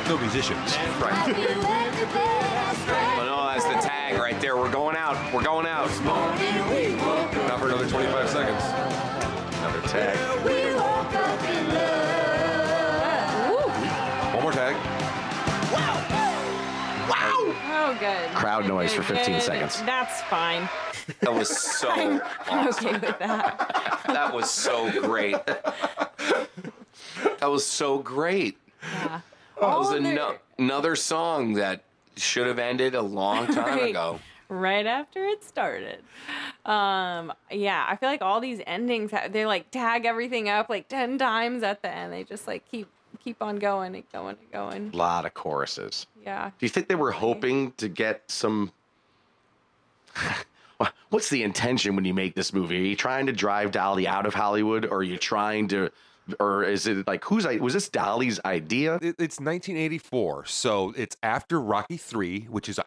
No 0.08 0.18
musicians. 0.18 0.78
Right. 1.02 1.36
But 2.88 3.26
no, 3.26 3.52
that's 3.52 3.66
the 3.66 3.86
tag 3.86 4.18
right 4.18 4.40
there. 4.40 4.56
We're 4.56 4.72
going 4.72 4.96
out. 4.96 5.18
We're 5.34 5.44
going 5.44 5.68
out. 5.68 5.90
Not 6.06 7.60
for 7.60 7.68
another 7.68 7.90
25 7.90 8.30
seconds. 8.30 8.64
Another 9.58 9.82
tag. 9.90 10.29
Good. 18.00 18.30
Crowd 18.36 18.68
noise 18.68 18.94
good, 18.94 19.04
for 19.06 19.14
15 19.16 19.34
good. 19.36 19.42
seconds. 19.44 19.82
That's 19.84 20.22
fine. 20.24 20.68
That 21.22 21.34
was 21.34 21.50
so 21.50 21.90
I'm 21.92 22.22
awesome. 22.50 22.88
okay 22.88 22.98
with 23.08 23.20
that. 23.20 24.02
That 24.08 24.34
was 24.34 24.50
so 24.50 24.92
great. 25.02 25.36
That 27.40 27.50
was 27.50 27.66
so 27.66 27.98
great. 28.00 28.58
Yeah. 28.82 29.22
That 29.60 29.78
was 29.78 29.88
All 29.90 29.96
ano- 29.96 30.30
their- 30.30 30.40
another 30.58 30.96
song 30.96 31.54
that 31.54 31.84
should 32.16 32.48
have 32.48 32.60
ended 32.60 32.96
a 32.96 33.02
long 33.02 33.48
time 33.54 33.78
Right. 33.78 33.90
ago. 33.90 34.20
right 34.50 34.86
after 34.86 35.26
it 35.26 35.44
started. 35.44 36.00
Um, 36.66 37.34
yeah, 37.52 37.86
I 37.88 37.96
feel 37.96 38.10
like 38.10 38.22
all 38.22 38.40
these 38.42 38.62
endings 38.68 39.12
they 39.32 39.46
like 39.46 39.72
tag 39.72 40.06
everything 40.06 40.50
up 40.50 40.70
like 40.70 40.88
ten 40.88 41.18
times 41.18 41.64
at 41.64 41.82
the 41.82 41.90
end. 41.94 42.14
They 42.14 42.24
just 42.24 42.48
like 42.48 42.70
keep 42.70 42.88
keep 43.24 43.42
on 43.42 43.58
going 43.58 43.96
and 43.96 44.04
going 44.12 44.38
and 44.42 44.52
going. 44.52 44.92
A 44.94 44.98
lot 44.98 45.26
of 45.26 45.34
choruses. 45.34 46.08
Yeah. 46.24 46.50
Do 46.58 46.66
you 46.66 46.70
think 46.70 46.88
they 46.88 46.96
were 46.96 47.12
hoping 47.12 47.72
to 47.78 47.88
get 47.88 48.24
some? 48.30 48.72
What's 51.10 51.30
the 51.30 51.44
intention 51.44 51.96
when 51.96 52.06
you 52.06 52.14
make 52.14 52.36
this 52.36 52.54
movie? 52.54 52.78
Are 52.78 52.84
you 52.86 52.96
trying 52.96 53.26
to 53.26 53.32
drive 53.34 53.72
Dolly 53.72 54.08
out 54.08 54.26
of 54.26 54.34
Hollywood, 54.34 54.86
or 54.86 54.98
are 55.00 55.04
you 55.04 55.18
trying 55.18 55.68
to, 55.70 55.90
or 56.40 56.64
is 56.64 56.86
it 56.88 57.08
like 57.08 57.24
whose? 57.26 57.46
i- 57.46 57.56
Was 57.58 57.74
this 57.74 57.90
Dolly's 57.90 58.40
idea? 58.46 58.96
It, 58.96 59.16
it's 59.18 59.40
1984, 59.40 60.46
so 60.46 60.94
it's 60.96 61.18
after 61.24 61.60
Rocky 61.60 61.98
Three, 61.98 62.42
which 62.44 62.70
is 62.70 62.78
a 62.80 62.86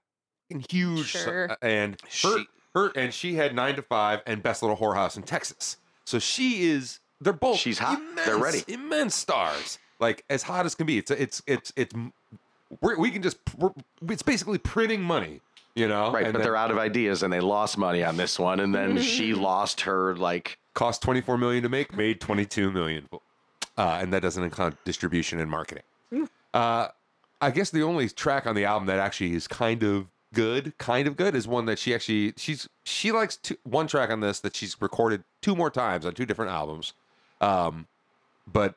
huge. 0.70 1.06
Sure. 1.06 1.50
Uh, 1.50 1.56
and 1.62 2.00
her, 2.00 2.08
She- 2.08 2.46
her, 2.74 2.92
and 2.96 3.12
she 3.12 3.34
had 3.34 3.54
Nine 3.54 3.74
to 3.76 3.82
Five 3.82 4.20
and 4.26 4.42
Best 4.42 4.62
Little 4.62 4.76
Whorehouse 4.76 5.16
in 5.16 5.24
Texas. 5.24 5.76
So 6.06 6.18
she 6.18 6.70
is. 6.70 7.00
They're 7.20 7.32
both. 7.32 7.58
She's 7.58 7.78
hot. 7.78 7.98
Immense, 7.98 8.26
They're 8.26 8.38
ready. 8.38 8.64
Immense 8.68 9.14
stars, 9.14 9.78
like 10.02 10.24
as 10.28 10.42
hot 10.42 10.66
as 10.66 10.74
can 10.74 10.86
be. 10.86 10.98
It's 10.98 11.10
it's 11.10 11.42
it's 11.46 11.72
it's. 11.76 11.94
We're, 12.82 12.98
we 12.98 13.10
can 13.10 13.22
just. 13.22 13.38
We're, 13.56 13.70
it's 14.08 14.22
basically 14.22 14.58
printing 14.58 15.00
money, 15.00 15.40
you 15.74 15.88
know. 15.88 16.12
Right, 16.12 16.24
and 16.24 16.32
but 16.32 16.40
then 16.40 16.46
they're 16.46 16.56
out 16.56 16.70
of 16.70 16.76
ideas 16.76 17.22
and 17.22 17.32
they 17.32 17.40
lost 17.40 17.78
money 17.78 18.04
on 18.04 18.18
this 18.18 18.38
one, 18.38 18.60
and 18.60 18.74
then 18.74 18.98
she 19.00 19.32
lost 19.32 19.82
her 19.82 20.14
like. 20.16 20.58
cost 20.74 21.00
24 21.02 21.38
million 21.38 21.62
to 21.62 21.68
make, 21.70 21.96
made 21.96 22.20
22 22.20 22.70
million, 22.70 23.08
uh, 23.78 23.98
and 24.02 24.12
that 24.12 24.20
doesn't 24.20 24.42
include 24.42 24.76
distribution 24.84 25.40
and 25.40 25.50
marketing. 25.50 25.84
Uh, 26.52 26.88
I 27.40 27.50
guess 27.50 27.70
the 27.70 27.82
only 27.82 28.08
track 28.08 28.46
on 28.46 28.54
the 28.54 28.66
album 28.66 28.86
that 28.88 28.98
actually 28.98 29.34
is 29.34 29.48
kind 29.48 29.82
of 29.82 30.06
good, 30.34 30.76
kind 30.78 31.08
of 31.08 31.16
good, 31.16 31.34
is 31.34 31.48
one 31.48 31.64
that 31.66 31.78
she 31.78 31.94
actually 31.94 32.34
she's 32.36 32.68
she 32.84 33.12
likes 33.12 33.36
two, 33.36 33.56
one 33.64 33.86
track 33.86 34.10
on 34.10 34.20
this 34.20 34.40
that 34.40 34.56
she's 34.56 34.76
recorded 34.80 35.24
two 35.40 35.54
more 35.54 35.70
times 35.70 36.04
on 36.04 36.14
two 36.14 36.26
different 36.26 36.50
albums. 36.50 36.92
Um, 37.40 37.86
but 38.46 38.74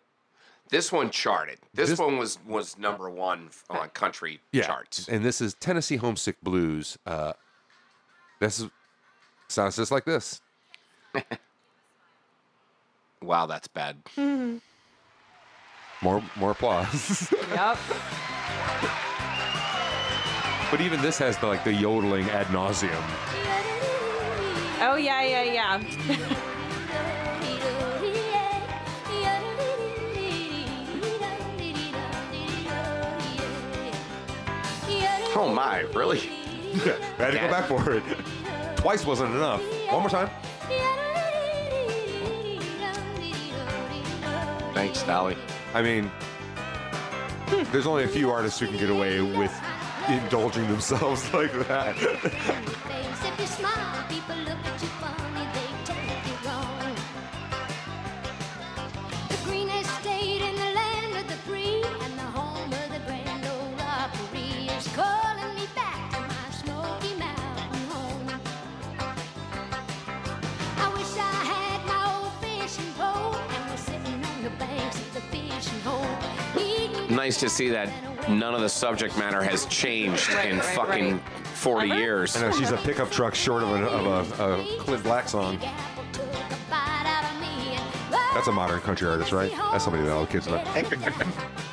This 0.70 0.91
one 0.91 1.09
charted. 1.11 1.59
This, 1.74 1.89
This- 1.91 1.99
one 1.99 2.18
was 2.18 2.39
was 2.45 2.78
number 2.78 3.09
one 3.09 3.49
on 3.70 3.89
country 3.89 4.39
yeah, 4.51 4.63
charts. 4.66 5.07
and 5.07 5.24
this 5.24 5.39
is 5.41 5.53
Tennessee 5.55 5.97
Homesick 5.97 6.41
Blues. 6.41 6.97
Uh, 7.05 7.34
this 8.39 8.59
is 8.59 8.70
sounds 9.47 9.76
just 9.76 9.91
like 9.91 10.05
this. 10.05 10.41
Wow, 13.22 13.45
that's 13.47 13.68
bad. 13.68 13.97
More 16.01 16.22
more 16.36 16.51
applause. 16.51 17.34
Yep. 17.49 17.78
but 20.70 20.82
even 20.82 21.01
this 21.01 21.18
has 21.18 21.36
the 21.38 21.47
like 21.47 21.63
the 21.63 21.74
yodeling 21.74 22.30
ad 22.30 22.45
nauseum. 22.47 23.01
Oh 24.82 24.95
yeah, 24.95 25.22
yeah, 25.24 25.43
yeah. 25.43 26.38
Oh 35.38 35.49
my, 35.53 35.81
really? 35.93 36.19
I 36.73 37.23
had 37.23 37.31
to 37.31 37.39
go 37.39 37.49
back 37.49 37.65
for 37.65 37.91
it. 37.91 38.03
Twice 38.77 39.05
wasn't 39.05 39.36
enough. 39.36 39.61
One 39.91 40.01
more 40.01 40.09
time. 40.09 40.29
Thanks, 44.73 45.03
Dolly. 45.03 45.38
I 45.73 45.81
mean, 45.81 46.11
there's 47.71 47.88
only 47.88 48.03
a 48.03 48.07
few 48.07 48.31
artists 48.31 48.59
who 48.59 48.67
can 48.67 48.77
get 48.77 48.89
away 48.89 49.21
with 49.21 49.53
indulging 50.09 50.67
themselves 50.67 51.33
like 51.33 51.51
that. 51.67 51.95
Nice 77.16 77.39
to 77.39 77.49
see 77.49 77.70
that 77.70 77.89
none 78.30 78.53
of 78.53 78.59
the 78.61 78.68
subject 78.70 79.18
matter 79.18 79.41
has 79.41 79.66
changed 79.68 80.30
Right, 80.34 80.49
in 80.49 80.57
right, 80.57 80.66
fucking 80.66 81.11
right. 81.13 81.22
40 81.53 81.89
Uh-huh. 81.91 81.99
years. 81.99 82.36
I 82.36 82.41
know 82.41 82.51
she's 82.51 82.72
a 82.72 82.78
pickup 82.78 83.09
truck 83.09 83.34
short 83.34 83.63
of 83.63 83.70
a, 83.72 83.86
of 83.88 84.39
a, 84.39 84.43
a 84.43 84.78
Clint 84.80 85.03
Black 85.03 85.30
song. 85.30 85.57
That's 88.34 88.47
a 88.47 88.51
modern 88.51 88.82
country 88.82 89.07
artist, 89.07 89.32
right? 89.32 89.49
That's 89.72 89.86
somebody 89.86 90.03
that 90.03 90.11
all 90.11 90.26
the 90.26 90.32
kids 90.32 90.47
love. 90.49 90.68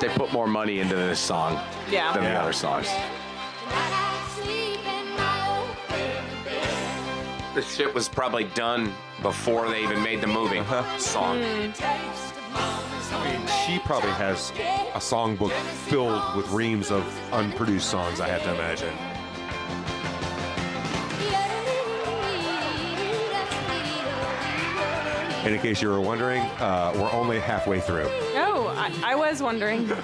They 0.00 0.08
put 0.10 0.32
more 0.32 0.46
money 0.46 0.80
into 0.80 0.96
this 0.96 1.18
song 1.18 1.58
Yeah. 1.90 2.12
than 2.12 2.24
the 2.24 2.30
other 2.30 2.52
songs. 2.52 2.88
This 7.54 7.72
shit 7.74 7.94
was 7.94 8.08
probably 8.08 8.44
done 8.44 8.92
before 9.24 9.70
they 9.70 9.82
even 9.82 10.02
made 10.02 10.20
the 10.20 10.26
movie 10.26 10.58
Uh-huh. 10.58 10.98
song. 10.98 11.38
I 11.42 13.24
mean, 13.24 13.46
she 13.64 13.78
probably 13.78 14.10
has 14.10 14.50
a 14.94 14.98
songbook 15.00 15.50
filled 15.88 16.36
with 16.36 16.46
reams 16.50 16.90
of 16.90 17.02
unproduced 17.32 17.88
songs, 17.90 18.20
I 18.20 18.28
have 18.28 18.42
to 18.42 18.54
imagine. 18.54 18.92
And 25.44 25.54
in 25.54 25.60
case 25.60 25.82
you 25.82 25.88
were 25.88 26.00
wondering, 26.00 26.40
uh, 26.58 26.92
we're 26.96 27.12
only 27.12 27.38
halfway 27.38 27.78
through. 27.80 28.06
Oh, 28.34 28.72
I, 28.76 29.12
I 29.12 29.14
was 29.14 29.42
wondering. 29.42 29.90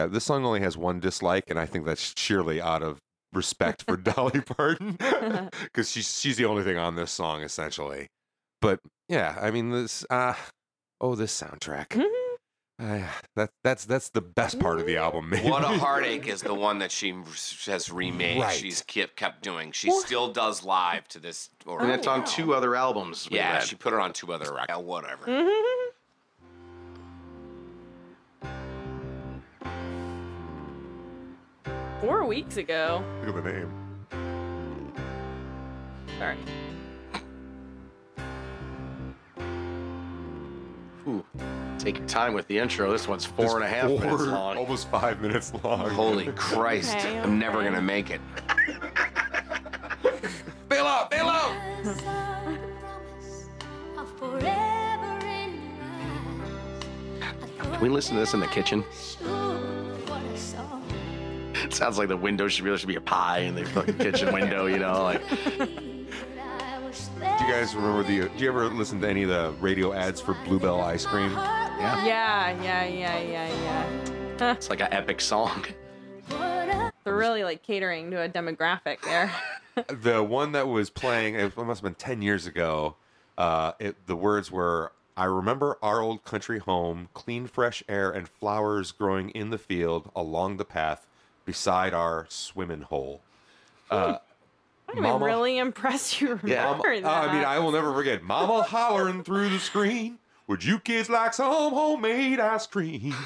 Yeah, 0.00 0.06
this 0.06 0.24
song 0.24 0.46
only 0.46 0.60
has 0.60 0.78
one 0.78 0.98
dislike, 0.98 1.44
and 1.48 1.58
I 1.58 1.66
think 1.66 1.84
that's 1.84 2.14
sheerly 2.16 2.58
out 2.58 2.82
of 2.82 3.02
respect 3.34 3.84
for 3.86 3.96
Dolly 3.98 4.40
Parton, 4.40 4.96
because 5.64 5.90
she's 5.90 6.18
she's 6.18 6.38
the 6.38 6.46
only 6.46 6.62
thing 6.64 6.78
on 6.78 6.96
this 6.96 7.10
song 7.10 7.42
essentially. 7.42 8.06
But 8.62 8.80
yeah, 9.10 9.36
I 9.38 9.50
mean 9.50 9.70
this. 9.70 10.06
Uh, 10.08 10.34
oh, 11.02 11.14
this 11.14 11.38
soundtrack. 11.38 12.02
Uh, 12.82 13.02
that 13.36 13.50
that's 13.62 13.84
that's 13.84 14.08
the 14.08 14.22
best 14.22 14.58
part 14.58 14.80
of 14.80 14.86
the 14.86 14.96
album. 14.96 15.28
Maybe. 15.28 15.50
What 15.50 15.64
a 15.64 15.66
Heartache 15.66 16.26
is 16.28 16.40
the 16.40 16.54
one 16.54 16.78
that 16.78 16.90
she 16.90 17.14
has 17.66 17.92
remade. 17.92 18.40
Right. 18.40 18.56
She's 18.56 18.80
kept, 18.80 19.16
kept 19.16 19.42
doing. 19.42 19.70
She 19.72 19.90
still 19.90 20.32
does 20.32 20.64
live 20.64 21.06
to 21.08 21.18
this. 21.18 21.50
Or, 21.66 21.82
And 21.82 21.90
it's 21.90 22.06
on 22.06 22.24
two 22.24 22.54
other 22.54 22.74
albums. 22.74 23.28
yeah, 23.30 23.56
read. 23.56 23.64
she 23.64 23.76
put 23.76 23.92
it 23.92 23.98
on 23.98 24.14
two 24.14 24.32
other 24.32 24.50
records. 24.50 24.68
Yeah, 24.70 24.76
whatever. 24.78 25.50
Four 32.00 32.24
weeks 32.24 32.56
ago. 32.56 33.04
Look 33.26 33.36
at 33.36 33.44
the 33.44 33.52
name. 33.52 34.94
Sorry. 36.18 36.36
Ooh, 41.08 41.24
take 41.78 41.98
your 41.98 42.06
time 42.06 42.34
with 42.34 42.46
the 42.46 42.58
intro. 42.58 42.90
This 42.92 43.08
one's 43.08 43.24
four 43.24 43.56
and 43.56 43.64
a 43.64 43.68
half 43.68 43.88
Four- 43.88 44.00
minutes 44.00 44.22
long. 44.22 44.56
almost 44.58 44.88
five 44.88 45.20
minutes 45.20 45.52
long. 45.64 45.88
Holy 45.90 46.26
Christ. 46.36 46.96
Okay, 46.96 47.18
I'm 47.18 47.38
never 47.38 47.60
going 47.62 47.74
to 47.74 47.80
make 47.82 48.10
it. 48.10 48.20
bail 50.68 50.86
out, 50.86 51.10
bail 51.10 51.26
out. 51.28 51.52
Can 57.62 57.80
we 57.80 57.88
listen 57.88 58.14
to 58.14 58.20
this 58.20 58.34
in 58.34 58.40
the 58.40 58.46
kitchen? 58.48 58.84
It 61.80 61.84
sounds 61.84 61.96
like 61.96 62.08
the 62.08 62.16
window 62.18 62.46
should 62.46 62.66
really 62.66 62.76
should 62.76 62.88
be 62.88 62.96
a 62.96 63.00
pie 63.00 63.38
in 63.38 63.54
the 63.54 63.64
fucking 63.64 63.96
kitchen 63.96 64.34
window, 64.34 64.66
you 64.66 64.78
know, 64.78 65.02
like 65.02 65.26
Do 65.30 65.64
you 65.64 67.50
guys 67.50 67.74
remember 67.74 68.02
the? 68.02 68.28
Do 68.36 68.44
you 68.44 68.50
ever 68.50 68.68
listen 68.68 69.00
to 69.00 69.08
any 69.08 69.22
of 69.22 69.30
the 69.30 69.54
radio 69.62 69.94
ads 69.94 70.20
for 70.20 70.34
Blue 70.44 70.58
Bell 70.60 70.82
ice 70.82 71.06
cream? 71.06 71.30
yeah, 71.32 72.04
Yeah, 72.04 72.62
yeah, 72.62 72.84
yeah, 72.84 73.18
yeah, 73.22 74.36
yeah. 74.38 74.52
it's 74.52 74.68
like 74.68 74.82
an 74.82 74.92
epic 74.92 75.22
song. 75.22 75.64
They're 76.28 76.92
really 77.16 77.44
like 77.44 77.62
catering 77.62 78.10
to 78.10 78.20
a 78.24 78.28
demographic 78.28 79.00
there. 79.00 79.32
The 79.88 80.22
one 80.22 80.52
that 80.52 80.68
was 80.68 80.90
playing, 80.90 81.36
it 81.36 81.56
must 81.56 81.80
have 81.80 81.82
been 81.82 81.94
ten 81.94 82.20
years 82.20 82.44
ago. 82.46 82.96
Uh, 83.38 83.72
it, 83.78 84.06
the 84.06 84.16
words 84.16 84.50
were, 84.50 84.92
"I 85.16 85.24
remember 85.24 85.78
our 85.80 86.02
old 86.02 86.24
country 86.24 86.58
home, 86.58 87.08
clean, 87.14 87.46
fresh 87.46 87.82
air, 87.88 88.10
and 88.10 88.28
flowers 88.28 88.92
growing 88.92 89.30
in 89.30 89.48
the 89.48 89.56
field 89.56 90.10
along 90.14 90.58
the 90.58 90.66
path 90.66 91.06
beside 91.50 91.92
our 91.94 92.26
swimming 92.28 92.82
hole." 92.82 93.20
Uh, 93.90 94.18
I'm 94.88 95.02
Mama- 95.02 95.24
really 95.24 95.58
impressed 95.58 96.20
you 96.20 96.38
Yeah. 96.44 96.64
remember 96.64 96.88
Mama, 96.88 97.00
that. 97.02 97.28
I 97.30 97.32
mean, 97.34 97.44
I 97.44 97.58
will 97.58 97.72
never 97.72 97.92
forget. 97.92 98.22
Mama 98.22 98.62
hollering 98.62 99.22
through 99.24 99.48
the 99.50 99.58
screen. 99.58 100.18
Would 100.46 100.64
you 100.64 100.78
kids 100.80 101.08
like 101.08 101.34
some 101.34 101.72
homemade 101.72 102.40
ice 102.40 102.66
cream? 102.66 103.14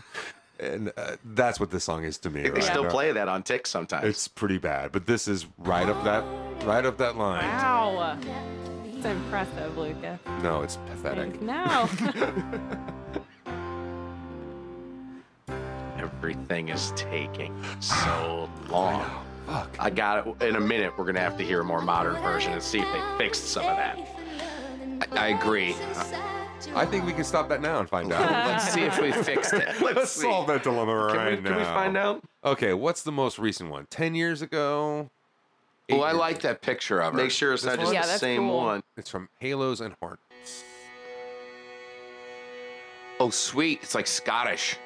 And 0.60 0.92
uh, 0.96 1.16
that's 1.24 1.58
what 1.58 1.72
this 1.72 1.82
song 1.82 2.04
is 2.04 2.16
to 2.18 2.30
me. 2.30 2.42
They 2.42 2.50
right 2.50 2.62
still 2.62 2.84
now. 2.84 2.90
play 2.90 3.10
that 3.10 3.26
on 3.26 3.42
Tick 3.42 3.66
sometimes. 3.66 4.06
It's 4.06 4.28
pretty 4.28 4.56
bad, 4.58 4.92
but 4.92 5.04
this 5.04 5.26
is 5.26 5.46
right 5.58 5.88
up 5.88 6.04
that 6.04 6.22
right 6.64 6.86
up 6.86 6.96
that 6.98 7.16
line. 7.16 7.42
Wow. 7.42 8.16
It's 8.86 9.04
impressive, 9.04 9.76
Lucas. 9.76 10.20
No, 10.44 10.62
it's 10.62 10.76
pathetic. 10.86 11.42
No. 11.42 11.88
Everything 16.30 16.70
is 16.70 16.90
taking 16.96 17.54
so 17.80 18.48
long. 18.70 19.04
Fuck. 19.46 19.76
I 19.78 19.90
got 19.90 20.26
it. 20.26 20.42
In 20.42 20.56
a 20.56 20.60
minute, 20.60 20.94
we're 20.96 21.04
gonna 21.04 21.20
have 21.20 21.36
to 21.36 21.44
hear 21.44 21.60
a 21.60 21.64
more 21.64 21.82
modern 21.82 22.14
version 22.22 22.54
and 22.54 22.62
see 22.62 22.78
if 22.78 22.86
they 22.90 23.18
fixed 23.18 23.48
some 23.48 23.66
of 23.66 23.76
that. 23.76 23.98
I 25.12 25.28
agree. 25.28 25.76
I 26.74 26.86
think 26.86 27.04
we 27.04 27.12
can 27.12 27.24
stop 27.24 27.50
that 27.50 27.60
now 27.60 27.78
and 27.78 27.86
find 27.90 28.10
out. 28.10 28.22
Let's 28.46 28.72
see 28.72 28.80
if 28.84 28.98
we 28.98 29.12
fixed 29.12 29.52
it. 29.52 29.78
Let's 29.82 30.10
solve 30.12 30.46
that 30.46 30.62
dilemma 30.62 31.08
Can, 31.08 31.16
right 31.18 31.36
we, 31.36 31.42
now. 31.42 31.50
can 31.50 31.58
we 31.58 31.64
find 31.64 31.96
out? 31.98 32.22
Okay, 32.42 32.72
what's 32.72 33.02
the 33.02 33.12
most 33.12 33.38
recent 33.38 33.68
one? 33.70 33.86
Ten 33.90 34.14
years 34.14 34.40
ago. 34.40 35.10
Oh, 35.92 36.00
I 36.00 36.12
like 36.12 36.40
that 36.40 36.62
picture 36.62 37.00
of 37.02 37.12
her. 37.12 37.18
Make 37.18 37.30
sure 37.32 37.52
it's 37.52 37.64
This 37.64 37.72
not 37.76 37.84
one? 37.84 37.84
just 37.84 37.92
Yeah, 37.94 38.00
the 38.02 38.06
that's 38.08 38.20
same 38.20 38.48
cool. 38.48 38.56
one. 38.56 38.82
It's 38.96 39.10
from 39.10 39.28
Halos 39.40 39.80
and 39.80 39.94
Hornets. 40.00 40.64
Oh, 43.20 43.28
sweet. 43.28 43.80
It's 43.82 43.94
like 43.94 44.06
Scottish. 44.06 44.78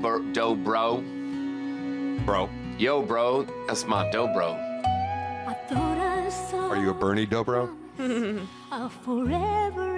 Bro, 0.00 0.22
dough 0.32 0.54
bro. 0.54 1.02
Bro, 2.24 2.48
Yo, 2.78 3.02
bro. 3.02 3.46
That's 3.66 3.86
my 3.86 4.10
dough 4.10 4.32
bro. 4.32 4.56
are 6.70 6.76
you 6.76 6.90
a 6.90 6.94
Bernie 6.94 7.26
Dobro? 7.26 7.68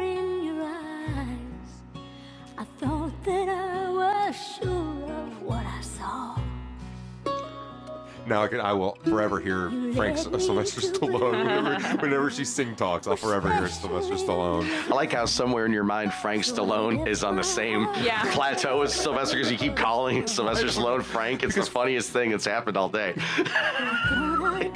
now 8.32 8.42
I 8.42 8.48
can 8.48 8.60
I 8.60 8.72
will 8.72 8.96
forever 9.04 9.38
hear 9.40 9.68
Frank 9.94 10.16
S- 10.16 10.22
Sylvester 10.24 10.80
Stallone 10.92 11.32
whenever, 11.44 11.96
whenever 11.98 12.30
she 12.30 12.44
sing 12.44 12.74
talks. 12.74 13.06
I'll 13.06 13.16
forever 13.16 13.52
hear 13.52 13.68
Sylvester 13.68 14.14
Stallone. 14.14 14.66
I 14.90 14.94
like 14.94 15.12
how 15.12 15.26
somewhere 15.26 15.66
in 15.66 15.72
your 15.72 15.84
mind 15.84 16.12
Frank 16.14 16.42
Stallone 16.44 17.06
is 17.06 17.22
on 17.24 17.36
the 17.36 17.42
same 17.44 17.82
Yeah. 18.02 18.22
plateau 18.32 18.82
as 18.82 18.94
Sylvester 18.94 19.36
because 19.36 19.52
you 19.52 19.58
keep 19.58 19.76
calling 19.76 20.26
Sylvester 20.26 20.66
Stallone 20.66 21.02
Frank. 21.02 21.42
It's 21.42 21.54
the 21.54 21.62
funniest 21.62 22.10
thing 22.10 22.30
that's 22.30 22.46
happened 22.46 22.76
all 22.76 22.88
day. 22.88 23.14
I 23.38 24.70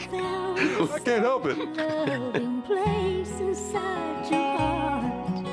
can't 1.04 1.22
help 1.22 1.46
it. 1.46 1.56
loving 1.76 2.62
place 2.62 3.30
inside 3.40 4.30
your 4.30 4.58
heart. 4.58 5.46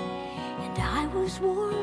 I 0.79 1.07
was 1.13 1.39
warm 1.39 1.73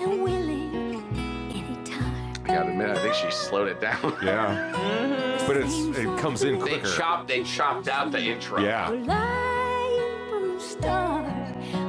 and 0.00 0.22
willing 0.22 1.02
anytime. 1.50 2.32
I 2.44 2.46
gotta 2.46 2.70
admit, 2.70 2.90
I 2.90 2.94
think 3.02 3.14
she 3.14 3.30
slowed 3.30 3.68
it 3.68 3.80
down. 3.80 4.16
Yeah, 4.22 4.72
mm-hmm. 4.74 5.31
But 5.46 5.56
it's 5.56 5.74
it 5.98 6.18
comes 6.18 6.42
in 6.44 6.58
They 6.58 6.60
quicker. 6.60 6.88
chopped. 6.96 7.28
They 7.28 7.42
chopped 7.42 7.88
out 7.88 8.12
the 8.12 8.20
intro. 8.20 8.60
Yeah, 8.60 8.88
Lying 8.88 10.28
from 10.30 10.54
the 10.54 10.60
start, 10.60 11.26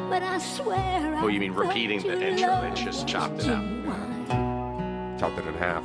but 0.10 0.22
I 0.24 0.38
swear 0.38 1.16
Oh, 1.22 1.28
you 1.28 1.39
mean 1.39 1.54
repeating 1.54 2.01
the 2.01 2.22
intro, 2.30 2.62
they 2.62 2.72
just 2.76 3.08
chopped 3.08 3.41
it 3.43 3.49
out. 3.49 5.20
chopped 5.20 5.38
it 5.39 5.45
in 5.47 5.54
half. 5.56 5.84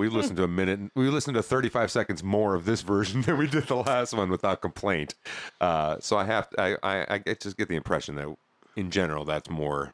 We 0.00 0.08
listened 0.08 0.38
to 0.38 0.44
a 0.44 0.48
minute. 0.48 0.80
We 0.94 1.10
listened 1.10 1.34
to 1.34 1.42
35 1.42 1.90
seconds 1.90 2.24
more 2.24 2.54
of 2.54 2.64
this 2.64 2.80
version 2.94 3.20
than 3.20 3.36
we 3.36 3.46
did 3.46 3.64
the 3.64 3.76
last 3.76 4.14
one 4.14 4.30
without 4.30 4.62
complaint. 4.62 5.14
Uh, 5.60 5.96
so 6.00 6.16
I 6.16 6.24
have, 6.24 6.48
I, 6.58 6.76
I, 6.82 7.22
I 7.26 7.34
just 7.34 7.58
get 7.58 7.68
the 7.68 7.76
impression 7.76 8.14
that, 8.16 8.34
in 8.76 8.90
general, 8.90 9.26
that's 9.26 9.50
more 9.50 9.92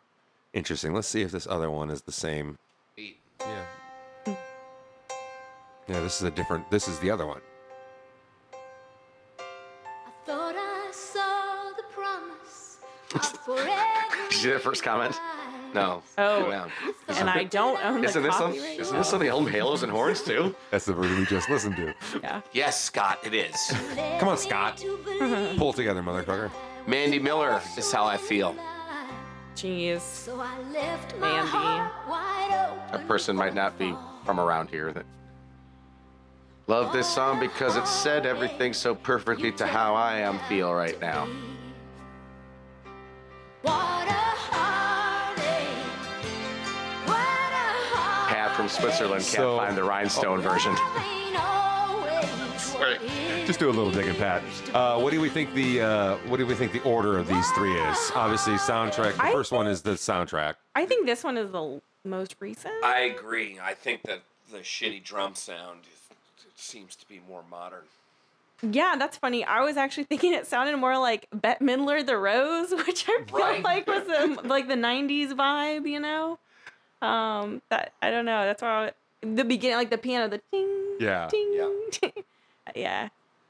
interesting. 0.52 0.94
Let's 0.94 1.09
see 1.09 1.22
if 1.22 1.32
this 1.32 1.46
other 1.48 1.70
one 1.70 1.90
is 1.90 2.02
the 2.02 2.12
same. 2.12 2.57
Yeah. 2.96 3.64
Yeah, 5.88 6.00
this 6.00 6.16
is 6.16 6.22
a 6.22 6.30
different. 6.30 6.70
This 6.70 6.88
is 6.88 6.98
the 7.00 7.11
other 7.11 7.26
one. 7.26 7.40
I 8.52 10.11
thought 10.24 10.54
I 10.57 10.90
saw 10.92 11.72
the 11.76 11.84
promise. 11.92 12.78
Did 13.12 14.32
you 14.32 14.36
see 14.36 14.50
that 14.50 14.62
first 14.62 14.82
comment? 14.82 15.16
No. 15.74 16.02
Oh. 16.18 16.42
Go 16.42 16.50
down. 16.50 16.70
and 17.08 17.28
I 17.28 17.44
don't 17.44 17.82
own 17.84 18.00
the 18.00 18.08
Isn't 18.08 18.22
this 18.22 18.34
on? 18.34 18.52
copyright. 18.52 18.80
Isn't 18.80 18.96
this 18.96 19.12
on 19.12 19.20
the 19.20 19.28
Elm 19.28 19.46
Halos 19.46 19.82
and 19.82 19.92
Horns 19.92 20.22
too? 20.22 20.54
That's 20.70 20.86
the 20.86 20.94
version 20.94 21.18
we 21.18 21.26
just 21.26 21.50
listened 21.50 21.76
to. 21.76 21.94
Yeah. 22.22 22.40
Yes, 22.52 22.82
Scott, 22.82 23.18
it 23.24 23.34
is. 23.34 23.54
Come 24.18 24.28
on, 24.28 24.38
Scott. 24.38 24.82
Pull 25.58 25.70
it 25.70 25.76
together, 25.76 26.02
motherfucker. 26.02 26.50
Mandy 26.86 27.18
Miller 27.18 27.60
is 27.76 27.92
how 27.92 28.04
I 28.04 28.16
feel. 28.16 28.54
Jeez. 29.54 30.00
So 30.00 30.38
I 30.40 30.60
left 30.70 31.16
Mandy. 31.18 31.48
heart. 31.48 31.92
A 32.92 32.98
person 33.00 33.34
might 33.34 33.54
not 33.54 33.78
be 33.78 33.94
from 34.24 34.38
around 34.38 34.70
here 34.70 34.92
that 34.92 35.04
love 36.66 36.92
this 36.92 37.08
song 37.08 37.40
because 37.40 37.76
it 37.76 37.86
said 37.86 38.26
everything 38.26 38.72
so 38.72 38.94
perfectly 38.94 39.52
to 39.52 39.66
how 39.66 39.94
I 39.94 40.18
am 40.18 40.38
feel 40.48 40.72
right 40.72 41.00
now. 41.00 41.28
From 48.68 48.82
Switzerland 48.82 49.22
can't 49.22 49.34
So- 49.36 49.56
find 49.58 49.76
the 49.76 49.84
rhinestone 49.84 50.40
version. 50.40 50.72
Ain't 50.72 51.36
always 51.38 52.72
what 52.72 52.88
it 52.92 53.46
Just 53.46 53.58
do 53.60 53.68
a 53.68 53.70
little 53.70 53.90
digging, 53.92 54.14
Pat. 54.16 54.42
Uh, 54.74 54.98
what 55.00 55.12
do 55.12 55.20
we 55.20 55.28
think 55.28 55.54
the 55.54 55.80
uh, 55.80 56.16
What 56.26 56.38
do 56.38 56.46
we 56.46 56.54
think 56.54 56.72
the 56.72 56.82
order 56.82 57.16
of 57.18 57.28
these 57.28 57.48
three 57.52 57.74
is? 57.74 58.10
Obviously, 58.14 58.54
soundtrack. 58.54 59.16
The 59.16 59.22
I 59.24 59.32
first 59.32 59.52
one 59.52 59.66
is 59.66 59.82
the 59.82 59.92
soundtrack. 59.92 60.54
I 60.74 60.84
think 60.86 61.06
this 61.06 61.22
one 61.22 61.36
is 61.38 61.50
the 61.52 61.80
most 62.04 62.34
recent. 62.40 62.74
I 62.84 63.00
agree. 63.02 63.58
I 63.62 63.74
think 63.74 64.02
that 64.02 64.22
the 64.50 64.58
shitty 64.58 65.02
drum 65.04 65.34
sound 65.34 65.80
is, 65.82 66.16
it 66.46 66.58
seems 66.58 66.96
to 66.96 67.06
be 67.08 67.20
more 67.28 67.42
modern. 67.48 67.82
yeah, 68.62 68.96
that's 68.98 69.16
funny. 69.16 69.44
I 69.44 69.60
was 69.60 69.76
actually 69.76 70.04
thinking 70.10 70.32
it 70.34 70.46
sounded 70.46 70.76
more 70.76 70.98
like 70.98 71.28
Bette 71.32 71.64
Midler, 71.64 72.04
The 72.04 72.16
Rose, 72.16 72.70
which 72.86 73.04
I 73.08 73.22
feel 73.28 73.38
Right. 73.38 73.62
like 73.62 73.86
was 73.86 74.04
the, 74.06 74.40
like 74.48 74.66
the 74.66 74.74
'90s 74.74 75.32
vibe. 75.34 75.88
You 75.88 76.00
know, 76.00 76.38
um, 77.03 77.62
that 77.70 77.92
I 78.03 78.11
don't 78.11 78.24
know. 78.24 78.44
That's 78.44 78.62
why 78.62 78.86
I, 78.86 78.92
the 79.22 79.44
beginning, 79.44 79.76
like 79.76 79.90
the 79.90 79.99
piano, 79.99 80.28
the 80.28 80.40
ting, 80.51 80.68
Yeah. 81.01 81.26
ting, 81.28 81.53
Yeah. 81.55 81.70
ting. 81.90 82.12
yeah, 82.74 83.09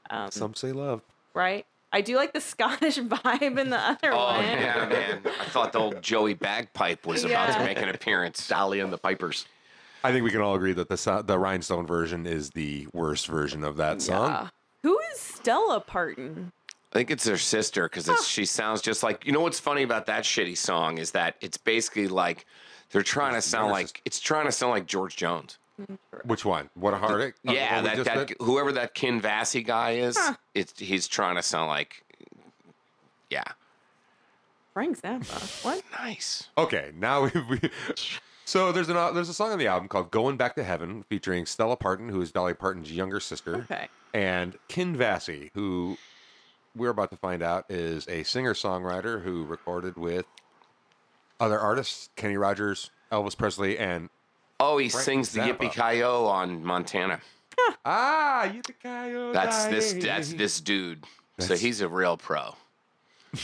um, 0.09 0.31
Some 0.31 0.53
say 0.55 0.71
love. 0.71 1.01
right. 1.33 1.65
I 1.93 2.01
do 2.01 2.17
like 2.17 2.33
the 2.33 2.41
Scottish 2.41 2.97
vibe 2.99 3.57
in 3.57 3.69
the 3.69 3.79
other 3.79 4.11
Oh 4.11 4.17
one. 4.33 4.43
yeah, 4.43 4.87
man! 4.89 5.21
I 5.39 5.45
thought 5.45 5.71
the 5.71 5.79
old 5.79 6.01
Joey 6.01 6.33
Bagpipe 6.33 7.05
was 7.07 7.23
about 7.23 7.57
to 7.57 7.63
make 7.63 7.77
an 7.81 7.87
appearance. 7.87 8.45
Dolly 8.47 8.81
and 8.81 8.91
the 8.91 8.97
Pipers. 8.97 9.45
I 10.03 10.11
think 10.11 10.23
we 10.25 10.29
can 10.29 10.41
all 10.41 10.53
agree 10.55 10.73
that 10.73 10.89
the 10.89 11.23
the 11.25 11.39
rhinestone 11.39 11.87
version 11.87 12.27
is 12.27 12.49
the 12.51 12.87
worst 12.93 13.27
version 13.27 13.63
of 13.63 13.77
that 13.77 14.01
song. 14.01 14.29
Yeah. 14.31 14.49
Who 14.83 14.99
is 15.13 15.19
Stella 15.19 15.79
Parton? 15.79 16.51
I 16.91 16.97
think 16.97 17.09
it's 17.09 17.23
their 17.23 17.37
sister 17.37 17.87
because 17.89 18.27
she 18.27 18.45
sounds 18.45 18.81
just 18.81 19.01
like. 19.01 19.25
You 19.25 19.31
know 19.31 19.41
what's 19.41 19.59
funny 19.59 19.83
about 19.83 20.05
that 20.07 20.23
shitty 20.23 20.57
song 20.57 20.97
is 20.97 21.11
that 21.11 21.35
it's 21.39 21.57
basically 21.57 22.09
like 22.09 22.45
they're 22.91 23.03
trying 23.03 23.33
to 23.33 23.41
sound 23.41 23.71
like 23.71 23.87
sister. 23.87 24.01
it's 24.05 24.19
trying 24.19 24.45
to 24.45 24.51
sound 24.51 24.71
like 24.71 24.85
George 24.85 25.15
Jones. 25.15 25.57
Which 26.25 26.43
one? 26.43 26.69
What 26.73 26.93
a 26.95 26.97
heartache. 26.97 27.35
The 27.43 27.53
Yeah, 27.53 27.75
one 27.75 27.83
that, 27.83 28.05
that 28.05 28.31
whoever 28.41 28.71
that 28.71 28.93
Kin 28.95 29.21
Vassy 29.21 29.61
guy 29.61 29.91
is, 29.91 30.17
it's 30.55 30.79
he's 30.79 31.07
trying 31.07 31.35
to 31.35 31.43
sound 31.43 31.67
like. 31.67 32.03
Yeah, 33.29 33.43
Frank 34.73 34.99
Zappa. 35.01 35.63
What? 35.65 35.83
nice. 35.99 36.47
Okay, 36.57 36.91
now 36.97 37.23
we. 37.25 37.31
we 37.49 37.59
so 38.45 38.71
there's 38.71 38.89
an 38.89 38.97
uh, 38.97 39.11
there's 39.11 39.29
a 39.29 39.33
song 39.33 39.51
on 39.51 39.59
the 39.59 39.67
album 39.67 39.87
called 39.87 40.11
"Going 40.11 40.37
Back 40.37 40.55
to 40.55 40.63
Heaven" 40.63 41.03
featuring 41.09 41.45
Stella 41.45 41.75
Parton, 41.75 42.09
who 42.09 42.21
is 42.21 42.31
Dolly 42.31 42.53
Parton's 42.53 42.91
younger 42.91 43.19
sister, 43.19 43.57
Okay. 43.69 43.87
and 44.13 44.55
Kin 44.67 44.95
Vassy, 44.95 45.51
who 45.53 45.97
we're 46.75 46.89
about 46.89 47.09
to 47.11 47.17
find 47.17 47.41
out 47.43 47.65
is 47.69 48.07
a 48.07 48.23
singer 48.23 48.53
songwriter 48.53 49.23
who 49.23 49.43
recorded 49.45 49.97
with 49.97 50.25
other 51.39 51.59
artists, 51.59 52.09
Kenny 52.15 52.37
Rogers, 52.37 52.89
Elvis 53.11 53.37
Presley, 53.37 53.77
and 53.77 54.09
Oh, 54.59 54.77
he 54.79 54.89
Frank 54.89 55.05
sings 55.05 55.31
the 55.33 55.41
Zappa. 55.41 55.57
Yippee 55.71 55.93
Ki 55.95 56.01
on 56.03 56.63
Montana. 56.63 57.19
ah, 57.85 58.47
Yippee 58.51 59.33
That's 59.33 59.65
this. 59.65 59.93
That's 59.93 60.33
this 60.33 60.59
dude. 60.61 61.03
So 61.39 61.43
That's- 61.45 61.59
he's 61.61 61.81
a 61.81 61.87
real 61.87 62.17
pro. 62.17 62.55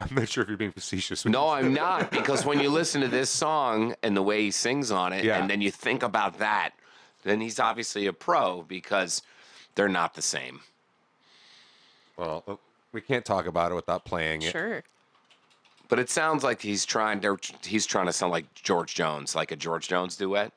I'm 0.00 0.14
not 0.14 0.28
sure 0.28 0.42
if 0.42 0.48
you're 0.48 0.56
being 0.56 0.72
facetious. 0.72 1.24
No, 1.26 1.48
I'm 1.50 1.74
not 1.74 2.10
because 2.10 2.46
when 2.46 2.60
you 2.60 2.70
listen 2.80 3.00
to 3.02 3.08
this 3.08 3.28
song 3.28 3.94
and 4.02 4.16
the 4.16 4.22
way 4.22 4.42
he 4.42 4.50
sings 4.50 4.90
on 4.90 5.12
it, 5.12 5.24
Yeah. 5.24 5.38
and 5.38 5.50
then 5.50 5.60
you 5.60 5.70
think 5.70 6.02
about 6.02 6.38
that, 6.38 6.70
then 7.24 7.40
he's 7.40 7.58
obviously 7.58 8.06
a 8.06 8.12
pro 8.12 8.62
because 8.62 9.20
they're 9.74 9.88
not 9.88 10.14
the 10.14 10.22
same. 10.22 10.60
Well, 12.16 12.60
we 12.92 13.00
can't 13.00 13.24
talk 13.24 13.46
about 13.46 13.72
it 13.72 13.74
without 13.74 14.04
playing 14.04 14.42
it. 14.42 14.52
Sure. 14.52 14.84
But 15.88 15.98
it 15.98 16.10
sounds 16.10 16.42
like 16.42 16.62
he's 16.62 16.84
trying. 16.84 17.20
They're, 17.20 17.38
he's 17.62 17.86
trying 17.86 18.06
to 18.06 18.12
sound 18.12 18.32
like 18.32 18.52
George 18.54 18.94
Jones, 18.94 19.34
like 19.34 19.52
a 19.52 19.56
George 19.56 19.88
Jones 19.88 20.16
duet. 20.16 20.52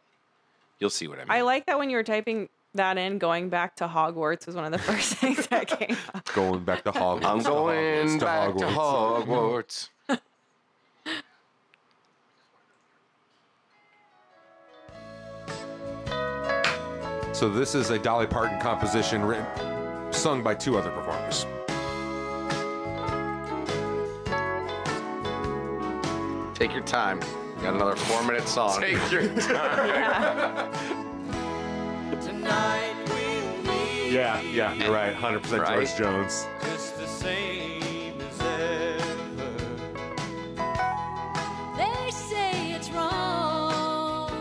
You'll 0.79 0.89
see 0.89 1.07
what 1.07 1.17
I 1.17 1.21
mean. 1.21 1.31
I 1.31 1.41
like 1.41 1.65
that 1.65 1.77
when 1.77 1.89
you 1.89 1.97
were 1.97 2.03
typing 2.03 2.49
that 2.75 2.97
in, 2.97 3.17
going 3.17 3.49
back 3.49 3.75
to 3.77 3.87
Hogwarts 3.87 4.45
was 4.45 4.55
one 4.55 4.65
of 4.65 4.71
the 4.71 4.77
first 4.91 5.15
things 5.15 5.47
that 5.47 5.67
came 5.67 5.97
up. 6.13 6.25
Going 6.33 6.63
back 6.63 6.83
to 6.83 6.91
Hogwarts. 6.91 7.25
I'm 7.25 7.39
to 7.39 7.49
going 7.49 7.77
Hogwarts, 7.77 8.19
to 8.19 8.25
back 8.25 8.57
to 8.57 8.65
Hogwarts. 8.65 9.25
Hogwarts. 9.25 9.89
So 17.37 17.49
this 17.49 17.75
is 17.75 17.91
a 17.91 17.99
Dolly 17.99 18.25
Parton 18.25 18.59
composition 18.59 19.23
written, 19.23 19.45
sung 20.11 20.41
by 20.41 20.55
two 20.55 20.75
other 20.75 20.89
performers. 20.89 21.45
Take 26.57 26.73
your 26.73 26.81
time. 26.83 27.19
Got 27.61 27.75
another 27.75 27.95
four 27.95 28.23
minute 28.23 28.47
song. 28.47 28.81
Take 28.81 29.11
your 29.11 29.27
time. 29.35 30.71
Tonight 32.19 32.95
we'll 33.09 33.75
meet 33.75 34.11
Yeah, 34.11 34.41
yeah, 34.41 34.73
you're 34.73 34.91
right. 34.91 35.15
100% 35.15 35.59
Right? 35.59 35.75
George 35.85 35.95
Jones. 35.95 36.47
just 36.63 36.97
the 36.97 37.05
same 37.05 38.19
as 38.21 38.39
ever. 38.41 39.51
They 41.77 42.09
say 42.11 42.71
it's 42.71 42.89
wrong. 42.89 44.31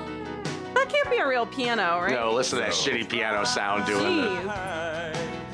That 0.74 0.88
can't 0.88 1.10
be 1.10 1.18
a 1.18 1.26
real 1.28 1.44
piano, 1.44 2.00
right? 2.00 2.12
No, 2.12 2.32
listen 2.32 2.58
to 2.58 2.64
that 2.64 2.72
shitty 2.72 3.10
piano 3.10 3.44
sound 3.44 3.84
doing 3.84 4.16
the. 4.22 4.28
Jeez. 4.28 4.38
And 4.40 5.45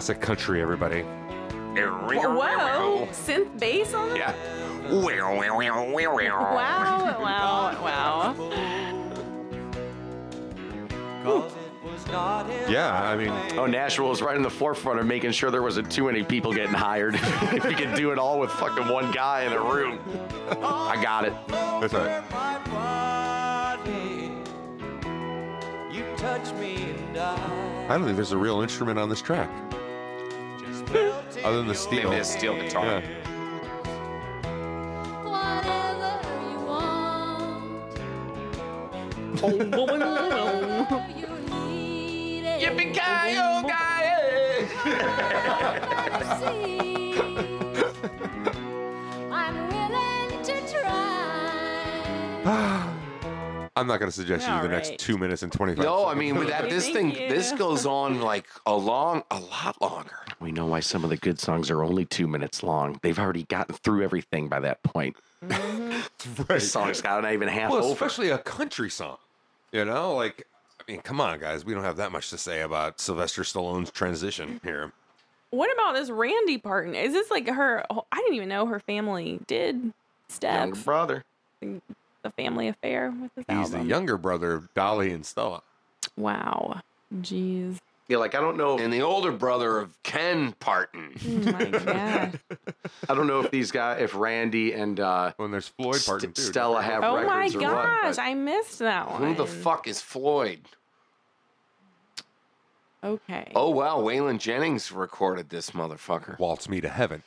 Classic 0.00 0.22
country, 0.22 0.62
everybody. 0.62 1.02
Whoa, 1.02 3.06
synth 3.12 3.60
bass 3.60 3.92
on 3.92 4.08
that? 4.08 4.16
Yeah. 4.16 4.32
Wow, 6.54 7.18
wow, 7.20 7.84
wow. 7.84 8.34
Yeah, 12.70 13.02
I 13.02 13.14
mean, 13.14 13.28
Oh, 13.58 13.66
Nashville 13.66 14.08
was 14.08 14.22
right 14.22 14.36
in 14.36 14.42
the 14.42 14.48
forefront 14.48 15.00
of 15.00 15.04
making 15.04 15.32
sure 15.32 15.50
there 15.50 15.60
wasn't 15.60 15.92
too 15.92 16.06
many 16.06 16.22
people 16.22 16.54
getting 16.54 16.72
hired. 16.72 17.16
if 17.16 17.66
you 17.66 17.76
could 17.76 17.94
do 17.94 18.10
it 18.10 18.18
all 18.18 18.38
with 18.38 18.50
fucking 18.52 18.88
one 18.88 19.12
guy 19.12 19.42
in 19.42 19.52
a 19.52 19.62
room. 19.62 19.98
I 20.62 20.98
got 21.02 21.26
it. 21.26 21.34
that's 21.48 21.92
all 21.92 22.06
right. 22.06 22.24
You 25.92 26.04
touch 26.16 26.54
me 26.54 26.76
and 26.76 27.18
I 27.18 27.60
I 27.90 27.94
don't 27.94 28.04
think 28.04 28.14
there's 28.14 28.30
a 28.30 28.38
real 28.38 28.60
instrument 28.60 29.00
on 29.00 29.08
this 29.08 29.20
track 29.20 29.50
other 31.44 31.58
than 31.58 31.68
the 31.68 31.74
steel. 31.74 32.10
Maybe 32.10 32.20
a 32.20 32.24
steel 32.24 32.54
guitar. 32.54 32.86
Yeah. 32.86 33.00
Whatever 35.24 36.20
you 36.50 36.58
want, 36.66 37.92
oh, 39.42 41.06
you 41.16 41.28
need 41.54 42.44
it. 42.44 42.60
See, 46.40 47.14
oh, 47.18 47.40
I'm 49.30 49.56
willing 49.68 50.42
to 50.44 50.54
try. 50.70 50.96
I'm 53.80 53.86
not 53.86 53.98
going 53.98 54.10
to 54.10 54.14
suggest 54.16 54.46
you 54.46 54.54
do 54.56 54.62
the 54.62 54.68
next 54.68 54.98
two 54.98 55.16
minutes 55.18 55.42
and 55.42 55.50
25 55.52 55.84
No, 55.84 56.04
I 56.04 56.10
seconds. 56.10 56.18
mean 56.20 56.34
with 56.36 56.48
that 56.48 56.68
this 56.70 56.88
Thank 56.90 57.16
thing 57.16 57.28
this 57.28 57.52
goes 57.52 57.86
on 57.86 58.20
like 58.20 58.46
a 58.66 58.76
long 58.76 59.22
a 59.30 59.40
lot 59.40 59.80
longer. 59.80 60.16
We 60.40 60.52
know 60.52 60.66
why 60.66 60.80
some 60.80 61.02
of 61.04 61.10
the 61.10 61.16
good 61.16 61.38
songs 61.40 61.70
are 61.70 61.82
only 61.82 62.04
two 62.04 62.26
minutes 62.28 62.62
long. 62.62 62.98
They've 63.02 63.18
already 63.18 63.44
gotten 63.44 63.74
through 63.74 64.02
everything 64.04 64.48
by 64.48 64.60
that 64.60 64.82
point. 64.82 65.16
Mm-hmm. 65.44 66.00
This 66.48 66.70
song's 66.70 67.00
got 67.00 67.22
not 67.22 67.32
even 67.32 67.48
half 67.48 67.70
Well, 67.70 67.82
over. 67.84 67.92
especially 67.94 68.28
a 68.30 68.38
country 68.38 68.90
song. 68.90 69.16
You 69.72 69.84
know, 69.86 70.14
like, 70.14 70.46
I 70.80 70.92
mean, 70.92 71.00
come 71.00 71.18
on, 71.20 71.38
guys. 71.38 71.64
We 71.64 71.72
don't 71.74 71.82
have 71.84 71.96
that 71.96 72.12
much 72.12 72.28
to 72.30 72.38
say 72.38 72.60
about 72.60 73.00
Sylvester 73.00 73.42
Stallone's 73.42 73.90
transition 73.90 74.60
here. 74.62 74.92
What 75.50 75.72
about 75.72 75.94
this 75.94 76.10
Randy 76.10 76.58
Parton? 76.58 76.94
Is 76.94 77.12
this 77.14 77.30
like 77.30 77.48
her? 77.48 77.84
I 77.90 78.16
didn't 78.16 78.34
even 78.34 78.48
know 78.50 78.66
her 78.66 78.80
family 78.80 79.40
did 79.46 79.76
Younger 79.76 79.92
steps. 80.28 80.82
brother. 80.82 81.24
The 82.22 82.30
family 82.30 82.68
affair 82.68 83.12
with 83.20 83.34
this 83.34 83.44
He's 83.48 83.70
the 83.70 83.82
younger 83.82 84.16
brother 84.18 84.52
of 84.52 84.72
Dolly 84.74 85.10
and 85.12 85.24
Stella. 85.24 85.62
Wow. 86.16 86.80
Jeez. 87.14 87.78
Yeah, 88.08 88.16
like 88.18 88.34
I 88.34 88.40
don't 88.40 88.56
know. 88.56 88.78
And 88.78 88.92
the 88.92 89.02
older 89.02 89.30
brother 89.32 89.78
of 89.78 90.00
Ken 90.02 90.52
Parton. 90.58 91.14
Oh 91.24 91.52
my 91.52 91.64
god. 91.84 92.40
I 93.08 93.14
don't 93.14 93.26
know 93.28 93.40
if 93.40 93.50
these 93.50 93.70
guys, 93.70 94.02
if 94.02 94.14
Randy 94.16 94.72
and 94.74 94.98
uh, 95.00 95.32
When 95.36 95.50
there's 95.52 95.68
Floyd 95.68 96.02
Parton, 96.04 96.34
St- 96.34 96.34
too. 96.34 96.42
Stella 96.42 96.82
have 96.82 97.04
Oh 97.04 97.14
my 97.24 97.44
records 97.44 97.54
or 97.54 97.60
what. 97.60 97.70
gosh, 98.02 98.16
but- 98.16 98.18
I 98.22 98.34
missed 98.34 98.80
that 98.80 99.08
one. 99.10 99.22
Who 99.22 99.34
the 99.34 99.46
fuck 99.46 99.86
is 99.88 100.00
Floyd? 100.00 100.60
Okay. 103.02 103.50
Oh 103.54 103.70
wow, 103.70 103.98
Waylon 104.00 104.38
Jennings 104.38 104.92
recorded 104.92 105.48
this 105.48 105.70
motherfucker. 105.70 106.38
Waltz 106.38 106.68
Me 106.68 106.80
to 106.82 106.88
Heaven. 106.88 107.22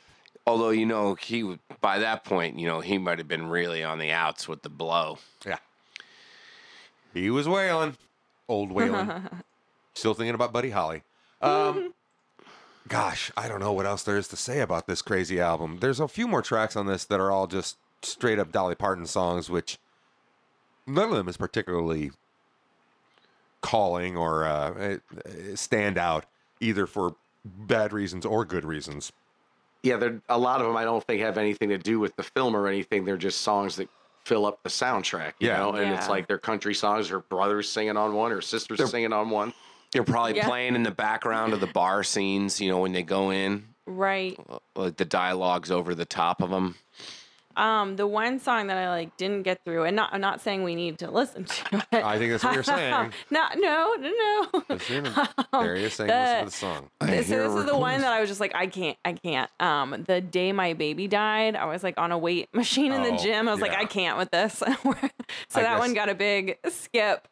Although 0.46 0.70
you 0.70 0.84
know 0.86 1.14
he 1.14 1.42
would- 1.42 1.60
by 1.80 1.98
that 1.98 2.24
point, 2.24 2.58
you 2.58 2.66
know 2.66 2.80
he 2.80 2.98
might 2.98 3.18
have 3.18 3.28
been 3.28 3.48
really 3.48 3.82
on 3.82 3.98
the 3.98 4.10
outs 4.12 4.46
with 4.48 4.62
the 4.62 4.68
blow. 4.68 5.18
Yeah. 5.46 5.58
He 7.12 7.30
was 7.30 7.48
wailing. 7.48 7.96
Old 8.48 8.72
wailing. 8.72 9.28
Still 9.94 10.14
thinking 10.14 10.34
about 10.34 10.52
Buddy 10.52 10.70
Holly. 10.70 11.02
Um, 11.40 11.94
gosh, 12.88 13.30
I 13.36 13.48
don't 13.48 13.60
know 13.60 13.72
what 13.72 13.86
else 13.86 14.02
there 14.02 14.18
is 14.18 14.28
to 14.28 14.36
say 14.36 14.60
about 14.60 14.86
this 14.86 15.00
crazy 15.02 15.40
album. 15.40 15.78
There's 15.80 16.00
a 16.00 16.08
few 16.08 16.26
more 16.26 16.42
tracks 16.42 16.76
on 16.76 16.86
this 16.86 17.04
that 17.06 17.20
are 17.20 17.30
all 17.30 17.46
just 17.46 17.76
straight 18.02 18.38
up 18.38 18.52
Dolly 18.52 18.74
Parton 18.74 19.06
songs, 19.06 19.48
which 19.48 19.78
none 20.86 21.10
of 21.10 21.16
them 21.16 21.28
is 21.28 21.36
particularly 21.36 22.10
calling 23.60 24.16
or 24.16 24.44
uh, 24.44 24.74
eh, 24.74 24.98
stand 25.54 25.96
out 25.96 26.26
either 26.60 26.86
for 26.86 27.14
bad 27.44 27.92
reasons 27.92 28.26
or 28.26 28.44
good 28.44 28.64
reasons. 28.64 29.12
Yeah, 29.84 29.98
they're, 29.98 30.20
a 30.30 30.38
lot 30.38 30.62
of 30.62 30.66
them 30.66 30.76
I 30.76 30.84
don't 30.84 31.04
think 31.04 31.20
have 31.20 31.36
anything 31.36 31.68
to 31.68 31.76
do 31.76 32.00
with 32.00 32.16
the 32.16 32.22
film 32.22 32.56
or 32.56 32.66
anything. 32.66 33.04
They're 33.04 33.18
just 33.18 33.42
songs 33.42 33.76
that 33.76 33.88
fill 34.24 34.46
up 34.46 34.62
the 34.62 34.70
soundtrack, 34.70 35.34
you 35.38 35.48
Yeah. 35.48 35.58
know? 35.58 35.72
And 35.74 35.92
it's 35.92 36.08
like 36.08 36.26
they're 36.26 36.38
country 36.38 36.74
songs, 36.74 37.10
or 37.12 37.20
brothers 37.20 37.68
singing 37.70 37.98
on 37.98 38.14
one, 38.14 38.32
or 38.32 38.40
sisters 38.40 38.90
singing 38.90 39.12
on 39.12 39.28
one. 39.28 39.52
They're 39.92 40.02
probably 40.02 40.36
Yeah. 40.36 40.48
playing 40.48 40.74
in 40.74 40.82
the 40.84 40.90
background 40.90 41.52
of 41.52 41.60
the 41.60 41.66
bar 41.66 42.02
scenes. 42.02 42.62
You 42.62 42.70
know 42.70 42.78
when 42.78 42.92
they 42.92 43.02
go 43.02 43.28
in, 43.30 43.66
Right. 43.86 44.40
like 44.74 44.96
the 44.96 45.04
dialogues 45.04 45.70
over 45.70 45.94
the 45.94 46.06
top 46.06 46.40
of 46.40 46.48
them. 46.48 46.76
Um, 47.56 47.96
the 47.96 48.06
one 48.06 48.38
song 48.40 48.66
that 48.68 48.76
I 48.78 48.88
like 48.90 49.16
didn't 49.16 49.42
get 49.42 49.64
through, 49.64 49.84
and 49.84 49.94
not 49.96 50.10
I'm 50.12 50.20
not 50.20 50.40
saying 50.40 50.62
we 50.64 50.74
need 50.74 50.98
to 50.98 51.10
listen 51.10 51.44
to 51.44 51.76
it. 51.92 52.04
I 52.04 52.18
think 52.18 52.32
that's 52.32 52.44
what 52.44 52.54
you're 52.54 52.62
saying. 52.62 53.12
no, 53.30 53.46
no, 53.56 53.94
no, 53.98 54.10
no. 54.52 54.62
Listen, 54.68 55.08
there 55.52 55.76
he 55.76 55.84
is 55.84 55.94
saying, 55.94 56.08
listen 56.10 56.38
to 56.40 56.44
the 56.46 56.50
song. 56.50 56.90
This, 57.00 57.28
so 57.28 57.36
this 57.48 57.60
is 57.60 57.66
the 57.66 57.76
one 57.76 58.00
that 58.00 58.12
I 58.12 58.20
was 58.20 58.28
just 58.28 58.40
like, 58.40 58.54
I 58.54 58.66
can't, 58.66 58.96
I 59.04 59.12
can't. 59.12 59.50
Um, 59.60 60.04
the 60.06 60.20
day 60.20 60.52
my 60.52 60.72
baby 60.74 61.08
died, 61.08 61.56
I 61.56 61.66
was 61.66 61.82
like 61.82 61.98
on 61.98 62.12
a 62.12 62.18
weight 62.18 62.48
machine 62.54 62.92
in 62.92 63.02
the 63.02 63.12
Oh, 63.12 63.18
gym. 63.18 63.48
I 63.48 63.52
was 63.52 63.60
like. 63.60 63.72
I 63.74 63.84
can't 63.86 64.16
with 64.18 64.30
this. 64.30 64.54
so 64.54 64.66
that 64.72 65.12
guess- 65.54 65.78
one 65.78 65.94
got 65.94 66.08
a 66.08 66.14
big 66.14 66.58
skip. 66.68 67.26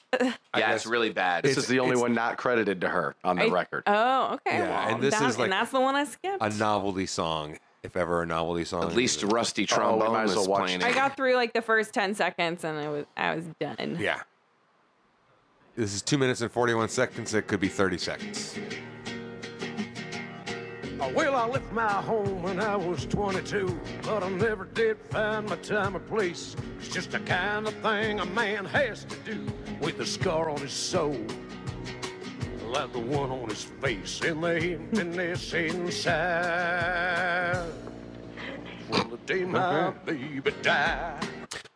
Yeah, 0.56 0.74
it's 0.74 0.86
really 0.86 1.10
bad. 1.10 1.44
This 1.44 1.56
is 1.56 1.66
the 1.66 1.80
only 1.80 1.96
one 1.96 2.12
not 2.14 2.36
credited 2.36 2.80
to 2.82 2.88
her 2.88 3.14
on 3.24 3.36
the 3.36 3.44
I- 3.44 3.48
record. 3.48 3.84
Oh, 3.86 4.34
okay. 4.34 4.58
Yeah, 4.58 4.68
well, 4.68 4.94
and 4.94 5.02
this 5.02 5.14
that- 5.18 5.28
is 5.30 5.38
like 5.38 5.44
and 5.46 5.52
that's 5.52 5.70
the 5.70 5.80
one 5.80 5.94
I 5.94 6.04
skipped. 6.04 6.42
A 6.42 6.50
novelty 6.50 7.06
song, 7.06 7.58
if 7.82 7.96
ever 7.96 8.22
a 8.22 8.26
novelty 8.26 8.64
song. 8.64 8.84
At 8.84 8.94
least. 8.94 9.22
Rusty 9.24 9.62
oh, 9.62 9.64
we 9.64 9.66
Trombone 9.66 10.12
might 10.12 10.24
as 10.24 10.36
was 10.36 10.48
well 10.48 10.58
watch 10.58 10.64
playing 10.64 10.80
it. 10.80 10.86
I 10.86 10.92
got 10.92 11.16
through 11.16 11.34
like 11.34 11.52
the 11.52 11.62
first 11.62 11.92
ten 11.92 12.14
seconds, 12.14 12.64
and 12.64 12.78
I 12.78 12.88
was, 12.88 13.04
I 13.16 13.34
was 13.34 13.44
done. 13.60 13.96
Yeah. 13.98 14.20
This 15.74 15.94
is 15.94 16.02
two 16.02 16.18
minutes 16.18 16.42
and 16.42 16.52
41 16.52 16.90
seconds. 16.90 17.32
It 17.32 17.46
could 17.46 17.60
be 17.60 17.68
30 17.68 17.96
seconds. 17.96 18.58
Oh, 21.00 21.10
well, 21.14 21.34
I 21.34 21.46
left 21.46 21.72
my 21.72 21.88
home 21.90 22.42
when 22.42 22.60
I 22.60 22.76
was 22.76 23.06
22, 23.06 23.80
but 24.02 24.22
I 24.22 24.28
never 24.28 24.66
did 24.66 24.98
find 25.08 25.48
my 25.48 25.56
time 25.56 25.96
or 25.96 26.00
place. 26.00 26.54
It's 26.78 26.88
just 26.88 27.10
the 27.10 27.20
kind 27.20 27.66
of 27.66 27.74
thing 27.76 28.20
a 28.20 28.26
man 28.26 28.66
has 28.66 29.04
to 29.06 29.16
do 29.24 29.46
with 29.80 29.98
a 30.00 30.06
scar 30.06 30.50
on 30.50 30.58
his 30.58 30.72
soul. 30.72 31.16
Like 32.72 32.92
the 32.92 32.98
one 33.00 33.30
on 33.30 33.48
his 33.50 33.64
face 33.64 34.20
and 34.22 34.42
the 34.42 34.56
emptiness 34.74 35.52
inside. 35.52 36.12
Well, 38.88 39.04
the 39.04 39.16
day 39.26 39.44
my 39.44 39.90
baby 39.90 40.50
died. 40.62 41.26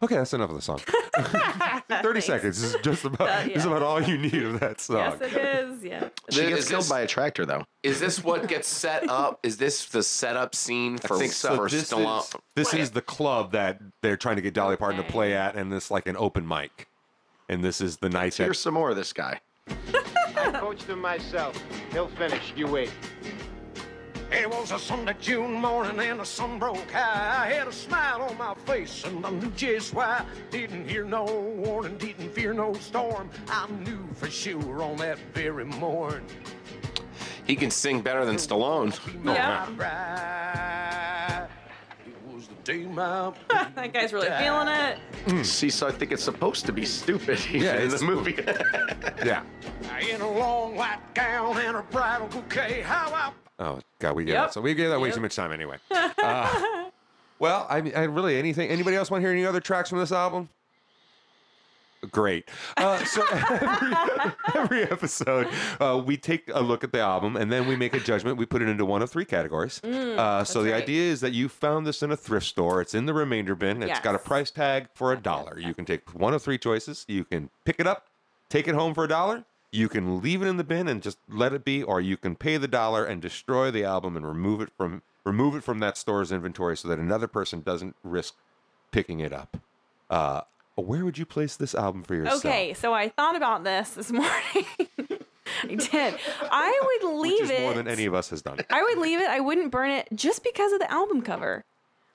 Okay, 0.03 0.17
that's 0.17 0.33
enough 0.35 0.51
of 0.51 0.57
the 0.57 0.63
song. 0.63 0.79
30 2.03 2.21
seconds 2.21 2.63
is 2.63 2.77
just 2.83 3.05
about 3.05 3.29
Uh, 3.29 3.49
is 3.51 3.65
about 3.67 3.83
all 3.83 4.03
you 4.03 4.17
need 4.19 4.43
of 4.43 4.61
that 4.61 4.81
song. 4.81 4.97
Yes, 4.97 5.21
it 5.21 5.33
is. 5.37 5.85
Yeah. 5.85 6.09
she 6.31 6.41
Is 6.43 6.49
gets 6.49 6.69
killed 6.69 6.83
this- 6.83 6.89
by 6.91 7.01
a 7.01 7.07
tractor, 7.07 7.45
though. 7.47 7.65
Is 7.83 8.01
this 8.01 8.23
what 8.25 8.47
gets 8.49 8.69
set 8.69 9.09
up? 9.09 9.39
Is 9.43 9.57
this 9.59 9.85
the 9.87 10.03
setup 10.03 10.55
scene 10.55 10.99
for, 10.99 11.19
think 11.19 11.33
so. 11.33 11.57
for 11.57 11.69
this 11.69 11.91
Stallone? 11.93 12.21
is 12.21 12.35
this 12.55 12.75
is 12.75 12.91
the 12.93 13.03
club 13.03 13.53
that 13.53 13.81
they're 14.03 14.17
trying 14.17 14.37
to 14.37 14.43
get 14.43 14.55
Dolly 14.55 14.77
Parton 14.77 15.03
to 15.03 15.11
play 15.11 15.35
at, 15.35 15.57
and 15.57 15.71
this 15.73 15.91
like 15.91 16.07
an 16.07 16.17
open 16.19 16.47
mic. 16.49 16.89
And 17.49 17.63
this 17.65 17.81
is 17.81 17.99
the 17.99 18.09
night 18.11 18.33
that 18.35 18.45
Here's 18.45 18.59
some 18.59 18.75
more 18.75 18.91
of 18.91 18.97
this 18.97 19.13
guy. 19.13 19.41
I 20.47 20.59
coached 20.59 20.85
him 20.85 21.01
myself. 21.01 21.63
He'll 21.93 22.09
finish. 22.09 22.53
You 22.57 22.67
wait. 22.67 22.93
It 24.33 24.51
was 24.51 24.73
a 24.73 24.79
Sunday 24.79 25.15
June 25.21 25.53
morning 25.53 26.01
and 26.01 26.19
the 26.19 26.25
sun 26.25 26.59
broke 26.59 26.91
high. 26.91 27.45
I 27.45 27.53
had 27.53 27.69
a 27.69 27.73
smile 27.73 28.23
on 28.23 28.37
my 28.37 28.55
face 28.67 29.05
and 29.05 29.25
I 29.25 29.31
knew 29.31 29.51
just 29.51 29.95
why. 29.95 30.25
Didn't 30.51 30.89
hear 30.89 31.05
no 31.05 31.25
warning, 31.25 31.97
didn't 31.97 32.31
fear 32.31 32.53
no 32.53 32.75
storm. 32.75 33.31
I 33.49 33.69
knew 33.85 34.07
for 34.15 34.29
sure 34.29 34.83
on 34.83 34.97
that 34.97 35.19
very 35.33 35.65
morn. 35.65 36.25
He 37.47 37.55
can 37.55 37.71
sing 37.71 38.01
better 38.01 38.25
than 38.25 38.37
Stallone. 38.37 38.99
Yeah. 39.25 39.67
Right. 42.69 42.77
It 42.81 42.89
was 42.89 43.35
the 43.49 43.55
day 43.55 43.71
my 43.77 43.83
that 43.83 43.93
guy's 43.93 44.13
really 44.13 44.29
feeling 44.39 44.69
it. 45.39 45.45
See, 45.45 45.71
so 45.71 45.87
I 45.87 45.93
think 45.93 46.13
it's 46.13 46.23
supposed 46.25 46.67
to 46.67 46.73
be 46.73 46.85
stupid 46.85 47.39
even 47.49 47.63
Yeah, 47.63 47.77
in 47.77 47.83
it's 47.83 47.93
this 47.95 48.03
movie. 48.03 48.35
yeah. 49.25 49.43
in 50.01 50.21
a 50.21 50.31
long 50.31 50.75
white 50.77 50.99
gown 51.15 51.59
and 51.59 51.77
a 51.77 51.83
bridal 51.83 52.29
bouquet. 52.29 52.81
How 52.83 53.13
I 53.15 53.33
Oh 53.59 53.81
God, 53.99 54.15
we 54.17 54.25
gave 54.25 54.35
Yep. 54.35 54.45
that. 54.47 54.53
So 54.55 54.61
we 54.61 54.75
gave 54.75 54.91
that 54.91 55.01
way 55.01 55.09
Yep. 55.09 55.15
too 55.17 55.21
much 55.23 55.35
time 55.37 55.53
anyway. 55.53 55.77
Uh, 56.23 56.91
well, 57.39 57.67
I 57.69 57.81
mean, 57.83 57.93
I 57.95 58.05
really 58.05 58.39
anything. 58.39 58.71
Anybody 58.71 58.97
else 58.97 59.11
want 59.11 59.21
to 59.23 59.27
hear 59.29 59.33
any 59.37 59.45
other 59.47 59.61
tracks 59.61 59.91
from 59.91 59.99
this 59.99 60.11
album? 60.13 60.49
Great. 62.11 62.49
Uh, 62.77 63.05
so 63.05 63.25
every, 63.33 63.93
every 64.55 64.83
episode, 64.85 65.49
uh, 65.81 66.03
we 66.05 66.17
take 66.17 66.51
a 66.53 66.61
look 66.61 66.85
at 66.85 66.93
the 66.93 67.01
album 67.01 67.37
and 67.37 67.51
then 67.51 67.67
we 67.67 67.77
make 67.77 67.95
a 67.95 68.01
judgment. 68.01 68.37
We 68.37 68.47
put 68.47 68.63
it 68.63 68.69
into 68.69 68.85
one 68.85 69.03
of 69.03 69.11
three 69.11 69.25
categories. 69.25 69.83
uh, 69.83 70.45
so 70.45 70.63
the 70.63 70.73
right. 70.73 70.83
idea 70.83 71.11
is 71.11 71.21
that 71.21 71.33
you 71.33 71.49
found 71.49 71.87
this 71.87 72.03
in 72.03 72.11
a 72.11 72.17
thrift 72.17 72.47
store. 72.47 72.81
It's 72.81 72.95
in 72.95 73.07
the 73.07 73.15
remainder 73.15 73.55
bin. 73.55 73.83
It's 73.83 74.01
got 74.01 74.15
a 74.15 74.19
price 74.19 74.51
tag 74.51 74.89
for 74.95 75.13
a 75.13 75.17
dollar. 75.17 75.59
You 75.59 75.75
can 75.75 75.85
take 75.85 76.15
one 76.15 76.35
of 76.35 76.43
three 76.43 76.59
choices. 76.59 77.05
You 77.09 77.25
can 77.25 77.51
pick 77.65 77.81
it 77.81 77.87
up, 77.87 78.07
take 78.49 78.69
it 78.69 78.75
home 78.75 78.95
for 78.95 79.05
a 79.05 79.09
dollar. 79.09 79.45
You 79.73 79.89
can 79.89 80.23
leave 80.23 80.43
it 80.43 80.47
in 80.47 80.57
the 80.57 80.65
bin 80.65 80.89
and 80.89 81.03
just 81.03 81.19
let 81.29 81.53
it 81.53 81.65
be, 81.65 81.83
or 81.83 82.01
you 82.01 82.17
can 82.17 82.37
pay 82.37 82.57
the 82.57 82.69
dollar 82.69 83.05
and 83.05 83.21
destroy 83.21 83.71
the 83.71 83.85
album 83.85 84.17
and 84.17 84.27
remove 84.27 84.61
it 84.61 84.71
from 84.77 85.03
remove 85.25 85.57
it 85.57 85.65
from 85.65 85.81
that 85.81 85.97
store's 85.97 86.31
inventory 86.31 86.77
so 86.77 86.87
that 86.87 87.01
another 87.01 87.27
person 87.27 87.61
doesn't 87.61 87.97
risk 88.05 88.35
picking 88.93 89.21
it 89.21 89.33
up. 89.33 89.57
Where 90.77 91.05
would 91.05 91.17
you 91.19 91.27
place 91.27 91.57
this 91.57 91.75
album 91.75 92.03
for 92.03 92.15
yourself? 92.15 92.45
Okay, 92.45 92.75
so 92.75 92.93
I 92.93 93.09
thought 93.09 93.35
about 93.35 93.65
this 93.65 93.91
this 93.91 94.13
morning. 94.13 94.31
I 95.63 95.75
did. 95.75 96.15
I 96.43 96.99
would 97.03 97.19
leave 97.21 97.33
which 97.41 97.43
is 97.43 97.51
it. 97.51 97.61
more 97.63 97.73
than 97.75 97.89
any 97.89 98.05
of 98.05 98.15
us 98.15 98.31
has 98.31 98.43
done. 98.43 98.59
I 98.71 98.83
would 98.83 98.99
leave 98.99 99.21
it. 99.21 99.29
I 99.29 99.41
wouldn't 99.41 99.71
burn 99.71 99.91
it 99.91 100.07
just 100.15 100.45
because 100.45 100.73
of 100.73 100.79
the 100.79 100.91
album 100.93 101.23
cover. 101.23 101.65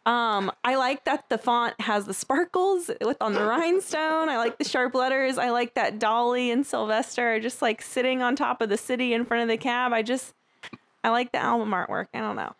Um, 0.05 0.51
I 0.63 0.75
like 0.75 1.05
that 1.05 1.29
the 1.29 1.37
font 1.37 1.79
has 1.81 2.05
the 2.05 2.13
sparkles 2.13 2.89
with 3.01 3.17
on 3.21 3.33
the 3.33 3.43
rhinestone. 3.43 4.29
I 4.29 4.37
like 4.37 4.57
the 4.57 4.63
sharp 4.63 4.95
letters. 4.95 5.37
I 5.37 5.49
like 5.51 5.75
that 5.75 5.99
Dolly 5.99 6.49
and 6.49 6.65
Sylvester 6.65 7.35
are 7.35 7.39
just 7.39 7.61
like 7.61 7.81
sitting 7.81 8.21
on 8.21 8.35
top 8.35 8.61
of 8.61 8.69
the 8.69 8.77
city 8.77 9.13
in 9.13 9.25
front 9.25 9.43
of 9.43 9.49
the 9.49 9.57
cab. 9.57 9.93
I 9.93 10.01
just, 10.01 10.33
I 11.03 11.09
like 11.09 11.31
the 11.31 11.37
album 11.37 11.69
artwork. 11.69 12.07
I 12.15 12.19
don't 12.19 12.35
know. 12.35 12.55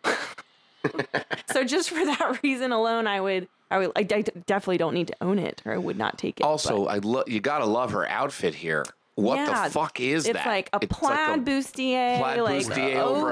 so 1.52 1.64
just 1.64 1.90
for 1.90 2.04
that 2.04 2.40
reason 2.44 2.70
alone, 2.70 3.08
I 3.08 3.20
would, 3.20 3.48
I 3.72 3.78
would, 3.78 3.92
I 3.96 4.02
de- 4.02 4.22
definitely 4.46 4.78
don't 4.78 4.94
need 4.94 5.08
to 5.08 5.16
own 5.20 5.38
it, 5.38 5.62
or 5.64 5.72
I 5.72 5.78
would 5.78 5.96
not 5.96 6.18
take 6.18 6.40
it. 6.40 6.44
Also, 6.44 6.84
but 6.84 6.90
I 6.90 6.98
lo- 6.98 7.24
you 7.26 7.40
gotta 7.40 7.64
love 7.64 7.92
her 7.92 8.06
outfit 8.08 8.54
here. 8.54 8.84
What 9.14 9.36
Yeah, 9.36 9.64
the 9.68 9.70
fuck 9.70 10.00
is 10.00 10.24
that? 10.24 10.30
it's 10.30 10.38
that? 10.38 10.46
like 10.46 10.70
a 10.72 10.78
It's 10.80 10.86
plaid 10.98 11.38
a- 11.38 11.42
bustier, 11.42 12.18
plaid 12.18 12.40
like 12.40 12.66
bustier 12.66 12.96
over 12.96 13.30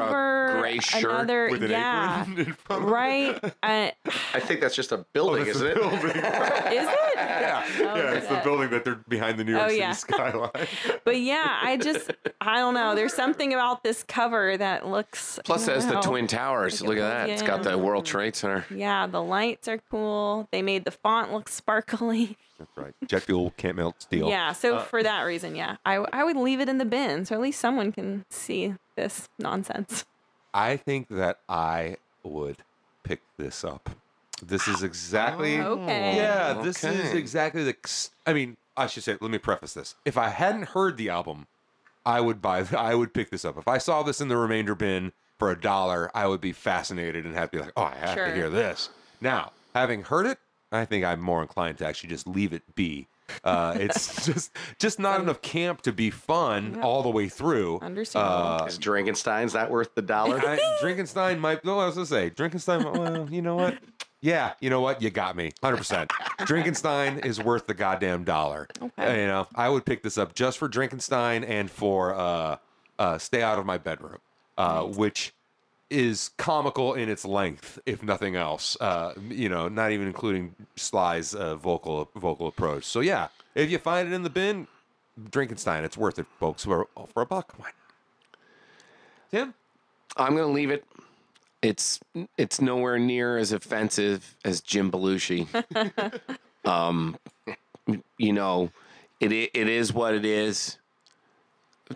a 0.56 0.60
gray 0.60 0.78
shirt 0.78 1.04
another, 1.10 1.48
with 1.50 1.62
an 1.62 1.70
yeah, 1.70 2.20
apron 2.22 2.38
in 2.38 2.52
front 2.52 2.84
of 2.84 2.90
right. 2.90 3.44
Uh, 3.62 3.90
I 4.34 4.40
think 4.40 4.60
that's 4.60 4.76
just 4.76 4.92
a 4.92 5.06
building, 5.14 5.44
That's 5.46 5.56
isn't 5.56 5.66
the 5.66 5.72
it? 5.72 5.80
building. 5.80 6.00
is 6.10 6.16
it? 6.16 6.98
yeah, 7.16 7.64
yeah, 7.78 8.12
it's 8.12 8.26
the 8.26 8.40
building 8.44 8.68
that 8.70 8.84
they're 8.84 9.00
behind 9.08 9.38
the 9.38 9.44
New 9.44 9.52
York 9.52 9.64
Oh, 9.64 9.68
City 9.68 9.80
yeah. 9.80 9.92
skyline. 9.92 10.50
But 11.04 11.18
yeah, 11.18 11.58
I 11.62 11.78
just 11.78 12.10
I 12.42 12.56
don't 12.58 12.74
know. 12.74 12.94
There's 12.94 13.14
something 13.14 13.54
about 13.54 13.82
this 13.82 14.02
cover 14.02 14.56
that 14.58 14.86
looks. 14.86 15.38
Plus, 15.44 15.66
I 15.66 15.72
has 15.74 15.86
don't 15.86 15.94
the. 15.94 16.00
Twin 16.02 16.26
Towers. 16.26 16.82
Like 16.82 16.88
Look 16.90 16.98
at 16.98 17.08
that. 17.08 17.28
It's 17.30 17.42
got 17.42 17.62
the. 17.62 17.78
World 17.78 18.04
Trade 18.04 18.36
Center. 18.36 18.66
Yeah, 18.70 19.06
the 19.06 19.22
lights 19.22 19.66
are 19.66 19.78
cool. 19.90 20.46
They 20.52 20.60
made 20.60 20.84
the 20.84 20.90
font 20.90 21.32
look 21.32 21.48
sparkly. 21.48 22.36
That's 22.60 22.76
right. 22.76 22.94
Jet 23.08 23.22
fuel 23.22 23.52
can't 23.56 23.76
melt 23.76 24.02
steel. 24.02 24.28
Yeah, 24.28 24.52
so 24.52 24.76
Uh, 24.76 24.82
for 24.84 25.02
that 25.02 25.22
reason, 25.22 25.56
yeah, 25.56 25.76
I 25.84 25.94
I 26.12 26.22
would 26.24 26.36
leave 26.36 26.60
it 26.60 26.68
in 26.68 26.78
the 26.78 26.84
bin 26.84 27.24
so 27.24 27.34
at 27.34 27.40
least 27.40 27.58
someone 27.58 27.90
can 27.90 28.24
see 28.30 28.74
this 28.96 29.28
nonsense. 29.38 30.04
I 30.54 30.76
think 30.76 31.08
that 31.08 31.38
I 31.48 31.96
would 32.22 32.58
pick 33.02 33.22
this 33.38 33.64
up. 33.64 33.90
This 34.42 34.68
is 34.68 34.82
exactly. 34.82 35.58
Okay. 35.60 36.16
Yeah, 36.16 36.54
this 36.62 36.84
is 36.84 37.12
exactly 37.14 37.64
the. 37.64 37.76
I 38.26 38.32
mean, 38.32 38.56
I 38.76 38.86
should 38.86 39.02
say. 39.04 39.16
Let 39.20 39.30
me 39.30 39.38
preface 39.38 39.74
this. 39.74 39.94
If 40.04 40.16
I 40.18 40.28
hadn't 40.28 40.68
heard 40.70 40.96
the 40.96 41.08
album, 41.08 41.46
I 42.06 42.20
would 42.20 42.40
buy. 42.42 42.64
I 42.76 42.94
would 42.94 43.12
pick 43.14 43.30
this 43.30 43.44
up. 43.44 43.56
If 43.58 43.68
I 43.68 43.78
saw 43.78 44.02
this 44.02 44.20
in 44.20 44.28
the 44.28 44.36
remainder 44.36 44.74
bin 44.74 45.12
for 45.38 45.50
a 45.50 45.58
dollar, 45.60 46.10
I 46.14 46.26
would 46.26 46.40
be 46.40 46.52
fascinated 46.52 47.24
and 47.24 47.34
have 47.34 47.50
to 47.52 47.56
be 47.58 47.62
like, 47.62 47.72
"Oh, 47.76 47.84
I 47.84 47.94
have 47.96 48.14
Sure. 48.14 48.26
to 48.26 48.34
hear 48.34 48.50
this." 48.50 48.90
Now, 49.20 49.52
having 49.74 50.02
heard 50.04 50.26
it, 50.26 50.38
I 50.72 50.84
think 50.84 51.04
I'm 51.04 51.20
more 51.20 51.42
inclined 51.42 51.78
to 51.78 51.86
actually 51.86 52.10
just 52.10 52.26
leave 52.26 52.52
it 52.52 52.74
be. 52.74 53.08
Uh, 53.44 53.76
it's 53.78 54.24
just 54.26 54.50
just 54.78 54.98
not 54.98 55.20
enough 55.20 55.40
camp 55.42 55.82
to 55.82 55.92
be 55.92 56.10
fun 56.10 56.74
Yeah. 56.76 56.82
all 56.82 57.02
the 57.02 57.10
way 57.10 57.28
through. 57.28 57.78
Understandable. 57.80 58.62
Uh, 58.62 58.66
Is 58.66 58.78
Drinkenstein's 58.78 59.54
not 59.54 59.70
worth 59.70 59.94
the 59.94 60.02
dollar? 60.02 60.38
I, 60.40 60.58
Drinkenstein 60.80 61.38
might. 61.38 61.64
No, 61.64 61.78
I 61.78 61.86
was 61.86 61.94
gonna 61.94 62.06
say 62.06 62.30
Drinkenstein. 62.30 62.82
Well, 62.84 63.28
you 63.30 63.42
know 63.42 63.56
what? 63.56 63.78
Yeah, 64.22 64.52
you 64.60 64.68
know 64.68 64.80
what? 64.80 65.00
You 65.00 65.10
got 65.10 65.34
me, 65.36 65.52
hundred 65.62 65.78
percent. 65.78 66.12
Drinkenstein 66.44 67.20
is 67.20 67.40
worth 67.40 67.66
the 67.66 67.74
goddamn 67.74 68.24
dollar. 68.24 68.68
Okay. 68.82 69.22
You 69.22 69.26
know, 69.28 69.46
I 69.54 69.68
would 69.68 69.86
pick 69.86 70.02
this 70.02 70.18
up 70.18 70.34
just 70.34 70.58
for 70.58 70.68
Drinkenstein 70.68 71.42
and 71.44 71.70
for 71.70 72.14
uh, 72.14 72.56
uh, 72.98 73.16
"Stay 73.18 73.42
Out 73.42 73.58
of 73.58 73.64
My 73.64 73.78
Bedroom," 73.78 74.18
uh, 74.58 74.82
which 74.82 75.32
is 75.90 76.30
comical 76.38 76.94
in 76.94 77.08
its 77.08 77.24
length, 77.24 77.78
if 77.84 78.02
nothing 78.02 78.36
else. 78.36 78.76
Uh, 78.80 79.12
you 79.28 79.48
know, 79.48 79.68
not 79.68 79.90
even 79.90 80.06
including 80.06 80.54
Sly's 80.76 81.34
uh, 81.34 81.56
vocal 81.56 82.08
vocal 82.14 82.46
approach. 82.46 82.84
So 82.84 83.00
yeah, 83.00 83.28
if 83.54 83.70
you 83.70 83.78
find 83.78 84.08
it 84.08 84.14
in 84.14 84.22
the 84.22 84.30
bin, 84.30 84.68
Drinkenstein, 85.30 85.84
it's 85.84 85.98
worth 85.98 86.18
it, 86.18 86.26
folks. 86.38 86.64
For 86.64 86.86
for 87.12 87.22
a 87.22 87.26
buck, 87.26 87.54
why 87.56 87.66
not? 87.66 87.74
Tim. 89.30 89.54
I'm 90.16 90.34
gonna 90.34 90.48
leave 90.48 90.70
it. 90.70 90.84
It's 91.62 92.00
it's 92.36 92.60
nowhere 92.60 92.98
near 92.98 93.36
as 93.36 93.52
offensive 93.52 94.36
as 94.44 94.60
Jim 94.60 94.90
Belushi. 94.90 95.46
um, 96.64 97.16
you 98.16 98.32
know, 98.32 98.70
it 99.20 99.32
it 99.32 99.68
is 99.68 99.92
what 99.92 100.14
it 100.14 100.24
is. 100.24 100.76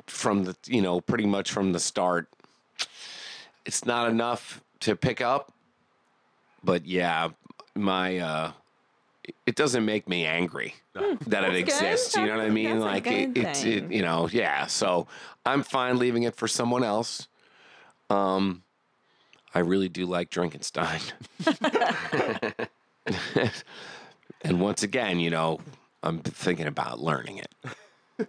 From 0.06 0.44
the 0.44 0.56
you 0.66 0.82
know 0.82 1.00
pretty 1.00 1.26
much 1.26 1.52
from 1.52 1.72
the 1.72 1.78
start, 1.78 2.28
it's 3.64 3.84
not 3.84 4.08
enough 4.10 4.60
to 4.80 4.96
pick 4.96 5.20
up. 5.20 5.52
But 6.62 6.86
yeah, 6.86 7.30
my 7.74 8.18
uh, 8.18 8.52
it 9.46 9.54
doesn't 9.56 9.84
make 9.84 10.08
me 10.08 10.24
angry 10.26 10.74
that 10.94 11.02
it 11.04 11.18
That's 11.26 11.46
good. 11.46 11.54
exists. 11.56 12.16
You 12.16 12.26
know 12.26 12.36
what 12.36 12.46
I 12.46 12.50
mean? 12.50 12.66
that's 12.80 12.82
a 12.82 12.86
Like 12.86 13.06
it, 13.06 13.34
good 13.34 13.44
it's 13.46 13.64
it, 13.64 13.80
thing. 13.82 13.92
you 13.92 14.02
know 14.02 14.28
yeah. 14.32 14.66
So 14.66 15.06
I'm 15.44 15.62
fine 15.62 15.98
leaving 15.98 16.22
it 16.24 16.34
for 16.36 16.48
someone 16.48 16.82
else. 16.84 17.28
Um, 18.10 18.62
I 19.54 19.60
really 19.60 19.88
do 19.88 20.04
like 20.06 20.30
Drinkenstein. 20.30 21.00
and 24.42 24.60
once 24.60 24.82
again, 24.82 25.20
you 25.20 25.30
know, 25.30 25.60
I'm 26.02 26.18
thinking 26.20 26.66
about 26.66 26.98
learning 27.00 27.38
it. 27.38 27.54
you 28.18 28.26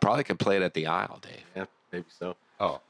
probably 0.00 0.24
could 0.24 0.38
play 0.38 0.56
it 0.56 0.62
at 0.62 0.74
the 0.74 0.86
aisle, 0.86 1.18
Dave. 1.22 1.42
yeah, 1.54 1.64
maybe 1.92 2.06
so. 2.18 2.36
Oh, 2.60 2.80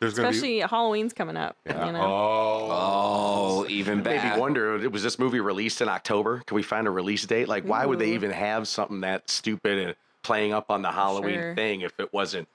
there's 0.00 0.14
gonna 0.14 0.28
be. 0.30 0.36
Especially 0.36 0.60
Halloween's 0.60 1.12
coming 1.12 1.36
up. 1.36 1.56
Yeah. 1.66 1.86
You 1.86 1.92
know? 1.92 2.00
Oh, 2.02 2.68
Oh, 2.70 3.66
even 3.68 4.02
better. 4.02 4.28
Maybe 4.28 4.40
wonder 4.40 4.88
was 4.90 5.02
this 5.02 5.18
movie 5.18 5.40
released 5.40 5.80
in 5.80 5.88
October? 5.88 6.42
Can 6.46 6.54
we 6.54 6.62
find 6.62 6.86
a 6.86 6.90
release 6.90 7.24
date? 7.26 7.48
Like, 7.48 7.64
why 7.64 7.84
would 7.86 7.98
they 7.98 8.12
even 8.12 8.30
have 8.30 8.68
something 8.68 9.00
that 9.00 9.28
stupid 9.30 9.78
and 9.78 9.94
playing 10.22 10.52
up 10.52 10.70
on 10.70 10.82
the 10.82 10.92
Halloween 10.92 11.34
Sure. 11.34 11.54
thing 11.54 11.80
if 11.80 11.98
it 11.98 12.12
wasn't 12.12 12.46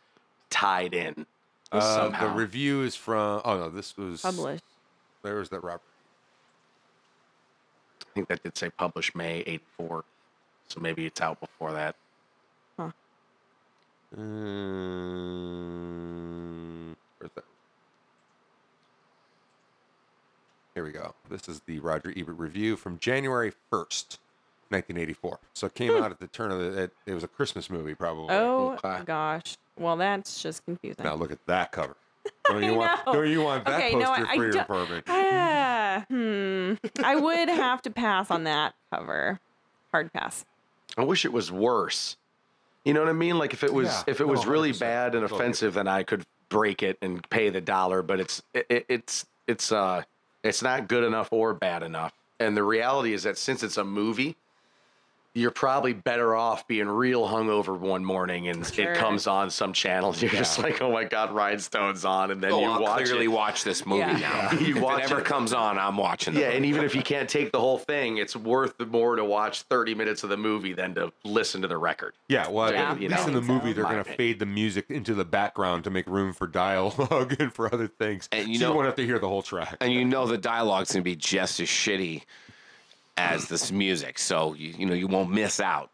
tied 0.49 0.93
in 0.93 1.25
uh, 1.71 2.09
the 2.19 2.29
review 2.29 2.83
is 2.83 2.95
from. 2.95 3.41
Oh 3.43 3.57
no, 3.57 3.69
this 3.69 3.97
was 3.97 4.21
Published. 4.21 4.63
Where 5.21 5.35
was 5.35 5.49
that, 5.49 5.63
Robert? 5.63 5.81
I 8.01 8.05
think 8.13 8.27
that 8.27 8.43
did 8.43 8.55
say 8.55 8.69
published 8.69 9.15
May 9.15 9.39
'84, 9.47 10.05
so 10.67 10.79
maybe 10.79 11.05
it's 11.07 11.19
out 11.19 11.39
before 11.39 11.71
that. 11.73 11.95
Huh. 12.77 12.91
Um, 15.33 16.95
where's 17.17 17.31
that? 17.35 17.43
Here 20.75 20.83
we 20.83 20.91
go. 20.91 21.13
This 21.29 21.47
is 21.47 21.61
the 21.67 21.79
Roger 21.79 22.11
Ebert 22.17 22.37
review 22.39 22.75
from 22.75 22.97
January 22.97 23.51
1st, 23.71 24.17
1984. 24.69 25.39
So 25.53 25.67
it 25.67 25.75
came 25.75 25.91
out 25.91 26.09
at 26.11 26.19
the 26.19 26.25
turn 26.27 26.51
of 26.51 26.59
the. 26.59 26.83
It, 26.83 26.91
it 27.05 27.13
was 27.13 27.23
a 27.23 27.27
Christmas 27.27 27.69
movie, 27.69 27.93
probably. 27.93 28.33
Oh 28.33 28.71
Okay. 28.83 29.03
gosh. 29.05 29.57
Well, 29.77 29.97
that's 29.97 30.41
just 30.41 30.65
confusing. 30.65 31.03
Now 31.03 31.13
look 31.13 31.31
at 31.31 31.45
that 31.45 31.71
cover. 31.71 31.95
Don't 32.45 32.63
you 32.63 32.73
want? 32.73 33.05
know. 33.05 33.13
Don't 33.13 33.27
you 33.29 33.43
want 33.43 33.65
that 33.65 33.75
Okay, 33.75 33.93
no, 33.95 34.05
poster 34.07 34.25
I- 34.27 34.31
I 34.31 34.35
for 34.35 34.43
your 34.43 34.51
don't- 34.51 34.61
apartment? 34.63 35.05
Ah, 35.09 36.05
hmm. 36.09 36.73
I 37.03 37.15
would 37.17 37.49
have 37.49 37.81
to 37.83 37.91
pass 37.91 38.31
on 38.31 38.45
that 38.45 38.73
cover. 38.91 39.39
Hard 39.91 40.11
pass. 40.11 40.43
I 40.97 41.03
wish 41.03 41.23
it 41.25 41.33
was 41.33 41.51
worse. 41.51 42.17
You 42.83 42.93
know 42.95 43.01
what 43.01 43.09
I 43.09 43.13
mean? 43.13 43.37
Like 43.37 43.53
if 43.53 43.63
it 43.63 43.71
was 43.73 43.87
Yeah, 43.89 44.03
if 44.07 44.21
it 44.21 44.25
no, 44.25 44.31
was 44.31 44.47
really 44.47 44.71
bad 44.71 45.13
and 45.13 45.23
offensive, 45.23 45.75
then 45.75 45.87
I 45.87 46.01
could 46.03 46.25
break 46.49 46.81
it 46.81 46.97
and 47.01 47.27
pay 47.29 47.49
the 47.49 47.61
dollar. 47.61 48.01
But 48.01 48.19
it's 48.19 48.41
it, 48.55 48.65
it- 48.69 48.85
it's 48.89 49.25
it's 49.47 49.71
uh 49.71 50.01
it's 50.43 50.61
not 50.61 50.87
good 50.87 51.03
enough 51.03 51.29
or 51.31 51.53
bad 51.53 51.83
enough. 51.83 52.13
And 52.39 52.57
the 52.57 52.63
reality 52.63 53.13
is 53.13 53.23
that 53.23 53.37
since 53.37 53.63
it's 53.63 53.77
a 53.77 53.83
movie, 53.83 54.35
you're 55.35 55.49
probably 55.49 55.93
better 55.93 56.35
off 56.35 56.67
being 56.67 56.87
real 56.87 57.27
hungover 57.27 57.75
one 57.75 58.05
morning 58.05 58.49
and 58.49 58.67
Sure. 58.67 58.91
it 58.91 58.97
comes 58.97 59.25
on 59.25 59.49
some 59.49 59.73
channel. 59.73 60.11
And 60.11 60.21
you're 60.21 60.29
just 60.29 60.59
like, 60.59 60.79
oh 60.79 60.91
my 60.91 61.05
god, 61.05 61.31
Rhinestone's 61.31 62.05
on, 62.05 62.29
and 62.29 62.39
then 62.39 62.51
Oh, 62.51 62.59
you 62.59 62.65
I'll 62.67 62.81
watch 62.83 63.03
clearly 63.05 63.25
it. 63.25 63.29
watch 63.29 63.63
this 63.63 63.83
movie 63.83 64.01
Yeah. 64.01 64.49
now. 64.51 64.59
You 64.59 64.75
if 64.77 64.81
watch 64.83 64.99
it 65.05 65.11
ever 65.11 65.21
it. 65.21 65.25
comes 65.25 65.51
on, 65.51 65.79
I'm 65.79 65.97
watching 65.97 66.35
it. 66.35 66.39
Yeah, 66.41 66.49
and 66.49 66.63
even 66.65 66.83
if 66.85 66.93
you 66.93 67.01
can't 67.01 67.27
take 67.27 67.51
the 67.51 67.59
whole 67.59 67.79
thing, 67.79 68.17
it's 68.17 68.35
worth 68.35 68.79
more 68.85 69.15
to 69.15 69.25
watch 69.25 69.63
30 69.63 69.95
minutes 69.95 70.23
of 70.23 70.29
the 70.29 70.37
movie 70.37 70.73
than 70.73 70.93
to 70.95 71.11
listen 71.23 71.63
to 71.63 71.67
the 71.67 71.77
record. 71.79 72.13
Yeah, 72.29 72.47
well, 72.49 72.71
Yeah, 72.71 72.91
at 72.91 73.01
you 73.01 73.09
least 73.09 73.27
in 73.27 73.33
the 73.33 73.41
so. 73.41 73.47
movie, 73.47 73.71
uh, 73.71 73.73
they're 73.73 73.83
going 73.85 74.03
to 74.03 74.13
fade 74.13 74.37
the 74.37 74.45
music 74.45 74.85
into 74.89 75.15
the 75.15 75.25
background 75.25 75.83
to 75.85 75.89
make 75.89 76.05
room 76.07 76.33
for 76.33 76.45
dialogue 76.45 77.35
and 77.39 77.51
for 77.51 77.73
other 77.73 77.87
things. 77.87 78.29
And 78.31 78.47
you 78.49 78.59
so 78.59 78.65
know- 78.65 78.69
you 78.69 78.75
won't 78.75 78.85
have 78.85 78.95
to 78.97 79.05
hear 79.05 79.17
the 79.17 79.27
whole 79.27 79.41
track. 79.41 79.77
and 79.81 79.91
you 79.91 80.05
know 80.05 80.27
the 80.27 80.37
dialogue's 80.37 80.91
gonna 80.91 81.01
be 81.01 81.15
just 81.15 81.59
as 81.59 81.67
shitty 81.67 82.21
as 83.17 83.47
this 83.47 83.71
music, 83.71 84.17
so 84.19 84.53
you 84.53 84.73
you 84.77 84.85
know 84.85 84.93
you 84.93 85.07
won't 85.07 85.29
miss 85.31 85.59
out. 85.59 85.89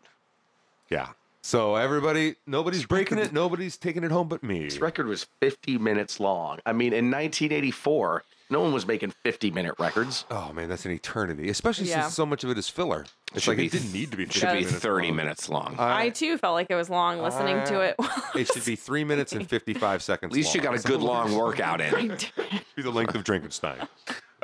Yeah. 0.89 1.09
So 1.41 1.75
everybody, 1.75 2.35
nobody's 2.45 2.85
breaking 2.85 3.17
it. 3.17 3.31
Nobody's 3.31 3.77
taking 3.77 4.03
it 4.03 4.11
home 4.11 4.27
but 4.27 4.43
me. 4.43 4.65
This 4.65 4.79
record 4.79 5.07
was 5.07 5.25
50 5.39 5.77
minutes 5.77 6.19
long. 6.19 6.59
I 6.65 6.73
mean, 6.73 6.91
in 6.91 7.05
1984, 7.09 8.23
no 8.49 8.59
one 8.61 8.73
was 8.73 8.85
making 8.85 9.13
50 9.23 9.49
minute 9.51 9.73
records. 9.79 10.25
Oh 10.29 10.51
man, 10.51 10.67
that's 10.67 10.85
an 10.85 10.91
eternity. 10.91 11.49
Especially 11.49 11.87
Yeah. 11.87 12.01
since 12.01 12.13
so 12.15 12.25
much 12.25 12.43
of 12.43 12.49
it 12.49 12.57
is 12.57 12.67
filler. 12.67 13.05
It's 13.33 13.43
Should 13.45 13.51
like 13.51 13.57
be 13.59 13.65
it 13.67 13.71
didn't 13.71 13.93
need 13.93 14.11
to 14.11 14.17
be. 14.17 14.25
50 14.25 14.39
Should 14.39 14.47
be 14.49 14.53
minutes 14.65 14.71
30 14.79 15.07
long. 15.07 15.15
minutes 15.15 15.49
long. 15.49 15.75
I 15.79 16.09
too 16.09 16.37
felt 16.37 16.55
like 16.55 16.67
it 16.69 16.75
was 16.75 16.89
long 16.89 17.21
listening 17.21 17.63
to 17.67 17.79
uh, 17.79 17.93
it. 17.93 17.95
It 18.35 18.47
should 18.53 18.65
be 18.65 18.75
three 18.75 19.03
minutes 19.05 19.31
and 19.31 19.47
fifty-five 19.47 20.03
seconds. 20.09 20.31
At 20.33 20.35
least 20.35 20.53
you 20.53 20.61
long. 20.61 20.73
got 20.75 20.83
a 20.83 20.87
good 20.87 21.01
long 21.01 21.35
workout 21.35 21.79
in. 21.79 22.17
be 22.75 22.81
the 22.81 22.91
length 22.91 23.15
of 23.15 23.23
Drinkenstein. 23.23 23.87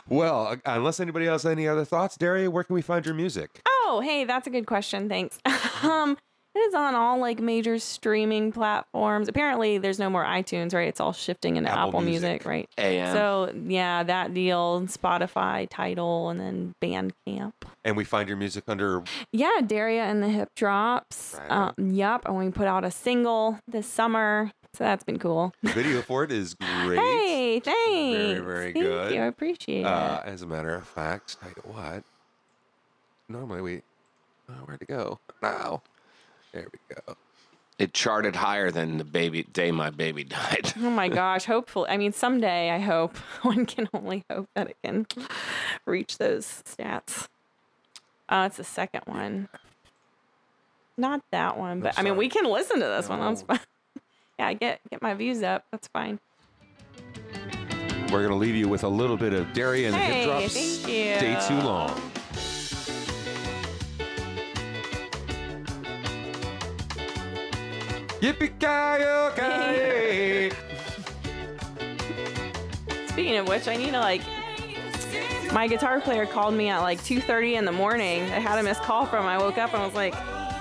well, 0.10 0.58
unless 0.66 1.00
anybody 1.00 1.28
else 1.28 1.44
has 1.44 1.52
any 1.52 1.68
other 1.68 1.86
thoughts, 1.86 2.18
Daria, 2.18 2.50
where 2.50 2.64
can 2.64 2.76
we 2.76 2.82
find 2.82 3.06
your 3.06 3.16
music? 3.16 3.62
Oh, 3.66 4.02
hey, 4.04 4.26
that's 4.26 4.48
a 4.48 4.50
good 4.50 4.66
question. 4.66 5.10
Thanks. 5.10 5.40
um, 5.84 6.18
it 6.58 6.60
is 6.62 6.74
on 6.74 6.96
all 6.96 7.20
like 7.20 7.40
major 7.40 7.78
streaming 7.78 8.52
platforms. 8.52 9.28
Apparently, 9.28 9.78
there's 9.78 10.00
no 10.00 10.10
more 10.10 10.26
iTunes, 10.26 10.74
right? 10.74 10.88
It's 10.88 11.00
all 11.00 11.14
shifting 11.14 11.56
into 11.56 11.70
Apple 11.70 11.90
Apple, 11.90 12.02
Music. 12.02 12.30
Music, 12.30 12.46
right? 12.48 12.70
AM. 12.80 13.14
So 13.14 13.54
yeah, 13.68 14.02
that 14.02 14.34
deal, 14.34 14.82
Spotify, 14.88 15.68
Tidal, 15.70 16.30
and 16.30 16.40
then 16.40 16.74
Bandcamp. 16.82 17.54
And 17.86 17.96
we 17.96 18.04
find 18.04 18.28
your 18.28 18.38
music 18.38 18.64
under 18.68 19.04
Yeah, 19.32 19.62
Daria 19.66 20.06
and 20.06 20.24
the 20.24 20.30
Hip 20.30 20.50
Drops. 20.56 21.36
Right. 21.38 21.52
Um, 21.52 21.92
yep, 21.92 22.24
and 22.26 22.36
we 22.38 22.50
put 22.50 22.66
out 22.66 22.84
a 22.84 22.92
single 22.92 23.60
this 23.68 23.86
summer, 23.88 24.52
so 24.78 24.84
that's 24.84 25.04
been 25.04 25.20
cool. 25.20 25.54
the 25.64 25.72
video 25.72 26.02
for 26.02 26.24
it 26.24 26.32
is 26.32 26.54
great. 26.54 27.00
Hey, 27.00 27.60
thanks. 27.60 28.42
very 28.42 28.74
Thank 28.74 28.86
good. 28.86 29.14
You, 29.16 29.22
I 29.22 29.26
appreciate 29.26 29.84
Uh, 29.86 30.22
it. 30.26 30.30
as 30.30 30.42
a 30.42 30.46
matter 30.48 30.76
of 30.76 30.88
fact, 30.88 31.38
tell 31.42 31.50
you 31.50 31.62
what. 31.72 32.04
Normally 33.30 33.62
we, 33.62 33.82
oh, 34.50 34.54
where'd 34.66 34.82
it 34.82 34.88
go? 34.88 35.20
Now, 35.42 35.82
there 36.54 36.68
we 36.72 36.96
go. 36.96 37.16
It 37.80 37.94
charted 37.94 38.36
higher 38.38 38.72
than 38.72 38.98
the 38.98 39.04
baby 39.04 39.44
day 39.44 39.72
my 39.72 39.90
baby 39.92 40.24
died. 40.24 40.74
Oh 40.78 40.90
my 40.90 41.10
gosh, 41.24 41.46
hopefully. 41.46 41.90
I 41.90 41.98
mean, 41.98 42.12
someday 42.14 42.72
I 42.72 42.80
hope. 42.80 43.16
One 43.44 43.66
can 43.66 43.88
only 43.94 44.24
hope 44.32 44.48
that 44.56 44.70
it 44.72 44.78
can 44.84 45.06
reach 45.86 46.18
those 46.18 46.64
stats. 46.66 47.28
Oh, 48.30 48.44
it's 48.46 48.58
the 48.58 48.64
second 48.64 49.02
one. 49.06 49.48
Not 50.98 51.22
that 51.32 51.58
one, 51.60 51.82
but 51.82 51.98
I 52.00 52.02
mean, 52.02 52.18
we 52.18 52.28
can 52.30 52.46
listen 52.46 52.80
to 52.80 52.86
this 52.86 53.08
one. 53.08 53.20
That's 53.20 53.44
fine. 53.44 53.60
Yeah, 54.40 54.54
get 54.54 54.80
get 54.90 55.02
my 55.02 55.14
views 55.14 55.42
up. 55.44 55.66
That's 55.72 55.88
fine. 55.88 56.20
We're 58.12 58.24
gonna 58.24 58.36
leave 58.36 58.56
you 58.56 58.68
with 58.70 58.84
a 58.84 58.88
little 58.88 59.18
bit 59.18 59.34
of 59.34 59.52
Daria 59.54 59.88
and 59.88 59.94
the 59.96 60.00
Hey, 60.00 60.14
hip 60.22 60.26
drops. 60.28 60.54
thank 60.54 60.88
you. 60.96 61.16
Stay 61.18 61.48
too 61.48 61.62
long. 61.66 62.00
Yippee-ki-yo-ki! 69.28 70.52
Speaking 73.10 73.38
of 73.38 73.48
which, 73.48 73.68
I 73.68 73.76
need 73.76 73.92
to 73.92 74.00
like. 74.00 74.22
My 75.52 75.68
guitar 75.68 76.00
player 76.02 76.26
called 76.26 76.54
me 76.54 76.68
at 76.70 76.80
like 76.80 77.00
2:30 77.04 77.56
in 77.56 77.66
the 77.66 77.72
morning. 77.72 78.22
I 78.24 78.40
had 78.40 78.60
a 78.60 78.64
missed 78.64 78.82
call 78.82 79.06
from 79.06 79.24
him. 79.24 79.30
I 79.30 79.38
woke 79.38 79.58
up 79.58 79.74
and 79.74 79.82
I 79.82 79.86
was 79.86 79.96
like, 79.96 80.14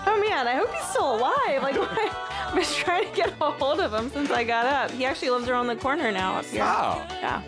"Oh 0.06 0.24
man, 0.28 0.46
I 0.46 0.54
hope 0.54 0.72
he's 0.72 0.84
still 0.86 1.16
alive." 1.16 1.62
Like, 1.62 1.74
was 2.56 2.74
trying 2.84 3.08
to 3.08 3.16
get 3.16 3.28
a 3.40 3.50
hold 3.52 3.80
of 3.80 3.92
him 3.92 4.10
since 4.10 4.30
I 4.30 4.42
got 4.42 4.66
up. 4.66 4.90
He 4.90 5.04
actually 5.04 5.30
lives 5.30 5.48
around 5.48 5.68
the 5.68 5.76
corner 5.76 6.10
now 6.10 6.38
up 6.38 6.46
here. 6.46 6.60
Wow. 6.60 7.06
Yeah. 7.10 7.42